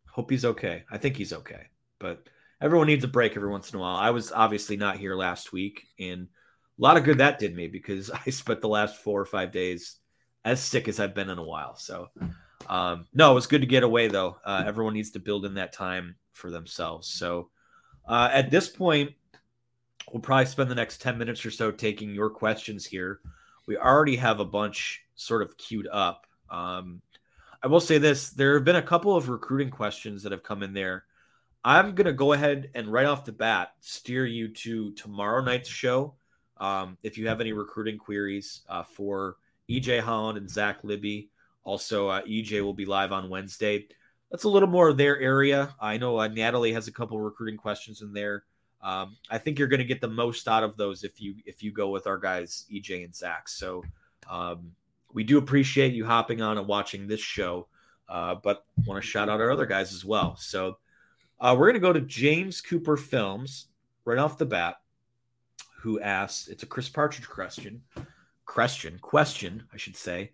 hope 0.09 0.31
he's 0.31 0.45
okay. 0.45 0.83
I 0.89 0.97
think 0.97 1.17
he's 1.17 1.33
okay, 1.33 1.67
but 1.99 2.23
everyone 2.61 2.88
needs 2.88 3.03
a 3.03 3.09
break 3.09 3.35
every 3.35 3.49
once 3.49 3.71
in 3.71 3.77
a 3.77 3.81
while. 3.81 3.97
I 3.97 4.11
was 4.11 4.31
obviously 4.31 4.77
not 4.77 4.97
here 4.97 5.15
last 5.15 5.51
week, 5.51 5.85
and 5.99 6.21
a 6.21 6.81
lot 6.81 6.95
of 6.95 7.03
good 7.03 7.17
that 7.17 7.39
did 7.39 7.55
me 7.55 7.67
because 7.67 8.09
I 8.25 8.29
spent 8.29 8.61
the 8.61 8.69
last 8.69 8.97
four 8.97 9.19
or 9.19 9.25
five 9.25 9.51
days 9.51 9.97
as 10.45 10.61
sick 10.61 10.88
as 10.88 11.01
I've 11.01 11.15
been 11.15 11.29
in 11.29 11.39
a 11.39 11.43
while. 11.43 11.75
So, 11.75 12.07
um, 12.69 13.05
no, 13.13 13.31
it 13.31 13.35
was 13.35 13.47
good 13.47 13.61
to 13.61 13.67
get 13.67 13.83
away 13.83 14.07
though. 14.07 14.38
Uh, 14.45 14.63
everyone 14.65 14.93
needs 14.93 15.11
to 15.11 15.19
build 15.19 15.43
in 15.43 15.55
that 15.55 15.73
time 15.73 16.15
for 16.31 16.49
themselves. 16.49 17.09
So. 17.09 17.49
Uh, 18.08 18.30
at 18.32 18.49
this 18.49 18.70
point, 18.70 19.12
we'll 20.12 20.22
probably 20.22 20.45
spend 20.45 20.72
the 20.72 20.76
next 20.76 21.01
10 21.01 21.18
minutes 21.18 21.45
or 21.45 21.51
so 21.51 21.72
taking 21.72 22.14
your 22.14 22.30
questions 22.30 22.86
here. 22.86 23.20
We 23.68 23.78
already 23.78 24.16
have 24.16 24.39
a 24.39 24.45
bunch 24.45 25.03
sort 25.16 25.41
of 25.41 25.58
queued 25.58 25.88
up. 25.91 26.26
Um, 26.49 27.01
I 27.62 27.68
will 27.68 27.82
say 27.82 27.97
this 27.97 28.30
there 28.30 28.53
have 28.53 28.64
been 28.64 28.78
a 28.78 28.82
couple 28.82 29.16
of 29.16 29.30
recruiting 29.30 29.70
questions 29.70 30.24
that 30.24 30.32
have 30.32 30.43
come 30.43 30.64
in 30.64 30.74
there. 30.74 31.03
I'm 31.66 31.95
going 31.95 32.05
to 32.05 32.14
go 32.14 32.32
ahead 32.32 32.70
and 32.76 32.88
right 32.88 33.05
off 33.05 33.26
the 33.26 33.34
bat 33.34 33.74
steer 33.82 34.26
you 34.26 34.47
to 34.49 34.91
tomorrow 34.93 35.43
night's 35.43 35.68
show. 35.68 36.16
Um, 36.58 36.97
if 37.03 37.18
you 37.18 37.28
have 37.28 37.41
any 37.41 37.51
recruiting 37.51 37.97
queries 37.97 38.62
uh, 38.70 38.84
for 38.84 39.36
EJ 39.70 39.99
Holland 39.99 40.38
and 40.38 40.49
Zach 40.49 40.84
Libby, 40.84 41.30
also 41.64 42.08
uh, 42.08 42.22
EJ 42.22 42.62
will 42.62 42.74
be 42.74 42.86
live 42.86 43.12
on 43.12 43.30
Wednesday 43.30 43.88
that's 44.32 44.43
a 44.43 44.49
little 44.49 44.69
more 44.69 44.93
their 44.93 45.19
area. 45.19 45.73
I 45.80 45.97
know 45.97 46.19
uh, 46.19 46.28
Natalie 46.28 46.73
has 46.73 46.88
a 46.88 46.91
couple 46.91 47.19
recruiting 47.19 47.57
questions 47.57 48.01
in 48.01 48.13
there. 48.13 48.43
Um, 48.82 49.17
I 49.30 49.38
think 49.38 49.57
you're 49.57 49.67
going 49.67 49.80
to 49.80 49.86
get 49.86 50.01
the 50.01 50.07
most 50.07 50.47
out 50.47 50.63
of 50.63 50.78
those 50.78 51.03
if 51.03 51.19
you 51.19 51.36
if 51.45 51.63
you 51.63 51.71
go 51.71 51.89
with 51.89 52.07
our 52.07 52.17
guys 52.17 52.65
EJ 52.71 53.05
and 53.05 53.15
Zach. 53.15 53.49
So 53.49 53.84
um, 54.30 54.71
we 55.13 55.23
do 55.23 55.38
appreciate 55.38 55.93
you 55.93 56.05
hopping 56.05 56.41
on 56.41 56.57
and 56.57 56.67
watching 56.67 57.07
this 57.07 57.19
show, 57.19 57.67
uh, 58.09 58.36
but 58.36 58.65
want 58.86 59.01
to 59.01 59.07
shout 59.07 59.30
out 59.30 59.41
our 59.41 59.51
other 59.51 59.65
guys 59.65 59.93
as 59.93 60.05
well. 60.05 60.36
So 60.36 60.78
uh, 61.39 61.55
we're 61.57 61.67
going 61.67 61.75
to 61.75 61.80
go 61.80 61.93
to 61.93 62.01
James 62.01 62.61
Cooper 62.61 62.97
Films 62.97 63.67
right 64.05 64.17
off 64.17 64.38
the 64.38 64.45
bat, 64.45 64.75
who 65.82 65.99
asked. 65.99 66.49
It's 66.49 66.63
a 66.63 66.67
Chris 66.67 66.89
Partridge 66.89 67.28
question. 67.28 67.82
Question, 68.45 68.99
question, 69.01 69.63
I 69.73 69.78
should 69.78 69.95
say. 69.95 70.32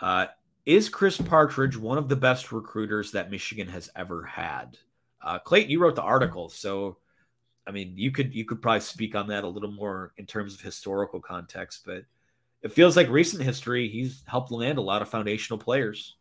Uh, 0.00 0.26
is 0.68 0.90
Chris 0.90 1.18
Partridge 1.18 1.78
one 1.78 1.96
of 1.96 2.10
the 2.10 2.16
best 2.16 2.52
recruiters 2.52 3.12
that 3.12 3.30
Michigan 3.30 3.68
has 3.68 3.88
ever 3.96 4.22
had? 4.24 4.76
Uh, 5.22 5.38
Clayton, 5.38 5.70
you 5.70 5.80
wrote 5.80 5.96
the 5.96 6.02
article, 6.02 6.50
so 6.50 6.98
I 7.66 7.70
mean, 7.70 7.94
you 7.96 8.10
could 8.10 8.34
you 8.34 8.44
could 8.44 8.60
probably 8.60 8.80
speak 8.80 9.14
on 9.14 9.28
that 9.28 9.44
a 9.44 9.48
little 9.48 9.72
more 9.72 10.12
in 10.18 10.26
terms 10.26 10.52
of 10.52 10.60
historical 10.60 11.20
context, 11.20 11.84
but 11.86 12.04
it 12.62 12.72
feels 12.72 12.98
like 12.98 13.08
recent 13.08 13.42
history. 13.42 13.88
He's 13.88 14.22
helped 14.26 14.52
land 14.52 14.76
a 14.76 14.82
lot 14.82 15.00
of 15.00 15.08
foundational 15.08 15.58
players. 15.58 16.16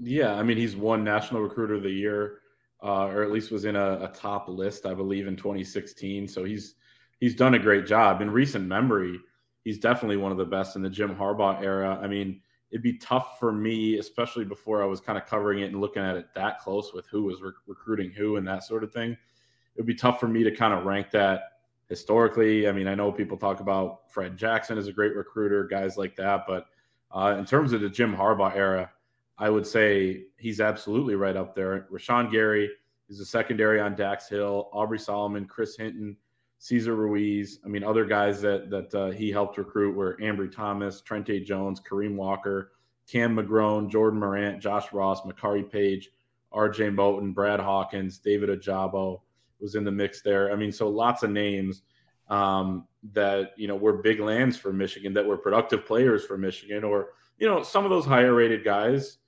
Yeah, 0.00 0.34
I 0.34 0.42
mean, 0.42 0.56
he's 0.56 0.74
won 0.74 1.04
National 1.04 1.42
Recruiter 1.42 1.74
of 1.74 1.82
the 1.82 1.90
Year, 1.90 2.38
uh, 2.82 3.08
or 3.08 3.22
at 3.22 3.30
least 3.30 3.50
was 3.50 3.66
in 3.66 3.76
a, 3.76 4.04
a, 4.04 4.08
top 4.14 4.48
list, 4.48 4.86
I 4.86 4.94
believe, 4.94 5.26
in 5.26 5.36
2016. 5.36 6.28
So 6.28 6.44
he's 6.44 6.76
he's 7.20 7.34
done 7.34 7.54
a 7.54 7.58
great 7.58 7.84
job 7.84 8.22
in 8.22 8.30
recent 8.30 8.66
memory. 8.66 9.20
He's 9.64 9.78
definitely 9.78 10.16
one 10.16 10.32
of 10.32 10.38
the 10.38 10.46
best 10.46 10.76
in 10.76 10.82
the 10.82 10.88
Jim 10.88 11.14
Harbaugh 11.14 11.62
era. 11.62 11.98
I 12.02 12.06
mean, 12.06 12.40
it'd 12.70 12.82
be 12.82 12.98
tough 12.98 13.38
for 13.38 13.52
me, 13.52 13.98
especially 13.98 14.44
before 14.44 14.82
I 14.82 14.86
was 14.86 15.00
kind 15.00 15.18
of 15.18 15.26
covering 15.26 15.60
it 15.60 15.66
and 15.66 15.80
looking 15.80 16.02
at 16.02 16.16
it 16.16 16.26
that 16.34 16.60
close 16.60 16.92
with 16.92 17.06
who 17.06 17.24
was 17.24 17.40
recruiting 17.66 18.10
who 18.10 18.36
and 18.36 18.46
that 18.48 18.64
sort 18.64 18.84
of 18.84 18.92
thing. 18.92 19.12
It 19.12 19.78
would 19.78 19.86
be 19.86 19.94
tough 19.94 20.18
for 20.18 20.28
me 20.28 20.42
to 20.42 20.50
kind 20.50 20.74
of 20.74 20.84
rank 20.84 21.10
that 21.12 21.60
historically. 21.88 22.68
I 22.68 22.72
mean, 22.72 22.88
I 22.88 22.94
know 22.94 23.12
people 23.12 23.36
talk 23.36 23.60
about 23.60 24.10
Fred 24.10 24.36
Jackson 24.36 24.78
as 24.78 24.88
a 24.88 24.92
great 24.92 25.14
recruiter, 25.14 25.64
guys 25.64 25.96
like 25.96 26.16
that, 26.16 26.44
but 26.46 26.66
uh, 27.14 27.36
in 27.38 27.44
terms 27.44 27.72
of 27.72 27.80
the 27.80 27.88
Jim 27.88 28.14
Harbaugh 28.14 28.54
era, 28.54 28.90
I 29.38 29.50
would 29.50 29.66
say 29.66 30.24
he's 30.38 30.60
absolutely 30.60 31.14
right 31.14 31.36
up 31.36 31.54
there. 31.54 31.86
Rashan 31.92 32.30
Gary 32.30 32.70
is 33.08 33.20
a 33.20 33.26
secondary 33.26 33.80
on 33.80 33.94
Dax 33.94 34.28
Hill, 34.28 34.68
Aubrey 34.72 34.98
Solomon, 34.98 35.44
Chris 35.44 35.76
Hinton, 35.76 36.16
Cesar 36.58 36.94
Ruiz. 36.94 37.60
I 37.64 37.68
mean, 37.68 37.84
other 37.84 38.04
guys 38.04 38.40
that 38.42 38.70
that 38.70 38.94
uh, 38.94 39.10
he 39.10 39.30
helped 39.30 39.58
recruit 39.58 39.94
were 39.94 40.16
Ambry 40.20 40.50
Thomas, 40.50 41.02
Trente 41.02 41.44
Jones, 41.44 41.80
Kareem 41.80 42.16
Walker, 42.16 42.72
Cam 43.10 43.36
McGrone, 43.36 43.90
Jordan 43.90 44.20
Morant, 44.20 44.60
Josh 44.60 44.92
Ross, 44.92 45.22
Makari 45.22 45.70
Paige, 45.70 46.10
R.J. 46.52 46.90
Moten, 46.90 47.34
Brad 47.34 47.60
Hawkins, 47.60 48.18
David 48.18 48.48
Ojabo 48.48 49.20
was 49.60 49.74
in 49.74 49.84
the 49.84 49.90
mix 49.90 50.22
there. 50.22 50.52
I 50.52 50.56
mean, 50.56 50.72
so 50.72 50.88
lots 50.88 51.22
of 51.22 51.30
names 51.30 51.82
um, 52.28 52.86
that 53.12 53.52
you 53.56 53.68
know 53.68 53.76
were 53.76 54.02
big 54.02 54.20
lands 54.20 54.56
for 54.56 54.72
Michigan, 54.72 55.12
that 55.14 55.26
were 55.26 55.36
productive 55.36 55.86
players 55.86 56.24
for 56.24 56.36
Michigan, 56.36 56.84
or 56.84 57.10
you 57.38 57.46
know 57.46 57.62
some 57.62 57.84
of 57.84 57.90
those 57.90 58.04
higher 58.04 58.34
rated 58.34 58.64
guys. 58.64 59.18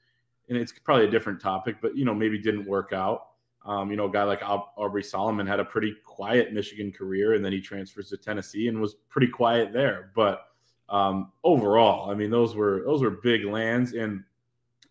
And 0.49 0.57
it's 0.57 0.73
probably 0.73 1.05
a 1.05 1.11
different 1.11 1.41
topic, 1.43 1.77
but 1.83 1.97
you 1.97 2.05
know 2.05 2.15
maybe 2.15 2.39
didn't 2.39 2.67
work 2.67 2.93
out. 2.93 3.28
Um, 3.65 3.91
you 3.91 3.97
know, 3.97 4.07
a 4.07 4.11
guy 4.11 4.23
like 4.23 4.43
Aubrey 4.43 5.03
Solomon 5.03 5.47
had 5.47 5.61
a 5.61 5.65
pretty 5.65 5.95
quiet 6.05 6.53
Michigan 6.53 6.93
career, 6.93 7.35
and 7.35 7.45
then 7.45 7.53
he 7.53 7.61
transfers 7.61 8.09
to 8.11 8.17
Tennessee 8.17 8.69
and 8.69 8.81
was 8.81 8.95
pretty 9.09 9.29
quiet 9.29 9.73
there. 9.73 10.11
But 10.15 10.47
um, 10.89 11.33
overall, 11.45 12.11
I 12.11 12.15
mean, 12.15 12.31
those 12.31 12.55
were 12.55 12.83
those 12.85 13.03
were 13.03 13.11
big 13.11 13.45
lands. 13.45 13.93
And 13.93 14.25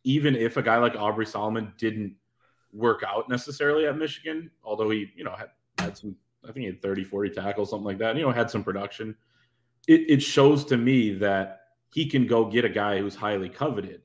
even 0.04 0.36
if 0.36 0.58
a 0.58 0.62
guy 0.62 0.78
like 0.78 0.96
Aubrey 0.96 1.26
Solomon 1.26 1.74
didn't 1.78 2.16
work 2.72 3.04
out 3.08 3.30
necessarily 3.30 3.88
at 3.88 3.98
Michigan, 3.98 4.52
although 4.64 4.90
he, 4.90 5.12
you 5.16 5.24
know, 5.24 5.36
had, 5.36 5.50
had 5.80 5.98
some, 5.98 6.16
I 6.44 6.48
think 6.48 6.58
he 6.60 6.66
had 6.66 6.82
30, 6.82 7.04
40 7.04 7.32
tackles, 7.32 7.70
something 7.72 7.86
like 7.86 7.98
that, 7.98 8.12
and, 8.12 8.20
you 8.20 8.26
know, 8.26 8.32
had 8.32 8.52
some 8.52 8.64
production, 8.64 9.16
it, 9.88 10.02
it 10.08 10.22
shows 10.22 10.64
to 10.66 10.78
me 10.78 11.14
that 11.16 11.62
he 11.94 12.06
can 12.06 12.28
go 12.28 12.46
get 12.46 12.66
a 12.66 12.70
guy 12.70 13.00
who's 13.00 13.16
highly 13.16 13.50
coveted 13.50 14.02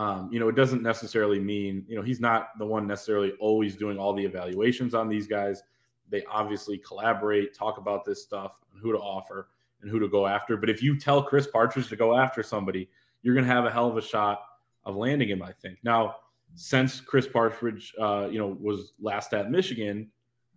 um, 0.00 0.30
you 0.32 0.40
know, 0.40 0.48
it 0.48 0.56
doesn't 0.56 0.82
necessarily 0.82 1.38
mean, 1.38 1.84
you 1.86 1.94
know, 1.94 2.00
he's 2.00 2.20
not 2.20 2.56
the 2.58 2.64
one 2.64 2.86
necessarily 2.86 3.32
always 3.32 3.76
doing 3.76 3.98
all 3.98 4.14
the 4.14 4.24
evaluations 4.24 4.94
on 4.94 5.10
these 5.10 5.26
guys. 5.26 5.62
They 6.08 6.24
obviously 6.24 6.78
collaborate, 6.78 7.52
talk 7.52 7.76
about 7.76 8.06
this 8.06 8.22
stuff, 8.22 8.52
and 8.72 8.80
who 8.80 8.92
to 8.92 8.98
offer 8.98 9.48
and 9.82 9.90
who 9.90 10.00
to 10.00 10.08
go 10.08 10.26
after. 10.26 10.56
But 10.56 10.70
if 10.70 10.82
you 10.82 10.98
tell 10.98 11.22
Chris 11.22 11.46
Partridge 11.46 11.90
to 11.90 11.96
go 11.96 12.16
after 12.16 12.42
somebody, 12.42 12.88
you're 13.22 13.34
going 13.34 13.44
to 13.44 13.52
have 13.52 13.66
a 13.66 13.70
hell 13.70 13.88
of 13.88 13.98
a 13.98 14.00
shot 14.00 14.40
of 14.86 14.96
landing 14.96 15.28
him, 15.28 15.42
I 15.42 15.52
think. 15.52 15.76
Now, 15.82 16.16
since 16.54 17.02
Chris 17.02 17.28
Partridge, 17.28 17.92
uh, 18.00 18.26
you 18.30 18.38
know, 18.38 18.56
was 18.58 18.94
last 19.02 19.34
at 19.34 19.50
Michigan, 19.50 20.10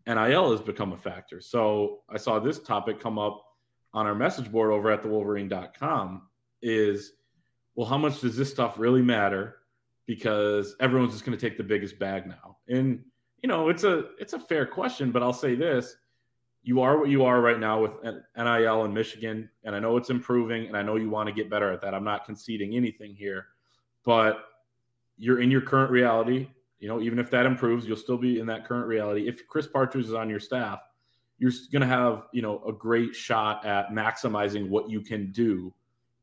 NIL 0.08 0.52
has 0.52 0.62
become 0.62 0.94
a 0.94 0.98
factor. 0.98 1.42
So 1.42 2.00
I 2.10 2.16
saw 2.16 2.40
this 2.40 2.60
topic 2.60 3.02
come 3.02 3.20
up 3.20 3.44
on 3.94 4.08
our 4.08 4.16
message 4.16 4.50
board 4.50 4.72
over 4.72 4.90
at 4.90 5.04
thewolverine.com 5.04 6.30
is– 6.62 7.12
well, 7.76 7.88
how 7.88 7.98
much 7.98 8.22
does 8.22 8.36
this 8.36 8.50
stuff 8.50 8.78
really 8.78 9.02
matter? 9.02 9.58
Because 10.06 10.76
everyone's 10.80 11.14
just 11.14 11.26
going 11.26 11.38
to 11.38 11.50
take 11.50 11.58
the 11.58 11.64
biggest 11.64 11.98
bag 11.98 12.28
now. 12.28 12.58
And 12.68 13.04
you 13.42 13.50
know, 13.50 13.70
it's 13.70 13.84
a 13.84 14.06
it's 14.20 14.34
a 14.34 14.40
fair 14.40 14.66
question, 14.66 15.12
but 15.12 15.24
I'll 15.24 15.34
say 15.34 15.56
this: 15.56 15.96
you 16.64 16.82
are 16.82 16.98
what 16.98 17.10
you 17.10 17.26
are 17.26 17.42
right 17.42 17.60
now 17.60 17.82
with 17.82 17.92
NIL 18.38 18.86
in 18.86 18.94
Michigan, 18.94 19.50
and 19.64 19.76
I 19.76 19.80
know 19.80 19.98
it's 19.98 20.10
improving, 20.10 20.68
and 20.68 20.78
I 20.78 20.82
know 20.82 20.96
you 20.96 21.10
want 21.10 21.28
to 21.28 21.34
get 21.34 21.50
better 21.50 21.72
at 21.72 21.82
that. 21.82 21.94
I'm 21.94 22.06
not 22.06 22.26
conceding 22.26 22.76
anything 22.76 23.14
here, 23.14 23.48
but 24.06 24.46
you're 25.18 25.42
in 25.42 25.52
your 25.52 25.62
current 25.62 25.92
reality. 25.92 26.50
You 26.80 26.88
know, 26.88 27.02
even 27.02 27.20
if 27.20 27.30
that 27.32 27.46
improves, 27.46 27.86
you'll 27.86 27.98
still 27.98 28.18
be 28.18 28.40
in 28.40 28.46
that 28.48 28.66
current 28.66 28.88
reality. 28.88 29.28
If 29.28 29.48
Chris 29.48 29.68
Partridge 29.68 30.06
is 30.06 30.14
on 30.14 30.30
your 30.30 30.40
staff, 30.40 30.80
you're 31.38 31.52
going 31.72 31.82
to 31.82 31.88
have 31.88 32.24
you 32.32 32.42
know 32.42 32.64
a 32.66 32.72
great 32.72 33.14
shot 33.14 33.66
at 33.66 33.90
maximizing 33.90 34.70
what 34.70 34.90
you 34.90 35.02
can 35.02 35.32
do 35.32 35.74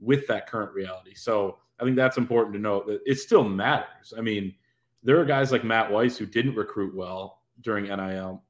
with 0.01 0.26
that 0.26 0.48
current 0.48 0.72
reality. 0.72 1.14
So 1.14 1.59
I 1.78 1.84
think 1.84 1.96
that's 1.96 2.18
important 2.18 2.55
to 2.55 2.61
note 2.61 2.86
that 2.86 3.01
it 3.07 3.18
still 3.18 3.44
matters. 3.44 4.12
I 4.16 4.20
mean, 4.20 4.55
there 5.03 5.20
are 5.20 5.24
guys 5.24 5.53
like 5.53 5.64
Matt 5.64 5.90
Weiss 5.90 6.16
who 6.16 6.26
didn't 6.26 6.57
recruit 6.57 6.94
well 6.94 7.42
during 7.62 7.84
NIL. 7.84 8.42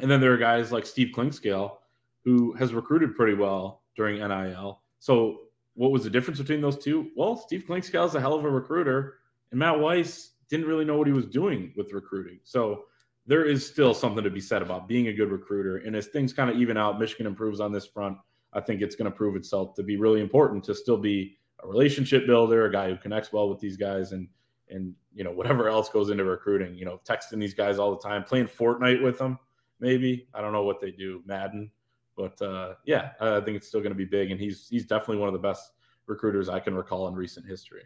And 0.00 0.10
then 0.10 0.20
there 0.20 0.32
are 0.32 0.38
guys 0.38 0.72
like 0.72 0.86
Steve 0.86 1.12
Clinkscale 1.14 1.76
who 2.24 2.52
has 2.54 2.74
recruited 2.74 3.14
pretty 3.14 3.34
well 3.34 3.82
during 3.96 4.16
NIL. 4.16 4.80
So 4.98 5.40
what 5.74 5.90
was 5.90 6.04
the 6.04 6.10
difference 6.10 6.38
between 6.38 6.60
those 6.60 6.78
two? 6.78 7.10
Well, 7.16 7.36
Steve 7.36 7.64
Clinkscale 7.68 8.06
is 8.06 8.14
a 8.14 8.20
hell 8.20 8.34
of 8.34 8.44
a 8.44 8.50
recruiter, 8.50 9.18
and 9.50 9.58
Matt 9.58 9.78
Weiss 9.78 10.30
didn't 10.48 10.66
really 10.66 10.84
know 10.84 10.96
what 10.96 11.06
he 11.06 11.12
was 11.12 11.26
doing 11.26 11.72
with 11.76 11.92
recruiting. 11.92 12.38
So 12.44 12.84
there 13.26 13.44
is 13.44 13.66
still 13.66 13.94
something 13.94 14.24
to 14.24 14.30
be 14.30 14.40
said 14.40 14.62
about 14.62 14.88
being 14.88 15.08
a 15.08 15.12
good 15.12 15.30
recruiter. 15.30 15.78
And 15.78 15.96
as 15.96 16.06
things 16.06 16.32
kind 16.32 16.50
of 16.50 16.56
even 16.56 16.76
out, 16.76 16.98
Michigan 16.98 17.26
improves 17.26 17.60
on 17.60 17.72
this 17.72 17.86
front. 17.86 18.18
I 18.54 18.60
think 18.60 18.80
it's 18.80 18.94
going 18.94 19.10
to 19.10 19.16
prove 19.16 19.36
itself 19.36 19.74
to 19.74 19.82
be 19.82 19.96
really 19.96 20.20
important 20.20 20.64
to 20.64 20.74
still 20.74 20.96
be 20.96 21.36
a 21.62 21.66
relationship 21.66 22.26
builder, 22.26 22.66
a 22.66 22.72
guy 22.72 22.88
who 22.90 22.96
connects 22.96 23.32
well 23.32 23.48
with 23.48 23.58
these 23.58 23.76
guys, 23.76 24.12
and 24.12 24.28
and 24.70 24.94
you 25.14 25.24
know 25.24 25.30
whatever 25.30 25.68
else 25.68 25.88
goes 25.88 26.10
into 26.10 26.24
recruiting. 26.24 26.74
You 26.74 26.84
know, 26.84 27.00
texting 27.08 27.38
these 27.38 27.54
guys 27.54 27.78
all 27.78 27.90
the 27.94 28.02
time, 28.02 28.24
playing 28.24 28.46
Fortnite 28.46 29.02
with 29.02 29.18
them. 29.18 29.38
Maybe 29.80 30.28
I 30.34 30.40
don't 30.40 30.52
know 30.52 30.62
what 30.62 30.80
they 30.80 30.90
do, 30.90 31.22
Madden, 31.26 31.70
but 32.16 32.40
uh, 32.40 32.74
yeah, 32.84 33.10
I 33.20 33.40
think 33.40 33.56
it's 33.56 33.66
still 33.66 33.80
going 33.80 33.92
to 33.92 33.96
be 33.96 34.04
big, 34.04 34.30
and 34.30 34.40
he's 34.40 34.68
he's 34.68 34.86
definitely 34.86 35.18
one 35.18 35.28
of 35.28 35.34
the 35.34 35.46
best 35.46 35.72
recruiters 36.06 36.48
I 36.48 36.60
can 36.60 36.74
recall 36.74 37.08
in 37.08 37.14
recent 37.14 37.46
history. 37.46 37.82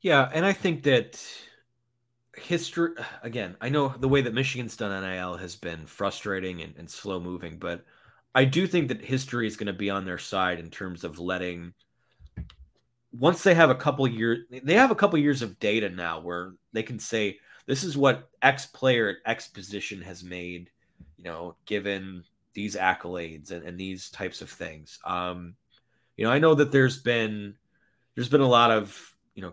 Yeah, 0.00 0.28
and 0.32 0.44
I 0.44 0.52
think 0.52 0.82
that 0.84 1.22
history 2.36 2.94
again. 3.22 3.56
I 3.60 3.68
know 3.68 3.88
the 3.88 4.08
way 4.08 4.22
that 4.22 4.34
Michigan's 4.34 4.76
done 4.76 5.02
NIL 5.02 5.36
has 5.36 5.56
been 5.56 5.86
frustrating 5.86 6.62
and, 6.62 6.74
and 6.76 6.90
slow 6.90 7.20
moving, 7.20 7.58
but 7.58 7.84
I 8.34 8.44
do 8.44 8.66
think 8.66 8.88
that 8.88 9.04
history 9.04 9.46
is 9.46 9.56
going 9.56 9.66
to 9.66 9.72
be 9.72 9.90
on 9.90 10.04
their 10.04 10.18
side 10.18 10.58
in 10.58 10.70
terms 10.70 11.04
of 11.04 11.18
letting 11.18 11.74
once 13.12 13.42
they 13.42 13.54
have 13.54 13.68
a 13.68 13.74
couple 13.74 14.08
years 14.08 14.46
they 14.62 14.74
have 14.74 14.90
a 14.90 14.94
couple 14.94 15.18
years 15.18 15.42
of 15.42 15.58
data 15.58 15.90
now 15.90 16.20
where 16.20 16.54
they 16.72 16.82
can 16.82 16.98
say 16.98 17.38
this 17.66 17.84
is 17.84 17.96
what 17.96 18.28
X 18.40 18.66
player 18.66 19.08
at 19.08 19.16
X 19.24 19.48
position 19.48 20.02
has 20.02 20.24
made, 20.24 20.70
you 21.16 21.24
know, 21.24 21.56
given 21.66 22.24
these 22.54 22.76
accolades 22.76 23.50
and, 23.50 23.64
and 23.64 23.78
these 23.78 24.10
types 24.10 24.42
of 24.42 24.50
things. 24.50 24.98
Um, 25.04 25.54
you 26.16 26.24
know, 26.24 26.32
I 26.32 26.38
know 26.38 26.54
that 26.54 26.72
there's 26.72 26.98
been 26.98 27.54
there's 28.14 28.28
been 28.28 28.40
a 28.40 28.48
lot 28.48 28.70
of 28.70 29.14
you 29.34 29.42
know 29.42 29.52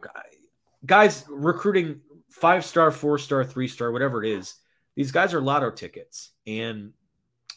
guys 0.85 1.25
recruiting 1.29 2.01
five 2.29 2.65
star, 2.65 2.91
four 2.91 3.17
star, 3.17 3.43
three 3.43 3.67
star, 3.67 3.91
whatever 3.91 4.23
it 4.23 4.31
is. 4.31 4.55
These 4.95 5.11
guys 5.11 5.33
are 5.33 5.41
lotto 5.41 5.71
tickets, 5.71 6.31
and 6.45 6.93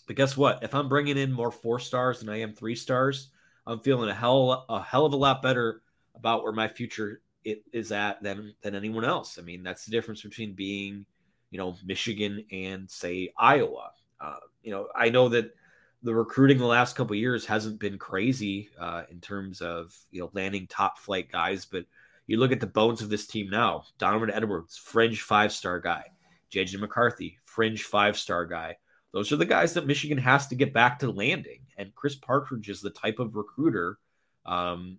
but 0.07 0.17
guess 0.17 0.37
what? 0.37 0.63
If 0.63 0.75
I'm 0.75 0.89
bringing 0.89 1.17
in 1.17 1.33
more 1.33 1.51
four 1.51 1.79
stars 1.79 2.21
than 2.21 2.29
I 2.29 2.41
am 2.41 2.53
three 2.53 2.75
stars, 2.75 3.29
I'm 3.67 3.81
feeling 3.81 4.09
a 4.09 4.15
hell 4.15 4.65
a 4.69 4.83
hell 4.83 5.07
of 5.07 5.13
a 5.13 5.17
lot 5.17 5.43
better 5.43 5.83
about 6.15 6.43
where 6.43 6.53
my 6.53 6.69
future 6.69 7.21
it 7.45 7.65
is 7.73 7.93
at 7.93 8.23
than 8.23 8.55
than 8.63 8.75
anyone 8.75 9.05
else. 9.05 9.39
I 9.39 9.43
mean, 9.43 9.63
that's 9.63 9.85
the 9.85 9.91
difference 9.91 10.23
between 10.23 10.55
being, 10.55 11.07
you 11.51 11.59
know, 11.59 11.77
Michigan 11.85 12.45
and 12.51 12.91
say 12.91 13.33
Iowa. 13.39 13.93
Uh, 14.21 14.37
you 14.63 14.71
know, 14.71 14.89
I 14.95 15.11
know 15.11 15.29
that 15.31 15.55
the 16.03 16.15
recruiting 16.15 16.59
the 16.59 16.67
last 16.67 16.97
couple 16.97 17.15
years 17.15 17.47
hasn't 17.47 17.79
been 17.79 17.99
crazy 17.99 18.71
uh, 18.79 19.03
in 19.11 19.21
terms 19.21 19.61
of 19.61 19.97
you 20.11 20.21
know 20.21 20.31
landing 20.33 20.67
top 20.67 20.99
flight 20.99 21.31
guys, 21.31 21.65
but 21.65 21.85
you 22.27 22.39
look 22.39 22.53
at 22.53 22.61
the 22.61 22.67
bones 22.67 23.03
of 23.03 23.11
this 23.11 23.27
team 23.27 23.51
now: 23.51 23.85
Donovan 23.99 24.31
Edwards, 24.31 24.77
fringe 24.77 25.23
five 25.23 25.53
star 25.53 25.81
guy; 25.81 26.05
JJ 26.53 26.81
McCarthy, 26.81 27.39
fringe 27.45 27.85
five 27.85 28.19
star 28.19 28.47
guy. 28.47 28.77
Those 29.13 29.31
are 29.31 29.37
the 29.37 29.45
guys 29.45 29.75
that 29.75 29.87
Michigan 29.87 30.19
has 30.19 30.47
to 30.49 30.55
get 30.55 30.73
back 30.73 30.99
to 31.01 31.11
landing. 31.11 31.61
And 31.77 31.95
Chris 31.95 32.15
Partridge 32.15 32.69
is 32.69 32.81
the 32.81 32.91
type 32.91 33.19
of 33.19 33.37
recruiter 33.37 33.99
um, 34.47 34.99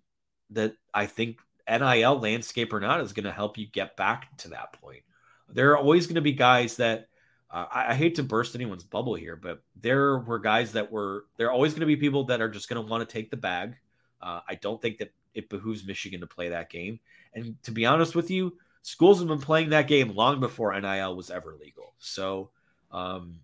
that 0.51 0.75
I 0.93 1.05
think 1.07 1.39
NIL 1.69 2.19
landscape 2.19 2.73
or 2.73 2.79
not 2.79 3.01
is 3.01 3.13
going 3.13 3.25
to 3.25 3.31
help 3.31 3.57
you 3.57 3.67
get 3.67 3.97
back 3.97 4.35
to 4.37 4.49
that 4.49 4.73
point. 4.73 5.03
There 5.49 5.71
are 5.71 5.77
always 5.77 6.07
going 6.07 6.15
to 6.15 6.21
be 6.21 6.33
guys 6.33 6.77
that 6.77 7.07
uh, 7.49 7.65
I, 7.71 7.91
I, 7.91 7.93
hate 7.93 8.15
to 8.15 8.23
burst 8.23 8.55
anyone's 8.55 8.83
bubble 8.83 9.13
here, 9.13 9.35
but 9.35 9.61
there 9.79 10.17
were 10.17 10.39
guys 10.39 10.71
that 10.71 10.91
were 10.91 11.25
there 11.37 11.47
are 11.47 11.51
always 11.51 11.73
going 11.73 11.81
to 11.81 11.85
be 11.85 11.95
people 11.95 12.25
that 12.25 12.41
are 12.41 12.49
just 12.49 12.67
going 12.67 12.83
to 12.83 12.89
want 12.89 13.07
to 13.07 13.13
take 13.13 13.29
the 13.29 13.37
bag. 13.37 13.75
Uh, 14.21 14.39
I 14.47 14.55
don't 14.55 14.81
think 14.81 14.97
that 14.97 15.11
it 15.33 15.49
behooves 15.49 15.85
Michigan 15.85 16.21
to 16.21 16.27
play 16.27 16.49
that 16.49 16.69
game. 16.69 16.99
And 17.33 17.61
to 17.63 17.71
be 17.71 17.85
honest 17.85 18.15
with 18.15 18.31
you, 18.31 18.57
schools 18.81 19.19
have 19.19 19.27
been 19.27 19.39
playing 19.39 19.69
that 19.69 19.87
game 19.87 20.15
long 20.15 20.39
before 20.39 20.79
NIL 20.79 21.15
was 21.15 21.29
ever 21.29 21.55
legal. 21.59 21.93
So, 21.99 22.49
um, 22.91 23.39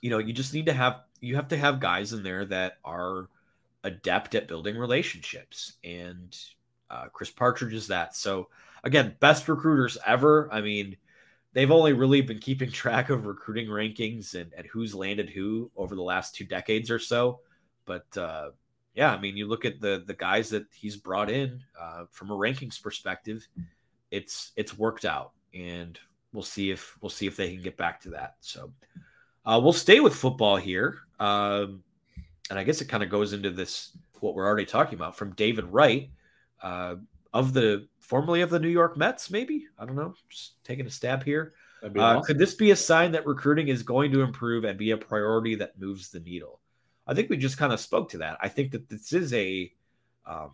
you 0.00 0.10
know, 0.10 0.18
you 0.18 0.32
just 0.32 0.54
need 0.54 0.66
to 0.66 0.72
have 0.72 1.02
you 1.20 1.36
have 1.36 1.48
to 1.48 1.56
have 1.56 1.80
guys 1.80 2.12
in 2.12 2.22
there 2.22 2.44
that 2.46 2.78
are 2.84 3.28
adept 3.84 4.34
at 4.34 4.48
building 4.48 4.76
relationships, 4.76 5.74
and 5.84 6.36
uh, 6.90 7.06
Chris 7.12 7.30
Partridge 7.30 7.74
is 7.74 7.88
that. 7.88 8.14
So, 8.16 8.48
again, 8.84 9.16
best 9.20 9.48
recruiters 9.48 9.98
ever. 10.06 10.48
I 10.52 10.60
mean 10.60 10.96
they've 11.52 11.70
only 11.70 11.92
really 11.92 12.20
been 12.20 12.38
keeping 12.38 12.70
track 12.72 13.10
of 13.10 13.26
recruiting 13.26 13.68
rankings 13.68 14.34
and, 14.34 14.52
and 14.56 14.66
who's 14.66 14.94
landed 14.94 15.30
who 15.30 15.70
over 15.76 15.94
the 15.94 16.02
last 16.02 16.34
two 16.34 16.44
decades 16.44 16.90
or 16.90 16.98
so. 16.98 17.40
But 17.86 18.16
uh, 18.16 18.50
yeah, 18.94 19.12
I 19.12 19.20
mean, 19.20 19.36
you 19.36 19.46
look 19.46 19.64
at 19.64 19.80
the 19.80 20.04
the 20.06 20.14
guys 20.14 20.50
that 20.50 20.66
he's 20.72 20.96
brought 20.96 21.30
in 21.30 21.62
uh, 21.80 22.04
from 22.10 22.30
a 22.30 22.36
rankings 22.36 22.80
perspective, 22.80 23.46
it's 24.10 24.52
it's 24.56 24.76
worked 24.76 25.04
out, 25.04 25.32
and 25.54 25.98
we'll 26.32 26.42
see 26.42 26.70
if 26.70 26.96
we'll 27.00 27.10
see 27.10 27.26
if 27.26 27.36
they 27.36 27.52
can 27.52 27.62
get 27.62 27.76
back 27.76 28.00
to 28.02 28.10
that. 28.10 28.36
So 28.40 28.72
uh, 29.44 29.60
we'll 29.62 29.72
stay 29.72 30.00
with 30.00 30.14
football 30.14 30.56
here, 30.56 30.98
um, 31.18 31.82
and 32.48 32.58
I 32.58 32.64
guess 32.64 32.80
it 32.80 32.88
kind 32.88 33.02
of 33.02 33.10
goes 33.10 33.32
into 33.32 33.50
this 33.50 33.96
what 34.20 34.34
we're 34.34 34.46
already 34.46 34.66
talking 34.66 34.94
about 34.94 35.16
from 35.16 35.34
David 35.34 35.64
Wright 35.64 36.10
uh, 36.62 36.96
of 37.32 37.52
the 37.52 37.88
formerly 38.00 38.42
of 38.42 38.50
the 38.50 38.58
New 38.58 38.68
York 38.68 38.96
Mets, 38.96 39.30
maybe. 39.30 39.66
I 39.78 39.86
don't 39.86 39.96
know. 39.96 40.14
Just 40.28 40.62
taking 40.64 40.86
a 40.86 40.90
stab 40.90 41.24
here. 41.24 41.52
Uh, 41.82 41.88
awesome. 41.98 42.24
Could 42.24 42.38
this 42.38 42.54
be 42.54 42.72
a 42.72 42.76
sign 42.76 43.12
that 43.12 43.26
recruiting 43.26 43.68
is 43.68 43.82
going 43.82 44.12
to 44.12 44.22
improve 44.22 44.64
and 44.64 44.78
be 44.78 44.90
a 44.90 44.96
priority 44.96 45.54
that 45.56 45.78
moves 45.80 46.10
the 46.10 46.20
needle? 46.20 46.60
I 47.06 47.14
think 47.14 47.30
we 47.30 47.36
just 47.36 47.56
kind 47.56 47.72
of 47.72 47.80
spoke 47.80 48.10
to 48.10 48.18
that. 48.18 48.38
I 48.40 48.48
think 48.48 48.72
that 48.72 48.88
this 48.88 49.12
is 49.12 49.32
a, 49.32 49.72
um, 50.26 50.50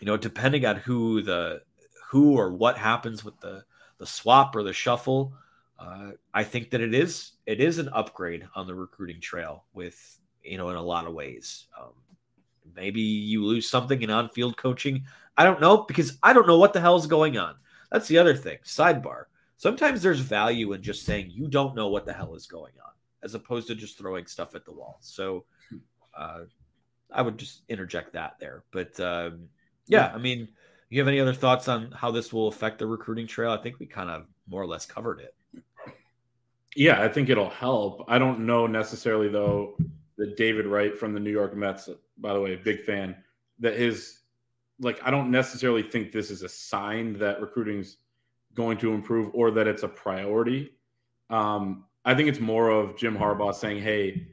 you 0.00 0.06
know, 0.06 0.16
depending 0.16 0.64
on 0.64 0.76
who 0.76 1.22
the 1.22 1.62
who 2.10 2.36
or 2.38 2.52
what 2.52 2.78
happens 2.78 3.24
with 3.24 3.38
the 3.40 3.64
the 3.98 4.06
swap 4.06 4.54
or 4.54 4.62
the 4.62 4.72
shuffle, 4.72 5.34
uh, 5.78 6.10
I 6.34 6.44
think 6.44 6.70
that 6.70 6.80
it 6.80 6.94
is 6.94 7.32
it 7.46 7.60
is 7.60 7.78
an 7.78 7.88
upgrade 7.90 8.46
on 8.54 8.66
the 8.66 8.74
recruiting 8.74 9.20
trail 9.20 9.64
with 9.74 10.18
you 10.42 10.58
know 10.58 10.70
in 10.70 10.76
a 10.76 10.82
lot 10.82 11.06
of 11.06 11.14
ways. 11.14 11.66
Um, 11.78 11.92
maybe 12.74 13.00
you 13.00 13.44
lose 13.44 13.68
something 13.68 14.02
in 14.02 14.10
on-field 14.10 14.56
coaching. 14.56 15.04
I 15.36 15.44
don't 15.44 15.60
know 15.60 15.78
because 15.78 16.18
I 16.22 16.32
don't 16.32 16.46
know 16.46 16.58
what 16.58 16.72
the 16.72 16.80
hell 16.80 16.96
is 16.96 17.06
going 17.06 17.38
on. 17.38 17.54
That's 17.92 18.08
the 18.08 18.18
other 18.18 18.34
thing. 18.34 18.58
Sidebar. 18.64 19.24
Sometimes 19.56 20.02
there's 20.02 20.20
value 20.20 20.72
in 20.72 20.82
just 20.82 21.04
saying 21.04 21.30
you 21.30 21.48
don't 21.48 21.74
know 21.74 21.88
what 21.88 22.06
the 22.06 22.12
hell 22.12 22.34
is 22.34 22.46
going 22.46 22.74
on, 22.84 22.92
as 23.22 23.34
opposed 23.34 23.66
to 23.68 23.74
just 23.74 23.98
throwing 23.98 24.26
stuff 24.26 24.54
at 24.54 24.64
the 24.64 24.72
wall. 24.72 24.98
So, 25.00 25.44
uh, 26.16 26.42
I 27.12 27.22
would 27.22 27.38
just 27.38 27.62
interject 27.68 28.12
that 28.12 28.36
there. 28.38 28.64
But 28.70 28.98
um, 29.00 29.48
yeah, 29.86 30.12
I 30.14 30.18
mean, 30.18 30.48
you 30.90 31.00
have 31.00 31.08
any 31.08 31.20
other 31.20 31.34
thoughts 31.34 31.68
on 31.68 31.90
how 31.92 32.10
this 32.10 32.32
will 32.32 32.48
affect 32.48 32.78
the 32.78 32.86
recruiting 32.86 33.26
trail? 33.26 33.50
I 33.50 33.56
think 33.56 33.78
we 33.78 33.86
kind 33.86 34.10
of 34.10 34.26
more 34.48 34.62
or 34.62 34.66
less 34.66 34.86
covered 34.86 35.20
it. 35.20 35.34
Yeah, 36.78 37.02
I 37.02 37.08
think 37.08 37.28
it'll 37.28 37.50
help. 37.50 38.04
I 38.06 38.20
don't 38.20 38.46
know 38.46 38.68
necessarily 38.68 39.28
though 39.28 39.76
that 40.16 40.36
David 40.36 40.64
Wright 40.64 40.96
from 40.96 41.12
the 41.12 41.18
New 41.18 41.32
York 41.32 41.56
Mets, 41.56 41.88
by 42.18 42.32
the 42.32 42.40
way, 42.40 42.54
big 42.54 42.84
fan, 42.84 43.16
that 43.58 43.74
his 43.74 44.20
like 44.78 45.00
I 45.02 45.10
don't 45.10 45.32
necessarily 45.32 45.82
think 45.82 46.12
this 46.12 46.30
is 46.30 46.44
a 46.44 46.48
sign 46.48 47.18
that 47.18 47.40
recruiting's 47.40 47.96
going 48.54 48.78
to 48.78 48.92
improve 48.92 49.34
or 49.34 49.50
that 49.50 49.66
it's 49.66 49.82
a 49.82 49.88
priority. 49.88 50.70
Um, 51.30 51.86
I 52.04 52.14
think 52.14 52.28
it's 52.28 52.38
more 52.38 52.70
of 52.70 52.96
Jim 52.96 53.18
Harbaugh 53.18 53.56
saying, 53.56 53.82
"Hey, 53.82 54.28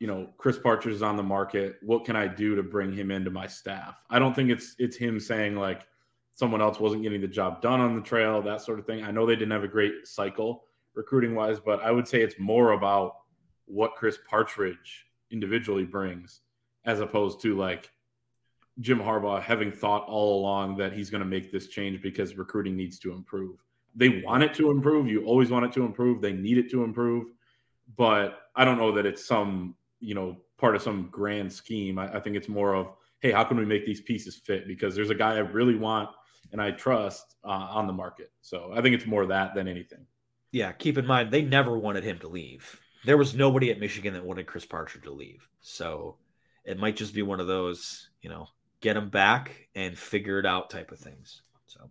you 0.00 0.08
know, 0.08 0.30
Chris 0.36 0.58
Partridge 0.58 0.96
is 0.96 1.02
on 1.02 1.16
the 1.16 1.22
market. 1.22 1.76
What 1.82 2.04
can 2.04 2.16
I 2.16 2.26
do 2.26 2.56
to 2.56 2.62
bring 2.64 2.92
him 2.92 3.12
into 3.12 3.30
my 3.30 3.46
staff?" 3.46 4.02
I 4.10 4.18
don't 4.18 4.34
think 4.34 4.50
it's 4.50 4.74
it's 4.80 4.96
him 4.96 5.20
saying 5.20 5.54
like 5.54 5.86
someone 6.34 6.60
else 6.60 6.80
wasn't 6.80 7.04
getting 7.04 7.20
the 7.20 7.28
job 7.28 7.62
done 7.62 7.78
on 7.80 7.94
the 7.94 8.02
trail, 8.02 8.42
that 8.42 8.62
sort 8.62 8.80
of 8.80 8.84
thing. 8.86 9.04
I 9.04 9.12
know 9.12 9.26
they 9.26 9.36
didn't 9.36 9.52
have 9.52 9.62
a 9.62 9.68
great 9.68 10.08
cycle 10.08 10.64
recruiting 10.94 11.34
wise, 11.34 11.58
but 11.60 11.80
I 11.82 11.90
would 11.90 12.08
say 12.08 12.22
it's 12.22 12.38
more 12.38 12.72
about 12.72 13.16
what 13.66 13.94
Chris 13.94 14.18
Partridge 14.28 15.06
individually 15.30 15.84
brings 15.84 16.40
as 16.84 17.00
opposed 17.00 17.40
to 17.42 17.56
like 17.56 17.90
Jim 18.80 18.98
Harbaugh 18.98 19.42
having 19.42 19.72
thought 19.72 20.06
all 20.06 20.40
along 20.40 20.76
that 20.76 20.92
he's 20.92 21.10
going 21.10 21.22
to 21.22 21.28
make 21.28 21.50
this 21.50 21.68
change 21.68 22.00
because 22.00 22.36
recruiting 22.36 22.76
needs 22.76 22.98
to 23.00 23.12
improve. 23.12 23.58
They 23.94 24.22
want 24.24 24.42
it 24.42 24.54
to 24.54 24.70
improve. 24.70 25.08
You 25.08 25.24
always 25.24 25.50
want 25.50 25.64
it 25.64 25.72
to 25.72 25.84
improve. 25.84 26.20
They 26.20 26.32
need 26.32 26.58
it 26.58 26.70
to 26.70 26.84
improve. 26.84 27.32
But 27.96 28.38
I 28.54 28.64
don't 28.64 28.78
know 28.78 28.92
that 28.92 29.06
it's 29.06 29.26
some, 29.26 29.74
you 29.98 30.14
know, 30.14 30.36
part 30.58 30.76
of 30.76 30.82
some 30.82 31.08
grand 31.10 31.52
scheme. 31.52 31.98
I, 31.98 32.16
I 32.16 32.20
think 32.20 32.36
it's 32.36 32.48
more 32.48 32.74
of, 32.74 32.88
hey, 33.20 33.32
how 33.32 33.44
can 33.44 33.56
we 33.56 33.64
make 33.64 33.84
these 33.84 34.00
pieces 34.00 34.36
fit? 34.36 34.68
Because 34.68 34.94
there's 34.94 35.10
a 35.10 35.14
guy 35.14 35.34
I 35.34 35.38
really 35.38 35.74
want 35.74 36.10
and 36.52 36.60
I 36.60 36.70
trust 36.70 37.36
uh, 37.44 37.48
on 37.48 37.86
the 37.86 37.92
market. 37.92 38.30
So 38.40 38.72
I 38.74 38.80
think 38.80 38.94
it's 38.94 39.06
more 39.06 39.26
that 39.26 39.54
than 39.54 39.66
anything. 39.66 40.06
Yeah. 40.52 40.72
Keep 40.72 40.98
in 40.98 41.06
mind, 41.06 41.30
they 41.30 41.42
never 41.42 41.78
wanted 41.78 42.04
him 42.04 42.18
to 42.20 42.28
leave. 42.28 42.80
There 43.04 43.16
was 43.16 43.34
nobody 43.34 43.70
at 43.70 43.80
Michigan 43.80 44.14
that 44.14 44.24
wanted 44.24 44.46
Chris 44.46 44.66
Partridge 44.66 45.04
to 45.04 45.12
leave. 45.12 45.46
So 45.60 46.16
it 46.64 46.78
might 46.78 46.96
just 46.96 47.14
be 47.14 47.22
one 47.22 47.40
of 47.40 47.46
those, 47.46 48.08
you 48.22 48.28
know, 48.28 48.48
get 48.80 48.96
him 48.96 49.08
back, 49.08 49.68
and 49.74 49.98
figure 49.98 50.38
it 50.38 50.46
out 50.46 50.70
type 50.70 50.92
of 50.92 50.98
things. 50.98 51.42
So 51.66 51.90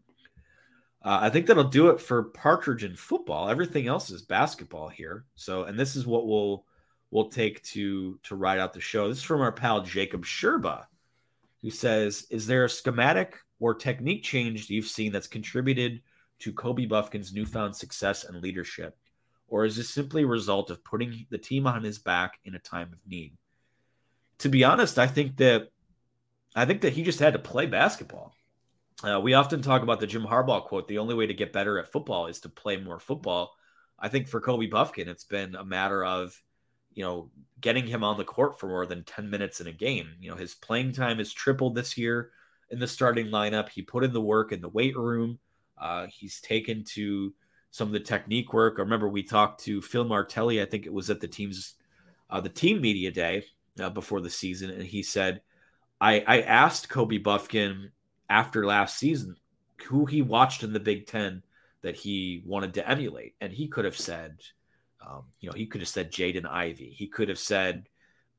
uh, 1.04 1.20
I 1.22 1.30
think 1.30 1.46
that'll 1.46 1.66
do 1.66 1.90
it 1.90 2.00
for 2.00 2.24
Partridge 2.24 2.84
in 2.84 2.96
football. 2.96 3.50
Everything 3.50 3.88
else 3.88 4.10
is 4.10 4.22
basketball 4.22 4.88
here. 4.88 5.26
So, 5.36 5.64
and 5.64 5.80
this 5.80 5.96
is 5.96 6.06
what 6.06 6.28
we'll 6.28 6.66
we'll 7.12 7.30
take 7.30 7.64
to 7.64 8.20
to 8.24 8.36
ride 8.36 8.60
out 8.60 8.74
the 8.74 8.82
show. 8.82 9.08
This 9.08 9.20
is 9.20 9.24
from 9.24 9.42
our 9.42 9.52
pal 9.52 9.82
Jacob 9.82 10.26
Sherba, 10.26 10.86
who 11.62 11.72
says, 11.72 12.28
"Is 12.30 12.48
there 12.48 12.66
a 12.66 12.70
schematic 12.70 13.38
or 13.60 13.74
technique 13.74 14.24
change 14.24 14.70
you've 14.70 14.86
seen 14.86 15.12
that's 15.12 15.28
contributed 15.28 16.02
to 16.40 16.54
Kobe 16.54 16.86
Bufkin's 16.86 17.34
newfound 17.34 17.76
success 17.76 18.24
and 18.24 18.42
leadership, 18.42 18.98
or 19.48 19.66
is 19.66 19.76
this 19.76 19.90
simply 19.90 20.24
a 20.24 20.28
result 20.28 20.70
of 20.70 20.84
putting 20.84 21.26
the 21.30 21.38
team 21.38 21.68
on 21.68 21.84
his 21.84 22.00
back 22.00 22.40
in 22.46 22.56
a 22.56 22.60
time 22.60 22.94
of 22.94 23.00
need?" 23.08 23.38
To 24.40 24.50
be 24.50 24.64
honest, 24.64 25.00
I 25.00 25.08
think 25.08 25.38
that 25.38 25.70
I 26.56 26.66
think 26.66 26.82
that 26.82 26.94
he 26.94 27.04
just 27.04 27.20
had 27.20 27.34
to 27.34 27.40
play 27.40 27.66
basketball. 27.66 28.34
Uh, 29.04 29.20
we 29.22 29.34
often 29.34 29.62
talk 29.62 29.84
about 29.84 30.00
the 30.00 30.08
Jim 30.08 30.24
Harbaugh 30.24 30.66
quote: 30.66 30.88
"The 30.88 31.00
only 31.00 31.16
way 31.16 31.28
to 31.28 31.34
get 31.34 31.54
better 31.54 31.80
at 31.80 31.92
football 31.92 32.28
is 32.28 32.40
to 32.42 32.50
play 32.50 32.78
more 32.78 33.00
football." 33.00 33.56
I 34.00 34.10
think 34.10 34.28
for 34.28 34.42
Kobe 34.42 34.68
Bufkin, 34.70 35.08
it's 35.08 35.24
been 35.24 35.56
a 35.56 35.66
matter 35.66 36.06
of 36.06 36.40
you 36.98 37.04
know, 37.04 37.30
getting 37.62 37.86
him 37.86 38.04
on 38.04 38.18
the 38.18 38.24
court 38.24 38.60
for 38.60 38.68
more 38.68 38.88
than 38.88 39.04
10 39.04 39.30
minutes 39.30 39.62
in 39.62 39.68
a 39.68 39.72
game. 39.72 40.10
You 40.20 40.32
know, 40.32 40.36
his 40.36 40.56
playing 40.56 40.94
time 40.94 41.20
has 41.20 41.32
tripled 41.32 41.76
this 41.76 41.96
year 41.96 42.32
in 42.72 42.80
the 42.80 42.88
starting 42.88 43.28
lineup. 43.28 43.70
He 43.70 43.84
put 43.84 44.04
in 44.04 44.12
the 44.12 44.20
work 44.20 44.52
in 44.52 44.62
the 44.62 44.68
weight 44.68 44.98
room. 44.98 45.38
Uh, 45.80 46.08
he's 46.10 46.42
taken 46.42 46.84
to 46.84 47.34
some 47.72 47.88
of 47.88 47.94
the 47.94 48.00
technique 48.00 48.54
work. 48.54 48.76
I 48.78 48.82
remember 48.82 49.08
we 49.08 49.24
talked 49.24 49.64
to 49.66 49.82
Phil 49.82 50.06
Martelli. 50.06 50.62
I 50.62 50.66
think 50.66 50.86
it 50.86 50.94
was 50.94 51.10
at 51.10 51.20
the 51.20 51.28
team's 51.28 51.76
uh, 52.30 52.42
the 52.42 52.50
team 52.50 52.82
media 52.82 53.12
day 53.12 53.46
uh, 53.80 53.90
before 53.90 54.22
the 54.22 54.30
season, 54.30 54.70
and 54.70 54.84
he 54.84 55.04
said, 55.04 55.42
I, 56.02 56.24
"I 56.28 56.42
asked 56.42 56.90
Kobe 56.90 57.20
Bufkin 57.20 57.92
after 58.30 58.66
last 58.66 58.98
season 58.98 59.36
who 59.86 60.06
he 60.06 60.22
watched 60.22 60.64
in 60.64 60.74
the 60.74 60.80
Big 60.80 61.08
Ten 61.08 61.44
that 61.82 61.96
he 61.96 62.42
wanted 62.46 62.74
to 62.74 62.90
emulate, 62.90 63.36
and 63.40 63.54
he 63.54 63.68
could 63.68 63.86
have 63.86 63.98
said 63.98 64.42
um, 65.08 65.24
you 65.40 65.50
know, 65.50 65.56
he 65.56 65.66
could 65.66 65.82
have 65.82 65.88
said 65.88 66.12
Jaden 66.12 66.46
Ivey. 66.46 66.90
He 66.90 67.08
could 67.08 67.30
have 67.30 67.40
said 67.40 67.88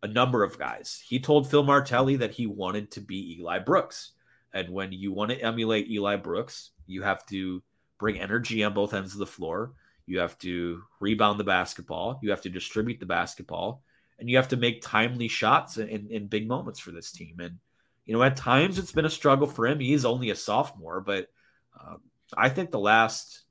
a 0.02 0.08
number 0.08 0.42
of 0.42 0.58
guys. 0.58 1.02
He 1.06 1.18
told 1.18 1.50
Phil 1.50 1.62
Martelli 1.62 2.16
that 2.16 2.32
he 2.32 2.46
wanted 2.46 2.90
to 2.92 3.00
be 3.00 3.38
Eli 3.38 3.58
Brooks. 3.60 4.12
And 4.52 4.70
when 4.70 4.92
you 4.92 5.12
want 5.12 5.30
to 5.30 5.40
emulate 5.40 5.90
Eli 5.90 6.16
Brooks, 6.16 6.70
you 6.86 7.02
have 7.02 7.24
to 7.26 7.62
bring 7.98 8.18
energy 8.18 8.64
on 8.64 8.74
both 8.74 8.94
ends 8.94 9.12
of 9.12 9.18
the 9.18 9.26
floor. 9.26 9.72
You 10.06 10.20
have 10.20 10.38
to 10.38 10.82
rebound 11.00 11.38
the 11.38 11.44
basketball. 11.44 12.18
You 12.22 12.30
have 12.30 12.40
to 12.42 12.48
distribute 12.48 13.00
the 13.00 13.06
basketball. 13.06 13.82
And 14.18 14.28
you 14.28 14.36
have 14.36 14.48
to 14.48 14.56
make 14.56 14.82
timely 14.82 15.28
shots 15.28 15.76
in, 15.76 16.08
in 16.08 16.26
big 16.26 16.48
moments 16.48 16.80
for 16.80 16.90
this 16.90 17.12
team. 17.12 17.36
And, 17.40 17.58
you 18.06 18.14
know, 18.14 18.22
at 18.22 18.36
times 18.36 18.78
it's 18.78 18.92
been 18.92 19.04
a 19.04 19.10
struggle 19.10 19.46
for 19.46 19.66
him. 19.66 19.78
He's 19.80 20.04
only 20.04 20.30
a 20.30 20.34
sophomore, 20.34 21.00
but 21.00 21.28
uh, 21.78 21.96
I 22.36 22.48
think 22.48 22.70
the 22.70 22.78
last, 22.80 23.42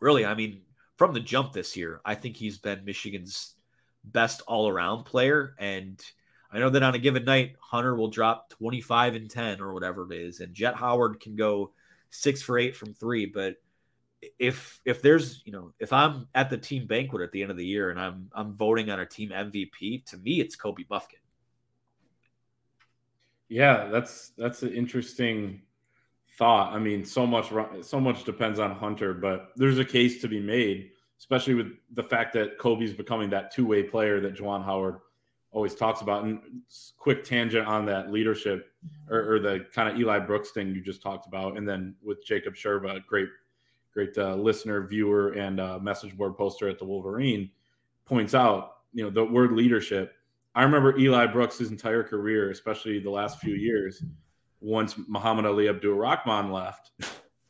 really, 0.00 0.24
I 0.24 0.34
mean, 0.34 0.62
from 0.96 1.12
the 1.12 1.20
jump 1.20 1.52
this 1.52 1.76
year, 1.76 2.00
I 2.04 2.14
think 2.14 2.36
he's 2.36 2.58
been 2.58 2.84
Michigan's 2.84 3.54
best 4.04 4.40
all 4.46 4.68
around 4.68 5.04
player. 5.04 5.54
And 5.58 6.00
I 6.52 6.58
know 6.58 6.70
that 6.70 6.82
on 6.82 6.94
a 6.94 6.98
given 6.98 7.24
night, 7.24 7.56
Hunter 7.60 7.94
will 7.94 8.08
drop 8.08 8.50
25 8.50 9.14
and 9.14 9.30
10 9.30 9.60
or 9.60 9.72
whatever 9.72 10.10
it 10.12 10.16
is, 10.16 10.40
and 10.40 10.52
Jett 10.52 10.74
Howard 10.74 11.20
can 11.20 11.34
go 11.34 11.72
six 12.10 12.42
for 12.42 12.58
eight 12.58 12.76
from 12.76 12.92
three. 12.92 13.26
But 13.26 13.56
if 14.38 14.80
if 14.84 15.02
there's 15.02 15.42
you 15.44 15.52
know 15.52 15.72
if 15.80 15.92
I'm 15.92 16.28
at 16.34 16.50
the 16.50 16.58
team 16.58 16.86
banquet 16.86 17.22
at 17.22 17.32
the 17.32 17.42
end 17.42 17.50
of 17.50 17.56
the 17.56 17.66
year 17.66 17.90
and 17.90 18.00
I'm 18.00 18.30
I'm 18.32 18.54
voting 18.54 18.90
on 18.90 19.00
a 19.00 19.06
team 19.06 19.30
MVP, 19.30 20.04
to 20.06 20.16
me 20.18 20.40
it's 20.40 20.54
Kobe 20.54 20.84
Bufkin. 20.84 21.18
Yeah, 23.48 23.88
that's 23.88 24.30
that's 24.38 24.62
an 24.62 24.72
interesting 24.72 25.62
thought. 26.38 26.72
I 26.72 26.78
mean, 26.78 27.04
so 27.04 27.26
much 27.26 27.52
so 27.80 28.00
much 28.00 28.24
depends 28.24 28.58
on 28.58 28.72
Hunter, 28.72 29.14
but 29.14 29.52
there's 29.56 29.78
a 29.78 29.84
case 29.84 30.20
to 30.20 30.28
be 30.28 30.40
made, 30.40 30.90
especially 31.18 31.54
with 31.54 31.72
the 31.94 32.02
fact 32.02 32.32
that 32.34 32.58
Kobe's 32.58 32.92
becoming 32.92 33.30
that 33.30 33.52
two 33.52 33.66
way 33.66 33.82
player 33.82 34.20
that 34.20 34.34
Juwan 34.34 34.64
Howard 34.64 35.00
always 35.52 35.74
talks 35.74 36.00
about. 36.00 36.24
And 36.24 36.40
quick 36.98 37.24
tangent 37.24 37.66
on 37.66 37.86
that 37.86 38.10
leadership 38.10 38.72
or, 39.08 39.34
or, 39.34 39.38
the 39.38 39.66
kind 39.72 39.88
of 39.88 39.98
Eli 39.98 40.18
Brooks 40.18 40.50
thing 40.50 40.74
you 40.74 40.80
just 40.80 41.02
talked 41.02 41.26
about, 41.26 41.56
and 41.56 41.68
then 41.68 41.94
with 42.02 42.24
Jacob 42.24 42.54
Sherba, 42.54 43.04
great 43.06 43.28
great 43.94 44.16
uh, 44.16 44.34
listener, 44.34 44.86
viewer, 44.86 45.32
and 45.32 45.60
uh, 45.60 45.78
message 45.78 46.16
board 46.16 46.36
poster 46.36 46.68
at 46.68 46.78
the 46.78 46.84
Wolverine, 46.84 47.50
points 48.06 48.34
out 48.34 48.78
you 48.92 49.04
know 49.04 49.10
the 49.10 49.24
word 49.24 49.52
leadership. 49.52 50.14
I 50.54 50.64
remember 50.64 50.98
Eli 50.98 51.26
Brooks' 51.26 51.58
his 51.58 51.70
entire 51.70 52.02
career, 52.02 52.50
especially 52.50 52.98
the 52.98 53.10
last 53.10 53.38
few 53.38 53.54
years 53.54 54.02
once 54.62 54.94
Muhammad-Ali 55.08 55.68
Abdur-Rahkman 55.68 56.52
left, 56.52 56.92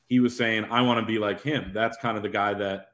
he 0.09 0.19
was 0.19 0.37
saying, 0.37 0.65
I 0.71 0.81
want 0.81 0.99
to 0.99 1.07
be 1.07 1.19
like 1.19 1.43
him. 1.43 1.71
That's 1.73 1.97
kind 1.99 2.17
of 2.17 2.23
the 2.23 2.29
guy 2.29 2.55
that 2.55 2.87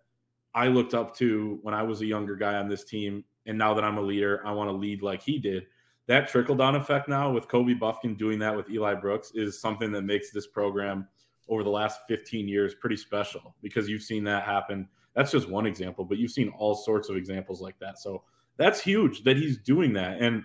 I 0.55 0.69
looked 0.69 0.93
up 0.93 1.17
to 1.17 1.59
when 1.63 1.73
I 1.73 1.85
was 1.85 2.01
a 2.01 2.07
younger 2.07 2.37
guy 2.37 2.55
on 2.55 2.69
this 2.69 2.85
team. 2.85 3.25
And 3.49 3.59
now 3.59 3.75
that 3.75 3.83
I'm 3.83 3.99
a 3.99 4.03
leader, 4.03 4.41
I 4.47 4.53
want 4.53 4.69
to 4.69 4.77
lead 4.77 5.03
like 5.03 5.23
he 5.23 5.39
did. 5.39 5.67
That 6.07 6.29
trickle 6.29 6.55
down 6.55 6.77
effect 6.77 7.09
now 7.09 7.33
with 7.33 7.49
Kobe 7.49 7.75
Bufkin 7.75 8.17
doing 8.17 8.39
that 8.39 8.57
with 8.57 8.71
Eli 8.71 8.95
Brooks 8.95 9.33
is 9.35 9.61
something 9.61 9.91
that 9.93 10.03
makes 10.03 10.31
this 10.31 10.47
program 10.47 11.09
over 11.49 11.65
the 11.65 11.71
last 11.71 12.01
15 12.09 12.47
years 12.47 12.75
pretty 12.75 12.97
special 12.97 13.55
because 13.63 13.89
you've 13.89 14.03
seen 14.03 14.23
that 14.25 14.45
happen. 14.45 14.89
That's 15.15 15.33
just 15.33 15.49
one 15.49 15.67
example, 15.67 16.05
but 16.05 16.19
you've 16.19 16.31
seen 16.31 16.53
all 16.57 16.75
sorts 16.75 17.09
of 17.09 17.17
examples 17.17 17.61
like 17.61 17.79
that. 17.81 17.99
So 17.99 18.23
that's 18.57 18.81
huge 18.81 19.25
that 19.25 19.37
he's 19.37 19.59
doing 19.59 19.93
that. 19.95 20.21
And 20.21 20.45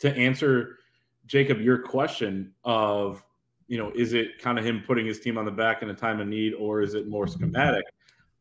to 0.00 0.14
answer 0.16 0.78
Jacob, 1.26 1.60
your 1.60 1.78
question 1.78 2.52
of, 2.64 3.22
you 3.68 3.78
know, 3.78 3.92
is 3.94 4.12
it 4.12 4.38
kind 4.38 4.58
of 4.58 4.64
him 4.64 4.82
putting 4.86 5.06
his 5.06 5.20
team 5.20 5.38
on 5.38 5.44
the 5.44 5.50
back 5.50 5.82
in 5.82 5.90
a 5.90 5.94
time 5.94 6.20
of 6.20 6.28
need, 6.28 6.54
or 6.54 6.82
is 6.82 6.94
it 6.94 7.08
more 7.08 7.26
schematic? 7.26 7.84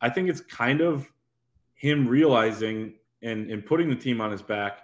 I 0.02 0.10
think 0.10 0.30
it's 0.30 0.42
kind 0.42 0.82
of 0.82 1.12
him 1.76 2.08
realizing 2.08 2.96
and, 3.22 3.50
and 3.52 3.66
putting 3.66 3.90
the 3.90 3.96
team 3.96 4.22
on 4.22 4.32
his 4.32 4.42
back 4.42 4.82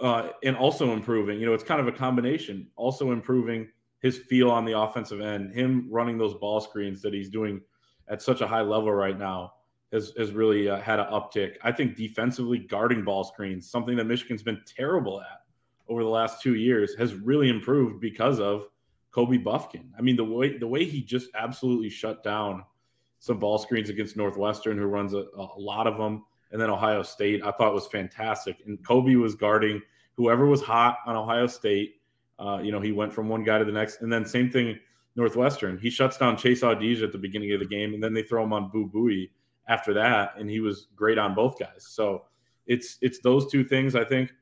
uh, 0.00 0.28
and 0.42 0.56
also 0.56 0.92
improving. 0.92 1.40
You 1.40 1.46
know, 1.46 1.54
it's 1.54 1.64
kind 1.64 1.80
of 1.80 1.88
a 1.88 1.92
combination, 1.92 2.68
also 2.76 3.12
improving 3.12 3.68
his 4.00 4.18
feel 4.18 4.50
on 4.50 4.64
the 4.64 4.78
offensive 4.78 5.20
end, 5.20 5.54
him 5.54 5.88
running 5.90 6.18
those 6.18 6.34
ball 6.34 6.60
screens 6.60 7.00
that 7.02 7.14
he's 7.14 7.30
doing 7.30 7.60
at 8.08 8.20
such 8.20 8.40
a 8.40 8.46
high 8.46 8.60
level 8.60 8.92
right 8.92 9.18
now 9.18 9.54
has, 9.92 10.12
has 10.18 10.32
really 10.32 10.68
uh, 10.68 10.78
had 10.80 11.00
an 11.00 11.06
uptick. 11.06 11.54
I 11.62 11.72
think 11.72 11.96
defensively 11.96 12.58
guarding 12.58 13.04
ball 13.04 13.24
screens, 13.24 13.70
something 13.70 13.96
that 13.96 14.04
Michigan's 14.04 14.42
been 14.42 14.60
terrible 14.66 15.20
at 15.20 15.40
over 15.88 16.02
the 16.02 16.08
last 16.08 16.42
two 16.42 16.54
years 16.54 16.94
has 16.96 17.14
really 17.14 17.48
improved 17.48 18.00
because 18.00 18.40
of 18.40 18.66
Kobe 19.10 19.38
Bufkin. 19.38 19.90
I 19.96 20.02
mean, 20.02 20.16
the 20.16 20.24
way 20.24 20.58
the 20.58 20.66
way 20.66 20.84
he 20.84 21.02
just 21.02 21.28
absolutely 21.34 21.88
shut 21.88 22.24
down 22.24 22.64
some 23.20 23.38
ball 23.38 23.58
screens 23.58 23.88
against 23.88 24.16
Northwestern, 24.16 24.76
who 24.76 24.86
runs 24.86 25.14
a, 25.14 25.24
a 25.36 25.58
lot 25.58 25.86
of 25.86 25.96
them, 25.96 26.24
and 26.54 26.62
then 26.62 26.70
Ohio 26.70 27.02
State, 27.02 27.42
I 27.44 27.50
thought 27.50 27.74
was 27.74 27.88
fantastic. 27.88 28.58
And 28.64 28.82
Kobe 28.86 29.16
was 29.16 29.34
guarding 29.34 29.82
whoever 30.16 30.46
was 30.46 30.62
hot 30.62 30.98
on 31.04 31.16
Ohio 31.16 31.48
State. 31.48 31.96
Uh, 32.38 32.60
you 32.62 32.70
know, 32.70 32.80
he 32.80 32.92
went 32.92 33.12
from 33.12 33.28
one 33.28 33.42
guy 33.42 33.58
to 33.58 33.64
the 33.64 33.72
next, 33.72 34.02
and 34.02 34.12
then 34.12 34.24
same 34.24 34.48
thing 34.48 34.78
Northwestern. 35.16 35.78
He 35.78 35.90
shuts 35.90 36.16
down 36.16 36.36
Chase 36.36 36.62
Audige 36.62 37.02
at 37.02 37.10
the 37.10 37.18
beginning 37.18 37.52
of 37.52 37.58
the 37.58 37.66
game, 37.66 37.92
and 37.92 38.02
then 38.02 38.14
they 38.14 38.22
throw 38.22 38.44
him 38.44 38.52
on 38.52 38.70
Boo 38.70 38.88
Buie 38.88 39.30
after 39.68 39.92
that, 39.94 40.34
and 40.38 40.48
he 40.48 40.60
was 40.60 40.86
great 40.94 41.18
on 41.18 41.34
both 41.34 41.58
guys. 41.58 41.86
So 41.88 42.24
it's 42.68 42.98
it's 43.02 43.18
those 43.18 43.50
two 43.50 43.64
things 43.64 43.96
I 43.96 44.04
think 44.04 44.32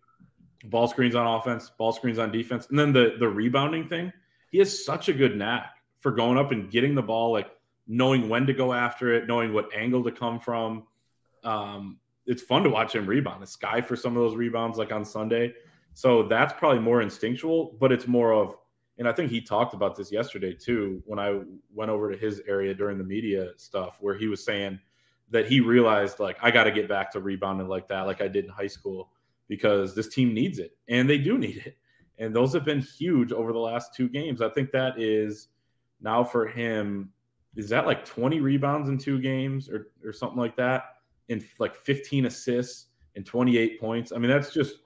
ball 0.67 0.89
screens 0.89 1.15
on 1.15 1.27
offense, 1.27 1.71
ball 1.71 1.93
screens 1.93 2.19
on 2.19 2.31
defense, 2.31 2.67
and 2.69 2.79
then 2.79 2.93
the 2.93 3.17
the 3.19 3.29
rebounding 3.29 3.89
thing. 3.89 4.13
He 4.51 4.59
has 4.59 4.85
such 4.85 5.09
a 5.09 5.15
good 5.15 5.35
knack 5.35 5.77
for 6.01 6.13
going 6.13 6.37
up 6.37 6.53
and 6.53 6.71
getting 6.71 6.95
the 6.95 7.03
ball, 7.03 7.33
like 7.33 7.51
knowing 7.87 8.29
when 8.29 8.47
to 8.47 8.53
go 8.53 8.75
after 8.75 9.15
it, 9.15 9.27
knowing 9.27 9.55
what 9.55 9.75
angle 9.75 10.05
to 10.05 10.13
come 10.13 10.39
from. 10.39 10.85
Um, 11.43 11.99
it's 12.27 12.43
fun 12.43 12.63
to 12.63 12.71
watch 12.71 12.95
him 12.95 13.07
rebound. 13.07 13.43
The 13.43 13.47
sky 13.47 13.81
for 13.81 13.97
some 13.97 14.17
of 14.17 14.23
those 14.23 14.37
rebounds, 14.37 14.79
like 14.79 14.93
on 14.93 15.05
Sunday. 15.05 15.55
So 15.95 16.23
that's 16.23 16.53
probably 16.55 16.81
more 16.81 17.03
instinctual, 17.03 17.77
but 17.79 17.93
it's 17.93 18.07
more 18.07 18.33
of, 18.33 18.57
and 18.99 19.09
I 19.09 19.13
think 19.13 19.31
he 19.31 19.41
talked 19.41 19.75
about 19.75 19.97
this 19.97 20.13
yesterday 20.13 20.55
too 20.55 21.03
when 21.07 21.19
I 21.19 21.41
went 21.75 21.91
over 21.91 22.11
to 22.11 22.17
his 22.17 22.41
area 22.47 22.75
during 22.75 22.99
the 22.99 23.05
media 23.05 23.51
stuff, 23.57 23.99
where 24.01 24.15
he 24.17 24.29
was 24.29 24.45
saying 24.45 24.79
that 25.31 25.47
he 25.47 25.61
realized 25.61 26.21
like 26.21 26.37
I 26.43 26.51
got 26.51 26.65
to 26.65 26.71
get 26.71 26.89
back 26.89 27.11
to 27.13 27.21
rebounding 27.21 27.69
like 27.69 27.89
that, 27.89 28.03
like 28.03 28.21
I 28.21 28.29
did 28.29 28.45
in 28.45 28.51
high 28.51 28.67
school 28.67 29.11
because 29.49 29.95
this 29.95 30.09
team 30.09 30.33
needs 30.33 30.59
it 30.59 30.77
and 30.89 31.09
they 31.09 31.19
do 31.19 31.37
need 31.39 31.59
it. 31.67 31.77
And 32.19 32.35
those 32.35 32.53
have 32.53 32.65
been 32.65 32.81
huge 32.81 33.33
over 33.33 33.53
the 33.53 33.59
last 33.59 33.95
two 33.95 34.09
games. 34.09 34.41
I 34.41 34.49
think 34.49 34.71
that 34.73 35.01
is 35.01 35.49
now 36.01 36.23
for 36.23 36.47
him, 36.47 37.11
is 37.57 37.69
that 37.71 37.87
like 37.87 38.05
20 38.05 38.41
rebounds 38.41 38.89
in 38.89 38.99
two 38.99 39.21
games 39.21 39.69
or, 39.69 39.89
or 40.05 40.13
something 40.13 40.39
like 40.39 40.57
that? 40.57 40.85
And 41.33 41.45
like 41.59 41.75
15 41.75 42.27
assists 42.27 42.87
and 43.17 43.27
28 43.27 43.81
points. 43.81 44.13
I 44.13 44.19
mean, 44.19 44.31
that's 44.31 44.53
just 44.53 44.77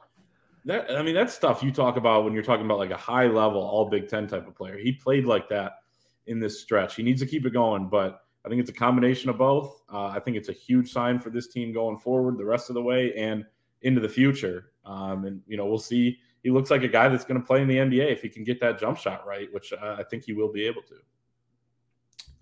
that. 0.64 0.90
I 0.90 1.03
mean, 1.03 1.14
that's 1.14 1.34
stuff 1.34 1.62
you 1.62 1.70
talk 1.70 1.97
about 1.97 2.24
when 2.24 2.32
you're 2.32 2.42
talking 2.42 2.64
about 2.64 2.78
like 2.78 2.90
a 2.90 2.97
high 2.97 3.26
level, 3.26 3.61
all 3.61 3.88
Big 3.88 4.09
Ten 4.09 4.26
type 4.26 4.47
of 4.47 4.55
player. 4.55 4.78
He 4.78 4.92
played 4.92 5.26
like 5.26 5.49
that 5.51 5.72
in 6.26 6.40
this 6.40 6.61
stretch. 6.61 6.97
He 6.97 7.03
needs 7.03 7.20
to 7.20 7.26
keep 7.26 7.47
it 7.47 7.53
going, 7.53 7.88
but 7.88 8.20
I 8.44 8.49
think 8.49 8.61
it's 8.61 8.70
a 8.70 8.74
combination 8.74 9.30
of 9.30 9.38
both. 9.38 9.82
Uh, 9.92 10.07
I 10.07 10.20
think 10.20 10.36
it's 10.36 10.49
a 10.49 10.53
huge 10.53 10.92
sign 10.92 11.18
for 11.18 11.30
this 11.30 11.49
team 11.49 11.72
going 11.72 11.99
forward 11.99 12.38
the 12.38 12.44
rest 12.44 12.70
of 12.70 12.74
the 12.74 12.82
way. 12.82 13.12
And 13.14 13.44
into 13.82 14.01
the 14.01 14.09
future. 14.09 14.72
Um, 14.84 15.24
and 15.24 15.40
you 15.47 15.57
know, 15.57 15.66
we'll 15.66 15.78
see 15.78 16.18
he 16.42 16.51
looks 16.51 16.70
like 16.70 16.82
a 16.82 16.88
guy 16.88 17.09
that's 17.09 17.24
going 17.24 17.40
to 17.40 17.47
play 17.47 17.62
in 17.62 17.68
the 17.68 17.76
NBA 17.76 18.12
if 18.12 18.22
he 18.22 18.28
can 18.28 18.44
get 18.44 18.61
that 18.61 18.78
jump 18.78 18.99
shot 18.99 19.26
right, 19.26 19.53
which 19.53 19.72
uh, 19.72 19.97
I 19.99 20.05
think 20.05 20.24
he 20.24 20.32
will 20.32 20.53
be 20.53 20.64
able 20.66 20.82
to. 20.82 20.94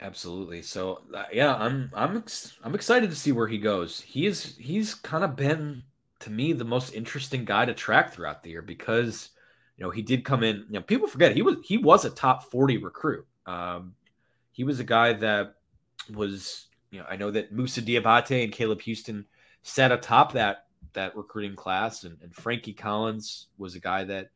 Absolutely. 0.00 0.62
So 0.62 1.02
uh, 1.14 1.24
yeah, 1.32 1.54
I'm 1.54 1.90
I'm 1.94 2.16
ex- 2.16 2.58
I'm 2.62 2.74
excited 2.74 3.10
to 3.10 3.16
see 3.16 3.32
where 3.32 3.46
he 3.46 3.58
goes. 3.58 4.00
He 4.00 4.26
is 4.26 4.56
he's 4.56 4.94
kind 4.94 5.24
of 5.24 5.36
been 5.36 5.82
to 6.20 6.30
me 6.30 6.52
the 6.52 6.64
most 6.64 6.94
interesting 6.94 7.44
guy 7.44 7.64
to 7.64 7.74
track 7.74 8.12
throughout 8.12 8.42
the 8.42 8.50
year 8.50 8.62
because 8.62 9.30
you 9.76 9.84
know 9.84 9.90
he 9.90 10.02
did 10.02 10.24
come 10.24 10.42
in. 10.42 10.56
You 10.68 10.74
know, 10.74 10.82
people 10.82 11.06
forget 11.08 11.34
he 11.34 11.42
was 11.42 11.56
he 11.64 11.78
was 11.78 12.04
a 12.04 12.10
top 12.10 12.50
40 12.50 12.78
recruit. 12.78 13.26
Um, 13.46 13.94
he 14.52 14.64
was 14.64 14.80
a 14.80 14.84
guy 14.84 15.12
that 15.14 15.54
was 16.12 16.66
you 16.90 16.98
know 16.98 17.06
I 17.08 17.16
know 17.16 17.30
that 17.30 17.52
Moussa 17.52 17.80
Diabate 17.80 18.44
and 18.44 18.52
Caleb 18.52 18.82
Houston 18.82 19.26
sat 19.62 19.92
atop 19.92 20.32
that 20.32 20.66
that 20.92 21.16
recruiting 21.16 21.56
class, 21.56 22.04
and, 22.04 22.16
and 22.22 22.34
Frankie 22.34 22.72
Collins 22.72 23.46
was 23.58 23.74
a 23.74 23.80
guy 23.80 24.04
that 24.04 24.30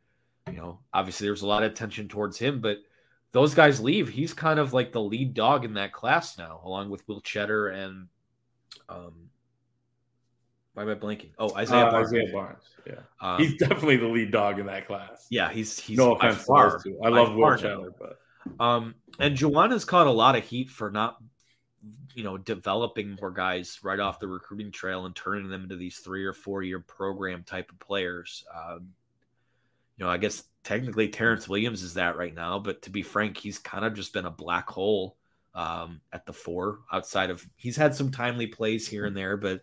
you 0.51 0.57
know 0.57 0.79
obviously 0.95 1.27
there 1.27 1.33
was 1.33 1.43
a 1.43 1.47
lot 1.47 1.63
of 1.63 1.73
attention 1.73 2.09
towards 2.09 2.39
him, 2.39 2.61
but 2.61 2.79
those 3.33 3.55
guys 3.55 3.81
leave, 3.81 4.09
he's 4.09 4.33
kind 4.35 4.59
of 4.59 4.73
like 4.73 4.93
the 4.93 5.01
lead 5.03 5.35
dog 5.35 5.65
in 5.65 5.75
that 5.75 5.93
class 5.93 6.39
now, 6.39 6.61
along 6.65 6.91
with 6.91 7.07
Will 7.09 7.21
Tschetter 7.21 7.73
and 7.75 8.09
um 8.89 9.13
why 10.75 10.85
am 10.85 10.91
I 10.91 10.95
blanking? 10.95 11.31
Oh, 11.41 11.53
Isaiah 11.57 11.87
Uh, 11.87 11.91
Barnes. 11.91 12.09
Isaiah 12.09 12.33
Barnes. 12.33 12.63
Yeah. 12.87 12.95
Um, 13.21 13.41
he's 13.41 13.57
definitely 13.57 13.97
the 13.97 14.07
lead 14.07 14.31
dog 14.31 14.61
in 14.61 14.67
that 14.67 14.87
class. 14.87 15.27
yeah, 15.29 15.51
he's 15.51 15.79
he's 15.79 15.99
no 15.99 16.15
offense 16.15 16.39
to 16.39 16.45
far- 16.45 16.71
those 16.71 16.85
two. 16.85 17.01
I 17.05 17.09
love 17.09 17.35
Will 17.35 17.47
Tschetter, 17.49 17.91
but 17.99 18.19
Um, 18.65 18.95
and 19.19 19.37
Juwan's 19.37 19.85
caught 19.85 20.07
a 20.07 20.11
lot 20.13 20.37
of 20.37 20.45
heat 20.45 20.71
for 20.71 20.91
not, 20.91 21.19
you 22.15 22.23
know, 22.23 22.39
developing 22.39 23.17
more 23.21 23.31
guys 23.33 23.81
right 23.83 23.99
off 23.99 24.21
the 24.21 24.29
recruiting 24.29 24.71
trail 24.71 25.05
and 25.05 25.15
turning 25.17 25.49
them 25.51 25.65
into 25.65 25.77
these 25.77 25.99
three 25.99 26.25
or 26.25 26.33
four 26.33 26.63
year 26.63 26.81
program 26.81 27.43
type 27.43 27.71
of 27.71 27.79
players. 27.81 28.45
Um, 28.57 28.91
you 29.99 30.05
know, 30.05 30.11
I 30.11 30.17
guess 30.17 30.45
technically 30.63 31.09
Terrance 31.09 31.49
Williams 31.49 31.83
is 31.83 31.95
that 31.95 32.17
right 32.17 32.35
now, 32.35 32.59
but 32.59 32.83
to 32.83 32.91
be 32.91 33.03
frank, 33.03 33.37
he's 33.37 33.59
kind 33.59 33.85
of 33.85 33.95
just 33.95 34.13
been 34.13 34.27
a 34.27 34.31
black 34.31 34.69
hole 34.71 35.17
um, 35.55 36.01
at 36.13 36.25
the 36.25 36.33
four. 36.33 36.81
Outside 36.93 37.31
of 37.31 37.45
he's 37.57 37.77
had 37.77 37.95
some 37.95 38.11
timely 38.11 38.47
plays 38.47 38.87
here 38.87 39.07
and 39.07 39.17
there, 39.17 39.37
but 39.37 39.63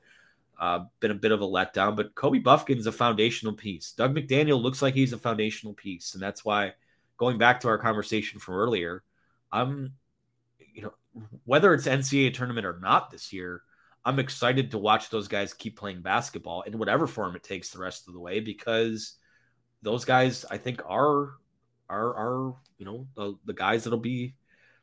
uh, 0.60 0.86
been 1.00 1.12
a 1.12 1.16
bit 1.16 1.32
of 1.32 1.42
a 1.42 1.48
letdown. 1.48 1.96
But 1.96 2.16
Kobe 2.16 2.40
Bufkin's 2.40 2.86
a 2.86 2.92
foundational 2.92 3.54
piece. 3.54 3.94
Dug 3.94 4.14
McDaniel 4.14 4.62
looks 4.62 4.82
like 4.82 4.94
he's 4.94 5.14
a 5.14 5.18
foundational 5.18 5.74
piece, 5.74 6.14
and 6.14 6.22
that's 6.22 6.44
why 6.44 6.74
going 7.18 7.38
back 7.38 7.62
to 7.62 7.70
our 7.70 7.78
conversation 7.78 8.40
from 8.40 8.56
earlier, 8.56 9.04
I'm, 9.54 9.94
you 10.74 10.82
know, 10.82 10.94
whether 11.46 11.74
it's 11.74 11.88
NCAA 11.88 12.34
tournament 12.34 12.66
or 12.66 12.78
not 12.82 13.10
this 13.10 13.32
year, 13.32 13.62
I'm 14.04 14.20
excited 14.20 14.72
to 14.72 14.78
watch 14.78 15.10
those 15.10 15.30
guys 15.30 15.54
keep 15.54 15.78
playing 15.78 16.02
basketball 16.02 16.64
in 16.64 16.78
whatever 16.78 17.08
form 17.08 17.38
it 17.38 17.44
takes 17.44 17.70
the 17.70 17.80
rest 17.80 18.08
of 18.08 18.14
the 18.14 18.20
way 18.20 18.42
because 18.42 19.16
those 19.82 20.06
guys, 20.06 20.46
I 20.50 20.58
think, 20.58 20.82
are 20.88 21.34
are 21.90 22.16
are 22.16 22.56
you 22.78 22.86
know 22.86 23.08
the, 23.16 23.36
the 23.46 23.54
guys 23.54 23.84
that'll 23.84 24.00
be 24.00 24.36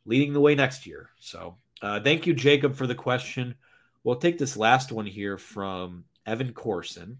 leading 0.04 0.32
the 0.32 0.40
way 0.40 0.54
next 0.54 0.86
year. 0.86 1.10
So 1.18 1.56
uh, 1.80 2.00
thank 2.00 2.26
you, 2.26 2.34
Jacob, 2.34 2.76
for 2.76 2.86
the 2.86 2.94
question. 2.94 3.54
We'll 4.04 4.16
take 4.16 4.38
this 4.38 4.56
last 4.56 4.92
one 4.92 5.06
here 5.06 5.38
from 5.38 6.04
Evan 6.26 6.52
Corson, 6.52 7.18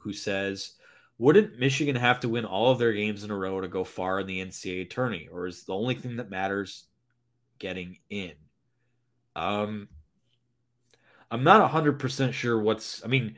who 0.00 0.12
says, 0.12 0.72
wouldn't 1.18 1.58
Michigan 1.58 1.96
have 1.96 2.20
to 2.20 2.28
win 2.28 2.44
all 2.44 2.72
of 2.72 2.78
their 2.78 2.92
games 2.92 3.24
in 3.24 3.30
a 3.30 3.36
row 3.36 3.60
to 3.60 3.68
go 3.68 3.84
far 3.84 4.20
in 4.20 4.26
the 4.26 4.44
NCAA 4.44 4.90
tourney, 4.90 5.28
or 5.30 5.46
is 5.46 5.64
the 5.64 5.74
only 5.74 5.94
thing 5.94 6.16
that 6.16 6.30
matters 6.30 6.84
getting 7.58 7.98
in? 8.10 8.32
Um, 9.36 9.88
I'm 11.30 11.44
not 11.44 11.70
100% 11.70 12.32
sure 12.32 12.60
what's, 12.60 13.04
I 13.04 13.08
mean, 13.08 13.36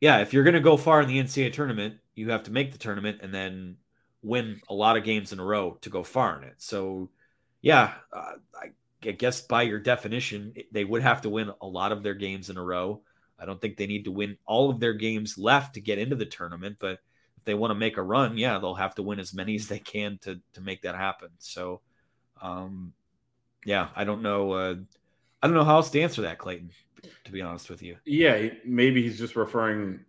yeah, 0.00 0.18
if 0.18 0.32
you're 0.32 0.44
going 0.44 0.54
to 0.54 0.60
go 0.60 0.76
far 0.76 1.00
in 1.00 1.08
the 1.08 1.18
NCAA 1.18 1.52
tournament, 1.52 1.94
you 2.14 2.30
have 2.30 2.44
to 2.44 2.52
make 2.52 2.72
the 2.72 2.78
tournament 2.78 3.20
and 3.22 3.34
then 3.34 3.76
win 4.22 4.60
a 4.68 4.74
lot 4.74 4.96
of 4.96 5.04
games 5.04 5.32
in 5.32 5.38
a 5.38 5.44
row 5.44 5.78
to 5.82 5.90
go 5.90 6.02
far 6.02 6.38
in 6.40 6.48
it. 6.48 6.54
So, 6.58 7.10
yeah, 7.60 7.94
uh, 8.12 8.32
I, 8.54 9.12
guess 9.12 9.42
by 9.42 9.62
your 9.62 9.78
definition, 9.78 10.54
they 10.72 10.82
would 10.82 11.02
have 11.02 11.20
to 11.22 11.28
win 11.28 11.50
a 11.60 11.66
lot 11.66 11.92
of 11.92 12.02
their 12.02 12.14
games 12.14 12.48
in 12.48 12.56
a 12.56 12.62
row. 12.64 13.02
I 13.38 13.44
don't 13.44 13.60
think 13.60 13.76
they 13.76 13.86
need 13.86 14.04
to 14.04 14.12
win 14.12 14.38
all 14.46 14.70
of 14.70 14.80
their 14.80 14.94
games 14.94 15.36
left 15.36 15.74
to 15.74 15.80
get 15.82 15.98
into 15.98 16.16
the 16.16 16.24
tournament, 16.24 16.76
but 16.80 17.00
if 17.36 17.44
they 17.44 17.52
want 17.52 17.72
to 17.72 17.74
make 17.74 17.98
a 17.98 18.02
run, 18.02 18.38
yeah, 18.38 18.58
they'll 18.58 18.74
have 18.74 18.94
to 18.94 19.02
win 19.02 19.20
as 19.20 19.34
many 19.34 19.56
as 19.56 19.68
they 19.68 19.78
can 19.78 20.18
to 20.22 20.40
to 20.54 20.62
make 20.62 20.82
that 20.82 20.94
happen. 20.94 21.28
So, 21.38 21.82
um, 22.40 22.94
yeah, 23.66 23.88
I 23.94 24.04
don't 24.04 24.22
know. 24.22 24.52
Uh, 24.52 24.74
I 25.42 25.46
don't 25.46 25.54
know 25.54 25.64
how 25.64 25.76
else 25.76 25.90
to 25.90 26.00
answer 26.00 26.22
that, 26.22 26.38
Clayton. 26.38 26.70
To 27.24 27.32
be 27.32 27.42
honest 27.42 27.68
with 27.68 27.82
you, 27.82 27.98
yeah, 28.06 28.48
maybe 28.64 29.02
he's 29.02 29.18
just 29.18 29.36
referring 29.36 30.00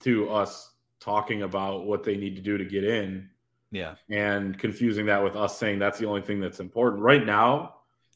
to 0.00 0.28
us 0.28 0.73
talking 1.04 1.42
about 1.42 1.84
what 1.84 2.02
they 2.02 2.16
need 2.16 2.34
to 2.36 2.42
do 2.42 2.56
to 2.56 2.64
get 2.64 2.84
in 2.84 3.28
yeah, 3.70 3.96
and 4.08 4.56
confusing 4.56 5.04
that 5.06 5.22
with 5.22 5.34
us 5.34 5.58
saying 5.58 5.80
that's 5.80 5.98
the 5.98 6.06
only 6.06 6.22
thing 6.22 6.40
that's 6.40 6.60
important. 6.60 7.02
Right 7.02 7.26
now 7.26 7.74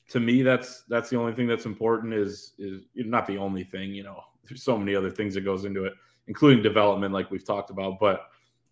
to 0.09 0.20
me 0.20 0.43
that's 0.43 0.84
that's 0.89 1.11
the 1.11 1.16
only 1.16 1.32
thing 1.32 1.47
that's 1.47 1.66
important 1.66 2.14
is 2.14 2.55
is 2.59 2.82
not 2.95 3.26
the 3.26 3.39
only 3.39 3.62
thing 3.62 3.93
you 3.93 4.03
know 4.03 4.20
there's 4.49 4.62
so 4.62 4.78
many 4.78 4.95
other 4.95 5.11
things 5.11 5.34
that 5.34 5.43
goes 5.43 5.64
into 5.64 5.84
it 5.84 5.93
including 6.26 6.62
development 6.62 7.14
like 7.14 7.30
we've 7.30 7.47
talked 7.47 7.70
about. 7.70 7.99
But 7.99 8.26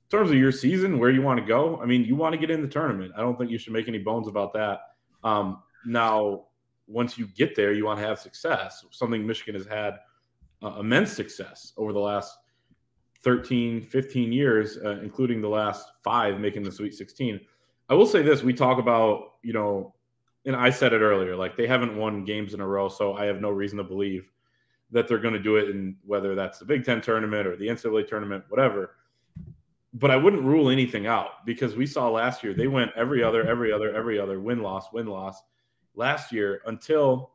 in 0.05 0.11
terms 0.11 0.31
of 0.31 0.37
your 0.37 0.53
season 0.53 0.99
where 0.99 1.11
you 1.11 1.23
want 1.23 1.41
to 1.41 1.45
go 1.45 1.81
i 1.83 1.87
mean 1.87 2.05
you 2.05 2.15
want 2.15 2.33
to 2.33 2.39
get 2.39 2.51
in 2.51 2.63
the 2.63 2.69
tournament. 2.69 3.13
I 3.17 3.21
don't 3.21 3.37
think 3.39 3.51
you 3.51 3.59
should 3.59 3.73
make 3.73 3.89
any 3.89 3.99
bones 3.99 4.29
about 4.29 4.53
that. 4.55 4.81
Um, 5.25 5.63
now 5.85 6.45
once 6.87 7.19
you 7.19 7.27
get 7.27 7.55
there 7.55 7.73
you 7.73 7.85
want 7.85 8.01
to 8.01 8.07
have 8.07 8.19
success. 8.19 8.85
Something 8.91 9.27
michigan 9.27 9.55
has 9.55 9.67
had 9.67 9.99
uh, 10.63 10.79
immense 10.81 11.13
success 11.13 11.73
over 11.77 11.93
the 11.93 12.01
last 12.01 12.37
13 13.27 13.83
15 13.83 14.33
years 14.33 14.79
uh, 14.85 15.01
including 15.03 15.41
the 15.41 15.49
last 15.49 15.91
five 16.05 16.39
making 16.39 16.63
the 16.63 16.71
sweet 16.71 16.95
16 16.95 17.41
i 17.89 17.95
will 17.95 18.07
say 18.07 18.23
this 18.23 18.45
we 18.45 18.53
talk 18.53 18.79
about 18.79 19.33
you 19.43 19.53
know 19.53 19.93
and 20.45 20.55
i 20.55 20.71
said 20.71 20.93
it 20.93 21.01
earlier 21.01 21.35
like 21.35 21.57
they 21.57 21.67
haven't 21.67 21.97
won 21.97 22.25
games 22.25 22.55
in 22.55 22.61
a 22.61 22.67
row 22.67 22.89
so 22.89 23.15
i 23.15 23.25
have 23.25 23.41
no 23.41 23.51
reason 23.51 23.79
to 23.79 23.83
believe 23.83 24.31
that 24.91 25.09
they're 25.09 25.19
going 25.19 25.35
to 25.35 25.43
do 25.43 25.57
it 25.57 25.71
in 25.71 25.97
whether 26.05 26.37
that's 26.37 26.61
the 26.61 26.65
big 26.65 26.85
ten 26.85 27.01
tournament 27.01 27.49
or 27.49 27.57
the 27.57 27.67
ncaa 27.67 28.07
tournament 28.07 28.45
whatever. 28.49 28.93
But 29.95 30.11
i 30.11 30.17
wouldn't 30.17 30.45
rule 30.45 30.71
anything 30.71 31.07
out 31.07 31.45
because 31.45 31.75
we 31.75 31.87
saw 31.87 32.09
last 32.09 32.45
year 32.45 32.55
they 32.55 32.69
went 32.69 32.93
every 32.97 33.23
other 33.23 33.47
every 33.47 33.73
other 33.73 33.95
every 33.95 34.19
other 34.19 34.41
win 34.41 34.63
loss 34.63 34.93
win 34.93 35.07
loss 35.07 35.43
last 35.95 36.33
year 36.33 36.61
until 36.67 37.33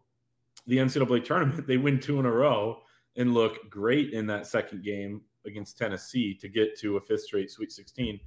the 0.67 0.77
ncaa 0.77 1.23
tournament. 1.23 1.67
They 1.71 1.77
win 1.77 1.99
two 1.99 2.19
in 2.19 2.25
a 2.25 2.31
row 2.31 2.81
and 3.17 3.33
look 3.33 3.69
great 3.69 4.13
in 4.13 4.27
that 4.27 4.47
second 4.47 4.83
game 4.83 5.21
against 5.45 5.77
Tennessee 5.77 6.33
to 6.35 6.47
get 6.47 6.77
to 6.79 6.97
a 6.97 7.01
fifth 7.01 7.23
straight 7.23 7.51
Sweet 7.51 7.71
16. 7.71 8.19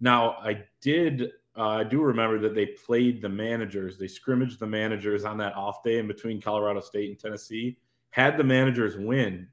Now, 0.00 0.36
I 0.42 0.64
did, 0.80 1.30
uh, 1.56 1.68
I 1.68 1.84
do 1.84 2.00
remember 2.00 2.38
that 2.40 2.54
they 2.54 2.66
played 2.66 3.20
the 3.20 3.28
managers. 3.28 3.98
They 3.98 4.08
scrimmaged 4.08 4.58
the 4.58 4.66
managers 4.66 5.24
on 5.24 5.36
that 5.38 5.54
off 5.54 5.82
day 5.82 5.98
in 5.98 6.06
between 6.06 6.40
Colorado 6.40 6.80
State 6.80 7.10
and 7.10 7.18
Tennessee. 7.18 7.78
Had 8.10 8.36
the 8.36 8.44
managers 8.44 8.96
win, 8.96 9.46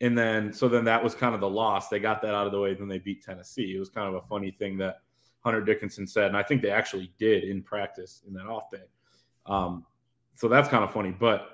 and 0.00 0.16
then 0.16 0.52
so 0.52 0.68
then 0.68 0.84
that 0.84 1.02
was 1.02 1.14
kind 1.14 1.34
of 1.34 1.40
the 1.40 1.48
loss. 1.48 1.88
They 1.88 1.98
got 1.98 2.20
that 2.20 2.34
out 2.34 2.44
of 2.46 2.52
the 2.52 2.60
way. 2.60 2.74
Then 2.74 2.88
they 2.88 2.98
beat 2.98 3.24
Tennessee. 3.24 3.74
It 3.74 3.78
was 3.78 3.88
kind 3.88 4.08
of 4.08 4.14
a 4.14 4.26
funny 4.26 4.50
thing 4.50 4.76
that 4.78 4.96
Hunter 5.40 5.62
Dickinson 5.62 6.06
said, 6.06 6.26
and 6.26 6.36
I 6.36 6.42
think 6.42 6.60
they 6.60 6.70
actually 6.70 7.12
did 7.18 7.44
in 7.44 7.62
practice 7.62 8.22
in 8.26 8.34
that 8.34 8.46
off 8.46 8.70
day. 8.70 8.84
Um, 9.46 9.86
so 10.34 10.48
that's 10.48 10.68
kind 10.68 10.84
of 10.84 10.92
funny. 10.92 11.10
But 11.10 11.48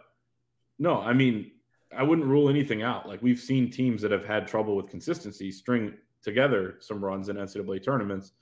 no, 0.79 1.01
I 1.01 1.13
mean, 1.13 1.53
I 1.97 2.03
wouldn't 2.03 2.27
rule 2.27 2.49
anything 2.49 2.83
out. 2.83 3.09
Like 3.09 3.23
we've 3.23 3.41
seen 3.41 3.71
teams 3.71 4.03
that 4.03 4.11
have 4.11 4.25
had 4.25 4.47
trouble 4.47 4.77
with 4.77 4.89
consistency 4.89 5.51
string 5.51 5.95
together 6.23 6.77
some 6.81 7.05
runs 7.05 7.29
in 7.29 7.37
NCAA 7.37 7.85
tournaments. 7.85 8.33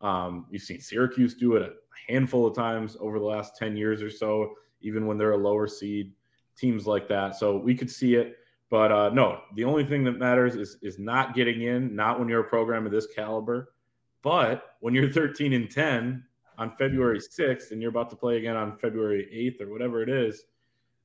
Um, 0.00 0.46
you've 0.50 0.62
seen 0.62 0.80
Syracuse 0.80 1.34
do 1.34 1.56
it 1.56 1.62
a 1.62 2.12
handful 2.12 2.46
of 2.46 2.54
times 2.54 2.96
over 3.00 3.18
the 3.18 3.24
last 3.24 3.56
10 3.56 3.76
years 3.76 4.02
or 4.02 4.10
so, 4.10 4.54
even 4.80 5.06
when 5.06 5.18
they're 5.18 5.32
a 5.32 5.36
lower 5.36 5.66
seed, 5.66 6.12
teams 6.56 6.86
like 6.86 7.08
that. 7.08 7.36
So 7.36 7.56
we 7.56 7.74
could 7.74 7.90
see 7.90 8.14
it. 8.14 8.36
But 8.70 8.92
uh, 8.92 9.10
no, 9.10 9.40
the 9.56 9.64
only 9.64 9.84
thing 9.84 10.04
that 10.04 10.18
matters 10.18 10.54
is 10.54 10.78
is 10.80 10.98
not 10.98 11.34
getting 11.34 11.62
in, 11.62 11.94
not 11.96 12.18
when 12.18 12.28
you're 12.28 12.40
a 12.40 12.48
program 12.48 12.86
of 12.86 12.92
this 12.92 13.08
caliber, 13.08 13.74
but 14.22 14.76
when 14.78 14.94
you're 14.94 15.10
13 15.10 15.52
and 15.52 15.68
10 15.68 16.24
on 16.56 16.70
February 16.70 17.18
6th 17.18 17.72
and 17.72 17.82
you're 17.82 17.90
about 17.90 18.10
to 18.10 18.16
play 18.16 18.36
again 18.36 18.56
on 18.56 18.76
February 18.76 19.28
8th 19.60 19.66
or 19.66 19.72
whatever 19.72 20.02
it 20.02 20.08
is, 20.08 20.44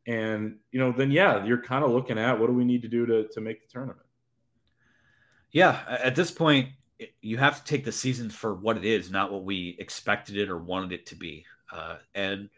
and 0.08 0.58
you 0.72 0.80
know, 0.80 0.92
then 0.92 1.12
yeah, 1.12 1.44
you're 1.46 1.62
kind 1.62 1.84
of 1.84 1.92
looking 1.92 2.18
at 2.18 2.40
what 2.40 2.48
do 2.48 2.54
we 2.54 2.66
need 2.66 2.82
to 2.84 2.88
do 2.88 3.06
to 3.06 3.28
to 3.30 3.42
make 3.42 3.62
the 3.62 3.68
tournament. 3.68 4.06
yeah. 5.52 5.82
At 5.88 6.16
this 6.16 6.32
point, 6.32 6.70
you 7.22 7.38
have 7.38 7.58
to 7.58 7.64
take 7.64 7.84
the 7.84 7.92
season 7.92 8.30
for 8.30 8.54
what 8.54 8.78
it 8.78 8.86
is, 8.86 9.12
not 9.12 9.32
what 9.32 9.44
we 9.44 9.76
expected 9.80 10.38
it 10.38 10.50
or 10.50 10.58
wanted 10.58 10.92
it 10.92 11.06
to 11.08 11.16
be. 11.16 11.46
Uh, 11.72 11.98
and 12.14 12.50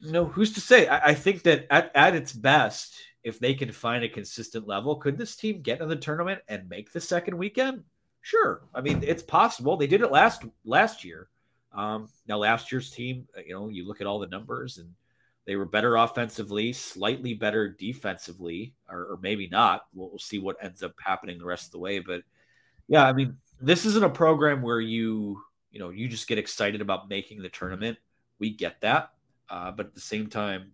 you 0.00 0.12
know, 0.12 0.26
who's 0.26 0.52
to 0.54 0.60
say? 0.60 0.86
I, 0.86 1.08
I 1.08 1.14
think 1.14 1.42
that 1.42 1.66
at, 1.70 1.90
at 1.94 2.14
its 2.14 2.32
best, 2.32 2.94
if 3.24 3.38
they 3.40 3.54
can 3.54 3.72
find 3.72 4.04
a 4.04 4.08
consistent 4.08 4.66
level, 4.68 4.96
could 4.96 5.18
this 5.18 5.34
team 5.36 5.62
get 5.62 5.80
in 5.80 5.88
the 5.88 5.96
tournament 5.96 6.40
and 6.48 6.68
make 6.68 6.92
the 6.92 7.00
second 7.00 7.36
weekend? 7.36 7.82
Sure. 8.20 8.62
I 8.74 8.80
mean, 8.80 9.02
it's 9.02 9.22
possible. 9.22 9.76
They 9.76 9.86
did 9.86 10.02
it 10.02 10.10
last 10.10 10.44
last 10.64 11.04
year. 11.04 11.28
Um, 11.72 12.08
now, 12.26 12.38
last 12.38 12.72
year's 12.72 12.90
team, 12.90 13.26
you 13.46 13.54
know, 13.54 13.68
you 13.68 13.86
look 13.86 14.00
at 14.00 14.06
all 14.06 14.18
the 14.18 14.26
numbers 14.26 14.78
and 14.78 14.90
they 15.46 15.56
were 15.56 15.64
better 15.64 15.96
offensively, 15.96 16.72
slightly 16.72 17.32
better 17.32 17.68
defensively, 17.68 18.74
or, 18.90 19.12
or 19.12 19.18
maybe 19.22 19.48
not. 19.48 19.86
We'll, 19.94 20.10
we'll, 20.10 20.18
see 20.18 20.40
what 20.40 20.56
ends 20.60 20.82
up 20.82 20.94
happening 21.02 21.38
the 21.38 21.44
rest 21.44 21.66
of 21.66 21.72
the 21.72 21.78
way. 21.78 22.00
But 22.00 22.22
yeah, 22.88 23.04
I 23.04 23.12
mean, 23.12 23.36
this 23.60 23.86
isn't 23.86 24.04
a 24.04 24.10
program 24.10 24.60
where 24.60 24.80
you 24.80 25.40
you 25.70 25.78
know 25.78 25.90
you 25.90 26.08
just 26.08 26.26
get 26.26 26.38
excited 26.38 26.80
about 26.80 27.08
making 27.08 27.42
the 27.42 27.48
tournament. 27.48 27.96
We 28.38 28.50
get 28.50 28.80
that, 28.80 29.12
uh, 29.48 29.70
but 29.70 29.86
at 29.86 29.94
the 29.94 30.00
same 30.00 30.26
time, 30.26 30.72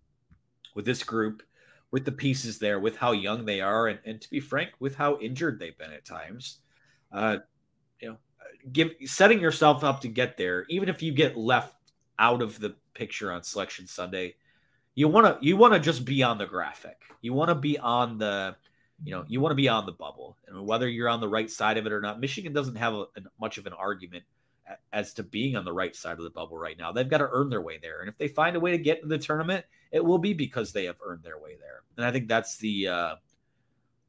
with 0.73 0.85
this 0.85 1.03
group, 1.03 1.43
with 1.91 2.03
the 2.03 2.11
pieces 2.11 2.57
there, 2.57 2.79
with 2.79 2.97
how 2.97 3.11
young 3.11 3.45
they 3.45 3.61
are, 3.61 3.87
and, 3.87 3.99
and 4.05 4.19
to 4.19 4.29
be 4.29 4.39
frank, 4.39 4.71
with 4.79 4.95
how 4.95 5.19
injured 5.19 5.59
they've 5.59 5.77
been 5.77 5.93
at 5.93 6.03
times, 6.03 6.59
uh, 7.11 7.37
you 7.99 8.09
know, 8.09 8.17
give 8.71 8.89
setting 9.05 9.39
yourself 9.39 9.83
up 9.83 10.01
to 10.01 10.07
get 10.07 10.35
there, 10.35 10.65
even 10.69 10.89
if 10.89 11.03
you 11.03 11.11
get 11.11 11.37
left 11.37 11.75
out 12.17 12.41
of 12.41 12.59
the 12.59 12.75
picture 12.95 13.31
on 13.31 13.43
Selection 13.43 13.85
Sunday, 13.85 14.35
you 14.95 15.07
want 15.07 15.41
to 15.41 15.45
you 15.45 15.57
want 15.57 15.73
to 15.73 15.79
just 15.79 16.05
be 16.05 16.23
on 16.23 16.37
the 16.37 16.45
graphic. 16.45 17.01
You 17.21 17.33
want 17.33 17.49
to 17.49 17.55
be 17.55 17.77
on 17.77 18.17
the 18.17 18.55
you 19.03 19.11
know 19.11 19.25
you 19.27 19.41
want 19.41 19.51
to 19.51 19.55
be 19.55 19.69
on 19.69 19.85
the 19.85 19.91
bubble. 19.91 20.37
And 20.47 20.65
whether 20.65 20.87
you're 20.87 21.09
on 21.09 21.21
the 21.21 21.27
right 21.27 21.49
side 21.49 21.77
of 21.77 21.85
it 21.85 21.91
or 21.91 22.01
not 22.01 22.19
michigan 22.19 22.53
doesn't 22.53 22.75
have 22.75 22.93
a, 22.93 23.05
much 23.39 23.57
of 23.57 23.65
an 23.65 23.73
argument 23.73 24.23
as 24.93 25.13
to 25.13 25.23
being 25.23 25.55
on 25.55 25.65
the 25.65 25.73
right 25.73 25.95
side 25.95 26.17
of 26.17 26.23
the 26.23 26.29
bubble 26.29 26.57
right 26.57 26.77
now. 26.77 26.91
They've 26.91 27.09
got 27.09 27.17
to 27.17 27.29
earn 27.29 27.49
their 27.49 27.61
way 27.61 27.79
there. 27.81 27.99
And 27.99 28.09
if 28.09 28.17
they 28.17 28.29
find 28.29 28.55
a 28.55 28.59
way 28.59 28.71
to 28.71 28.77
get 28.77 29.01
to 29.01 29.07
the 29.07 29.17
tournament 29.17 29.65
it 29.91 30.03
will 30.03 30.17
be 30.17 30.33
because 30.33 30.71
they 30.71 30.85
have 30.85 30.95
earned 31.05 31.23
their 31.23 31.37
way 31.37 31.55
there. 31.59 31.83
And 31.97 32.05
i 32.05 32.11
think 32.11 32.27
that's 32.27 32.57
the 32.57 32.87
uh 32.87 33.15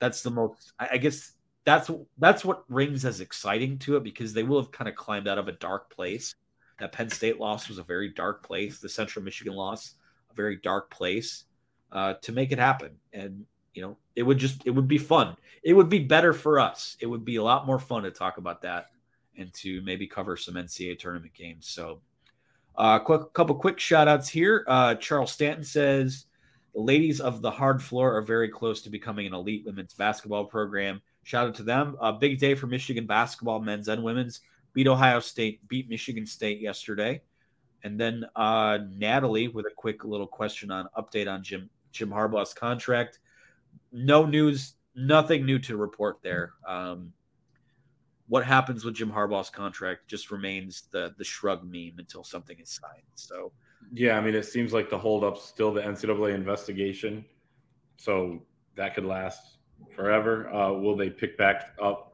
that's 0.00 0.22
the 0.22 0.30
most 0.30 0.72
i, 0.78 0.90
I 0.92 0.96
guess 0.98 1.32
that's 1.64 1.90
that's 2.18 2.44
what 2.44 2.64
rings 2.68 3.04
as 3.04 3.20
exciting 3.20 3.78
to 3.80 3.96
it 3.96 4.04
because 4.04 4.32
they 4.32 4.42
will 4.42 4.60
have 4.60 4.70
kind 4.70 4.88
of 4.88 4.94
climbed 4.94 5.28
out 5.28 5.38
of 5.38 5.48
a 5.48 5.52
dark 5.52 5.90
place. 5.90 6.34
That 6.78 6.92
penn 6.92 7.08
state 7.08 7.40
loss 7.40 7.68
was 7.68 7.78
a 7.78 7.82
very 7.82 8.10
dark 8.10 8.46
place. 8.46 8.80
The 8.80 8.88
central 8.88 9.24
michigan 9.24 9.54
loss 9.54 9.94
very 10.34 10.56
dark 10.56 10.90
place 10.90 11.44
uh, 11.92 12.14
to 12.22 12.32
make 12.32 12.52
it 12.52 12.58
happen 12.58 12.90
and 13.12 13.44
you 13.74 13.82
know, 13.82 13.96
it 14.16 14.22
would 14.22 14.38
just 14.38 14.62
it 14.64 14.70
would 14.70 14.88
be 14.88 14.98
fun. 14.98 15.36
It 15.62 15.74
would 15.74 15.88
be 15.88 15.98
better 15.98 16.32
for 16.32 16.58
us. 16.60 16.96
It 17.00 17.06
would 17.06 17.24
be 17.24 17.36
a 17.36 17.42
lot 17.42 17.66
more 17.66 17.78
fun 17.78 18.04
to 18.04 18.10
talk 18.10 18.38
about 18.38 18.62
that 18.62 18.90
and 19.36 19.52
to 19.54 19.82
maybe 19.82 20.06
cover 20.06 20.36
some 20.36 20.54
NCAA 20.54 20.98
tournament 20.98 21.34
games. 21.34 21.66
So, 21.66 22.00
a 22.78 22.80
uh, 22.80 22.98
quick 23.00 23.32
couple 23.32 23.54
quick 23.56 23.80
shout 23.80 24.08
outs 24.08 24.28
here. 24.28 24.64
Uh, 24.68 24.94
Charles 24.94 25.32
Stanton 25.32 25.64
says 25.64 26.26
the 26.72 26.80
ladies 26.80 27.20
of 27.20 27.42
the 27.42 27.50
hard 27.50 27.82
floor 27.82 28.16
are 28.16 28.22
very 28.22 28.48
close 28.48 28.80
to 28.82 28.90
becoming 28.90 29.26
an 29.26 29.34
elite 29.34 29.64
women's 29.66 29.94
basketball 29.94 30.44
program. 30.44 31.02
Shout 31.24 31.48
out 31.48 31.54
to 31.56 31.62
them. 31.62 31.96
A 32.00 32.12
big 32.12 32.38
day 32.38 32.54
for 32.54 32.66
Michigan 32.66 33.06
basketball, 33.06 33.60
men's 33.60 33.88
and 33.88 34.02
women's. 34.02 34.40
Beat 34.72 34.88
Ohio 34.88 35.20
State, 35.20 35.66
beat 35.68 35.88
Michigan 35.88 36.26
State 36.26 36.60
yesterday. 36.60 37.22
And 37.84 38.00
then 38.00 38.24
uh, 38.34 38.78
Natalie 38.96 39.48
with 39.48 39.66
a 39.66 39.74
quick 39.76 40.04
little 40.04 40.26
question 40.26 40.70
on 40.70 40.88
update 40.98 41.30
on 41.30 41.42
Jim 41.42 41.70
Jim 41.92 42.10
Harbaugh's 42.10 42.54
contract 42.54 43.20
no 43.94 44.26
news, 44.26 44.74
nothing 44.94 45.46
new 45.46 45.58
to 45.60 45.76
report 45.76 46.18
there. 46.22 46.52
Um, 46.66 47.12
what 48.26 48.44
happens 48.44 48.84
with 48.84 48.94
Jim 48.94 49.10
Harbaugh's 49.10 49.50
contract 49.50 50.08
just 50.08 50.30
remains 50.30 50.84
the 50.90 51.14
the 51.18 51.24
shrug 51.24 51.62
meme 51.62 51.96
until 51.98 52.24
something 52.24 52.58
is 52.58 52.70
signed. 52.70 53.02
So, 53.14 53.52
yeah, 53.92 54.16
I 54.16 54.20
mean, 54.20 54.34
it 54.34 54.46
seems 54.46 54.72
like 54.72 54.90
the 54.90 54.98
holdup's 54.98 55.42
still 55.42 55.72
the 55.72 55.82
NCAA 55.82 56.34
investigation, 56.34 57.24
so 57.96 58.42
that 58.76 58.94
could 58.94 59.04
last 59.04 59.58
forever. 59.94 60.52
Uh, 60.52 60.72
will 60.72 60.96
they 60.96 61.10
pick 61.10 61.36
back 61.38 61.74
up 61.80 62.13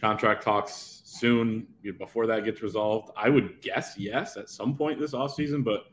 contract 0.00 0.42
talks 0.42 1.02
soon 1.04 1.66
before 1.98 2.26
that 2.26 2.44
gets 2.44 2.62
resolved? 2.62 3.10
I 3.16 3.28
would 3.28 3.60
guess 3.60 3.96
yes 3.98 4.36
at 4.36 4.48
some 4.48 4.76
point 4.76 4.98
this 4.98 5.12
offseason, 5.12 5.64
but 5.64 5.84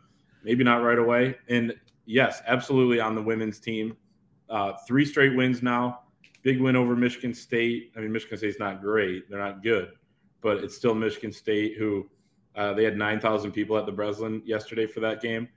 maybe 0.44 0.64
not 0.64 0.84
right 0.84 1.00
away. 1.00 1.36
And 1.50 1.74
yes, 2.06 2.42
absolutely 2.48 3.00
on 3.00 3.16
the 3.16 3.22
women's 3.22 3.60
team. 3.60 3.96
Uh, 4.50 4.74
three 4.88 5.06
straight 5.06 5.36
wins 5.36 5.64
now. 5.64 6.02
Big 6.44 6.60
win 6.60 6.76
over 6.76 6.96
Michigan 6.96 7.34
State. 7.34 7.92
I 7.96 8.00
mean, 8.00 8.12
Michigan 8.12 8.38
State's 8.38 8.60
not 8.60 8.82
great; 8.82 9.30
they're 9.30 9.40
not 9.40 9.62
good, 9.62 9.92
but 10.42 10.58
it's 10.58 10.76
still 10.76 10.96
Michigan 10.96 11.32
State 11.32 11.78
who 11.78 12.10
uh, 12.56 12.74
they 12.74 12.84
had 12.84 12.98
nine 12.98 13.20
thousand 13.20 13.52
people 13.52 13.78
at 13.78 13.86
the 13.86 13.92
Breslin 13.92 14.42
yesterday 14.44 14.88
for 14.88 15.00
that 15.02 15.22
game. 15.22 15.48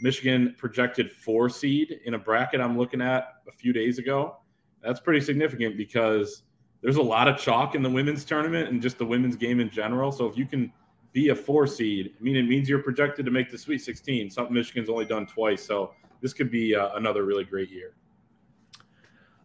Michigan 0.00 0.54
projected 0.56 1.10
four 1.10 1.48
seed 1.48 2.00
in 2.04 2.14
a 2.14 2.18
bracket 2.18 2.60
I'm 2.60 2.78
looking 2.78 3.00
at 3.00 3.34
a 3.48 3.52
few 3.52 3.72
days 3.72 3.98
ago. 3.98 4.36
That's 4.80 5.00
pretty 5.00 5.20
significant 5.20 5.76
because 5.76 6.44
there's 6.80 6.96
a 6.96 7.02
lot 7.02 7.28
of 7.28 7.38
chalk 7.38 7.74
in 7.74 7.82
the 7.82 7.90
women's 7.90 8.24
tournament 8.24 8.68
and 8.68 8.80
just 8.80 8.98
the 8.98 9.04
women's 9.04 9.36
game 9.36 9.60
in 9.60 9.70
general. 9.70 10.12
So 10.12 10.26
if 10.26 10.36
you 10.36 10.46
can 10.46 10.72
be 11.12 11.30
a 11.30 11.34
four 11.34 11.66
seed, 11.66 12.14
I 12.18 12.22
mean, 12.22 12.36
it 12.36 12.44
means 12.44 12.68
you're 12.68 12.82
projected 12.82 13.24
to 13.24 13.30
make 13.30 13.50
the 13.50 13.58
Sweet 13.58 13.78
16, 13.78 14.30
something 14.30 14.54
Michigan's 14.54 14.88
only 14.88 15.04
done 15.04 15.26
twice. 15.26 15.64
So 15.64 15.92
this 16.20 16.32
could 16.32 16.50
be 16.50 16.74
uh, 16.74 16.90
another 16.94 17.24
really 17.24 17.44
great 17.44 17.70
year. 17.70 17.94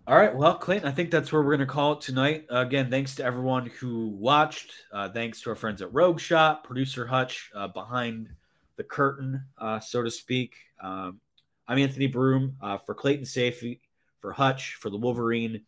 All 0.05 0.17
right. 0.17 0.35
Well, 0.35 0.57
Clayton, 0.57 0.87
I 0.87 0.91
think 0.91 1.11
that's 1.11 1.31
where 1.31 1.41
we're 1.41 1.55
going 1.55 1.65
to 1.67 1.73
call 1.73 1.93
it 1.93 2.01
tonight. 2.01 2.45
Again, 2.49 2.91
thanks 2.91 3.15
to 3.15 3.23
everyone 3.23 3.67
who 3.67 4.09
watched. 4.09 4.73
Uh, 4.91 5.07
thanks 5.09 5.39
to 5.41 5.49
our 5.49 5.55
friends 5.55 5.81
at 5.81 5.93
Rogue 5.93 6.19
Shop, 6.19 6.65
producer 6.65 7.05
Hutch 7.05 7.49
uh, 7.55 7.69
behind 7.69 8.29
the 8.75 8.83
curtain, 8.83 9.41
uh, 9.57 9.79
so 9.79 10.03
to 10.03 10.11
speak. 10.11 10.55
Um, 10.81 11.21
I'm 11.69 11.77
Anthony 11.77 12.07
Broome 12.07 12.57
uh, 12.61 12.77
for 12.79 12.93
Clayton 12.93 13.23
Sayfie, 13.23 13.79
for 14.19 14.33
Hutch, 14.33 14.75
for 14.75 14.89
the 14.89 14.97
Wolverine. 14.97 15.61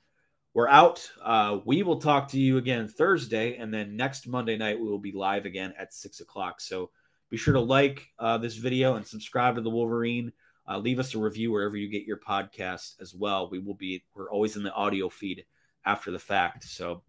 We're 0.56 0.70
out. 0.70 1.12
Uh, 1.22 1.60
we 1.66 1.84
will 1.84 1.99
talk 1.99 2.30
to 2.30 2.39
you 2.39 2.56
again 2.56 2.88
Thursday, 2.88 3.58
and 3.58 3.74
then 3.74 3.97
next 3.97 4.26
Monday 4.26 4.56
night 4.56 4.80
we 4.80 4.88
will 4.88 4.97
be 4.97 5.12
live 5.12 5.45
again 5.45 5.74
at 5.78 5.93
six 5.93 6.22
o'clock. 6.22 6.62
So 6.62 6.91
be 7.30 7.36
sure 7.36 7.56
to 7.56 7.60
like 7.60 8.08
this 8.39 8.56
video 8.56 8.95
and 8.95 9.06
subscribe 9.06 9.56
to 9.56 9.62
the 9.62 9.70
Wolverine. 9.70 10.32
Uh, 10.66 10.78
leave 10.78 10.97
us 10.97 11.14
a 11.14 11.20
review 11.20 11.51
wherever 11.51 11.76
you 11.76 11.89
get 11.89 12.06
your 12.06 12.22
podcast 12.26 13.01
as 13.01 13.14
well. 13.14 13.49
We 13.49 13.60
will 13.60 13.74
be, 13.74 14.06
we're 14.16 14.32
always 14.32 14.56
in 14.56 14.64
the 14.64 14.72
audio 14.72 15.10
feed 15.10 15.43
after 15.86 16.10
the 16.10 16.20
fact. 16.20 16.64
So, 16.64 17.03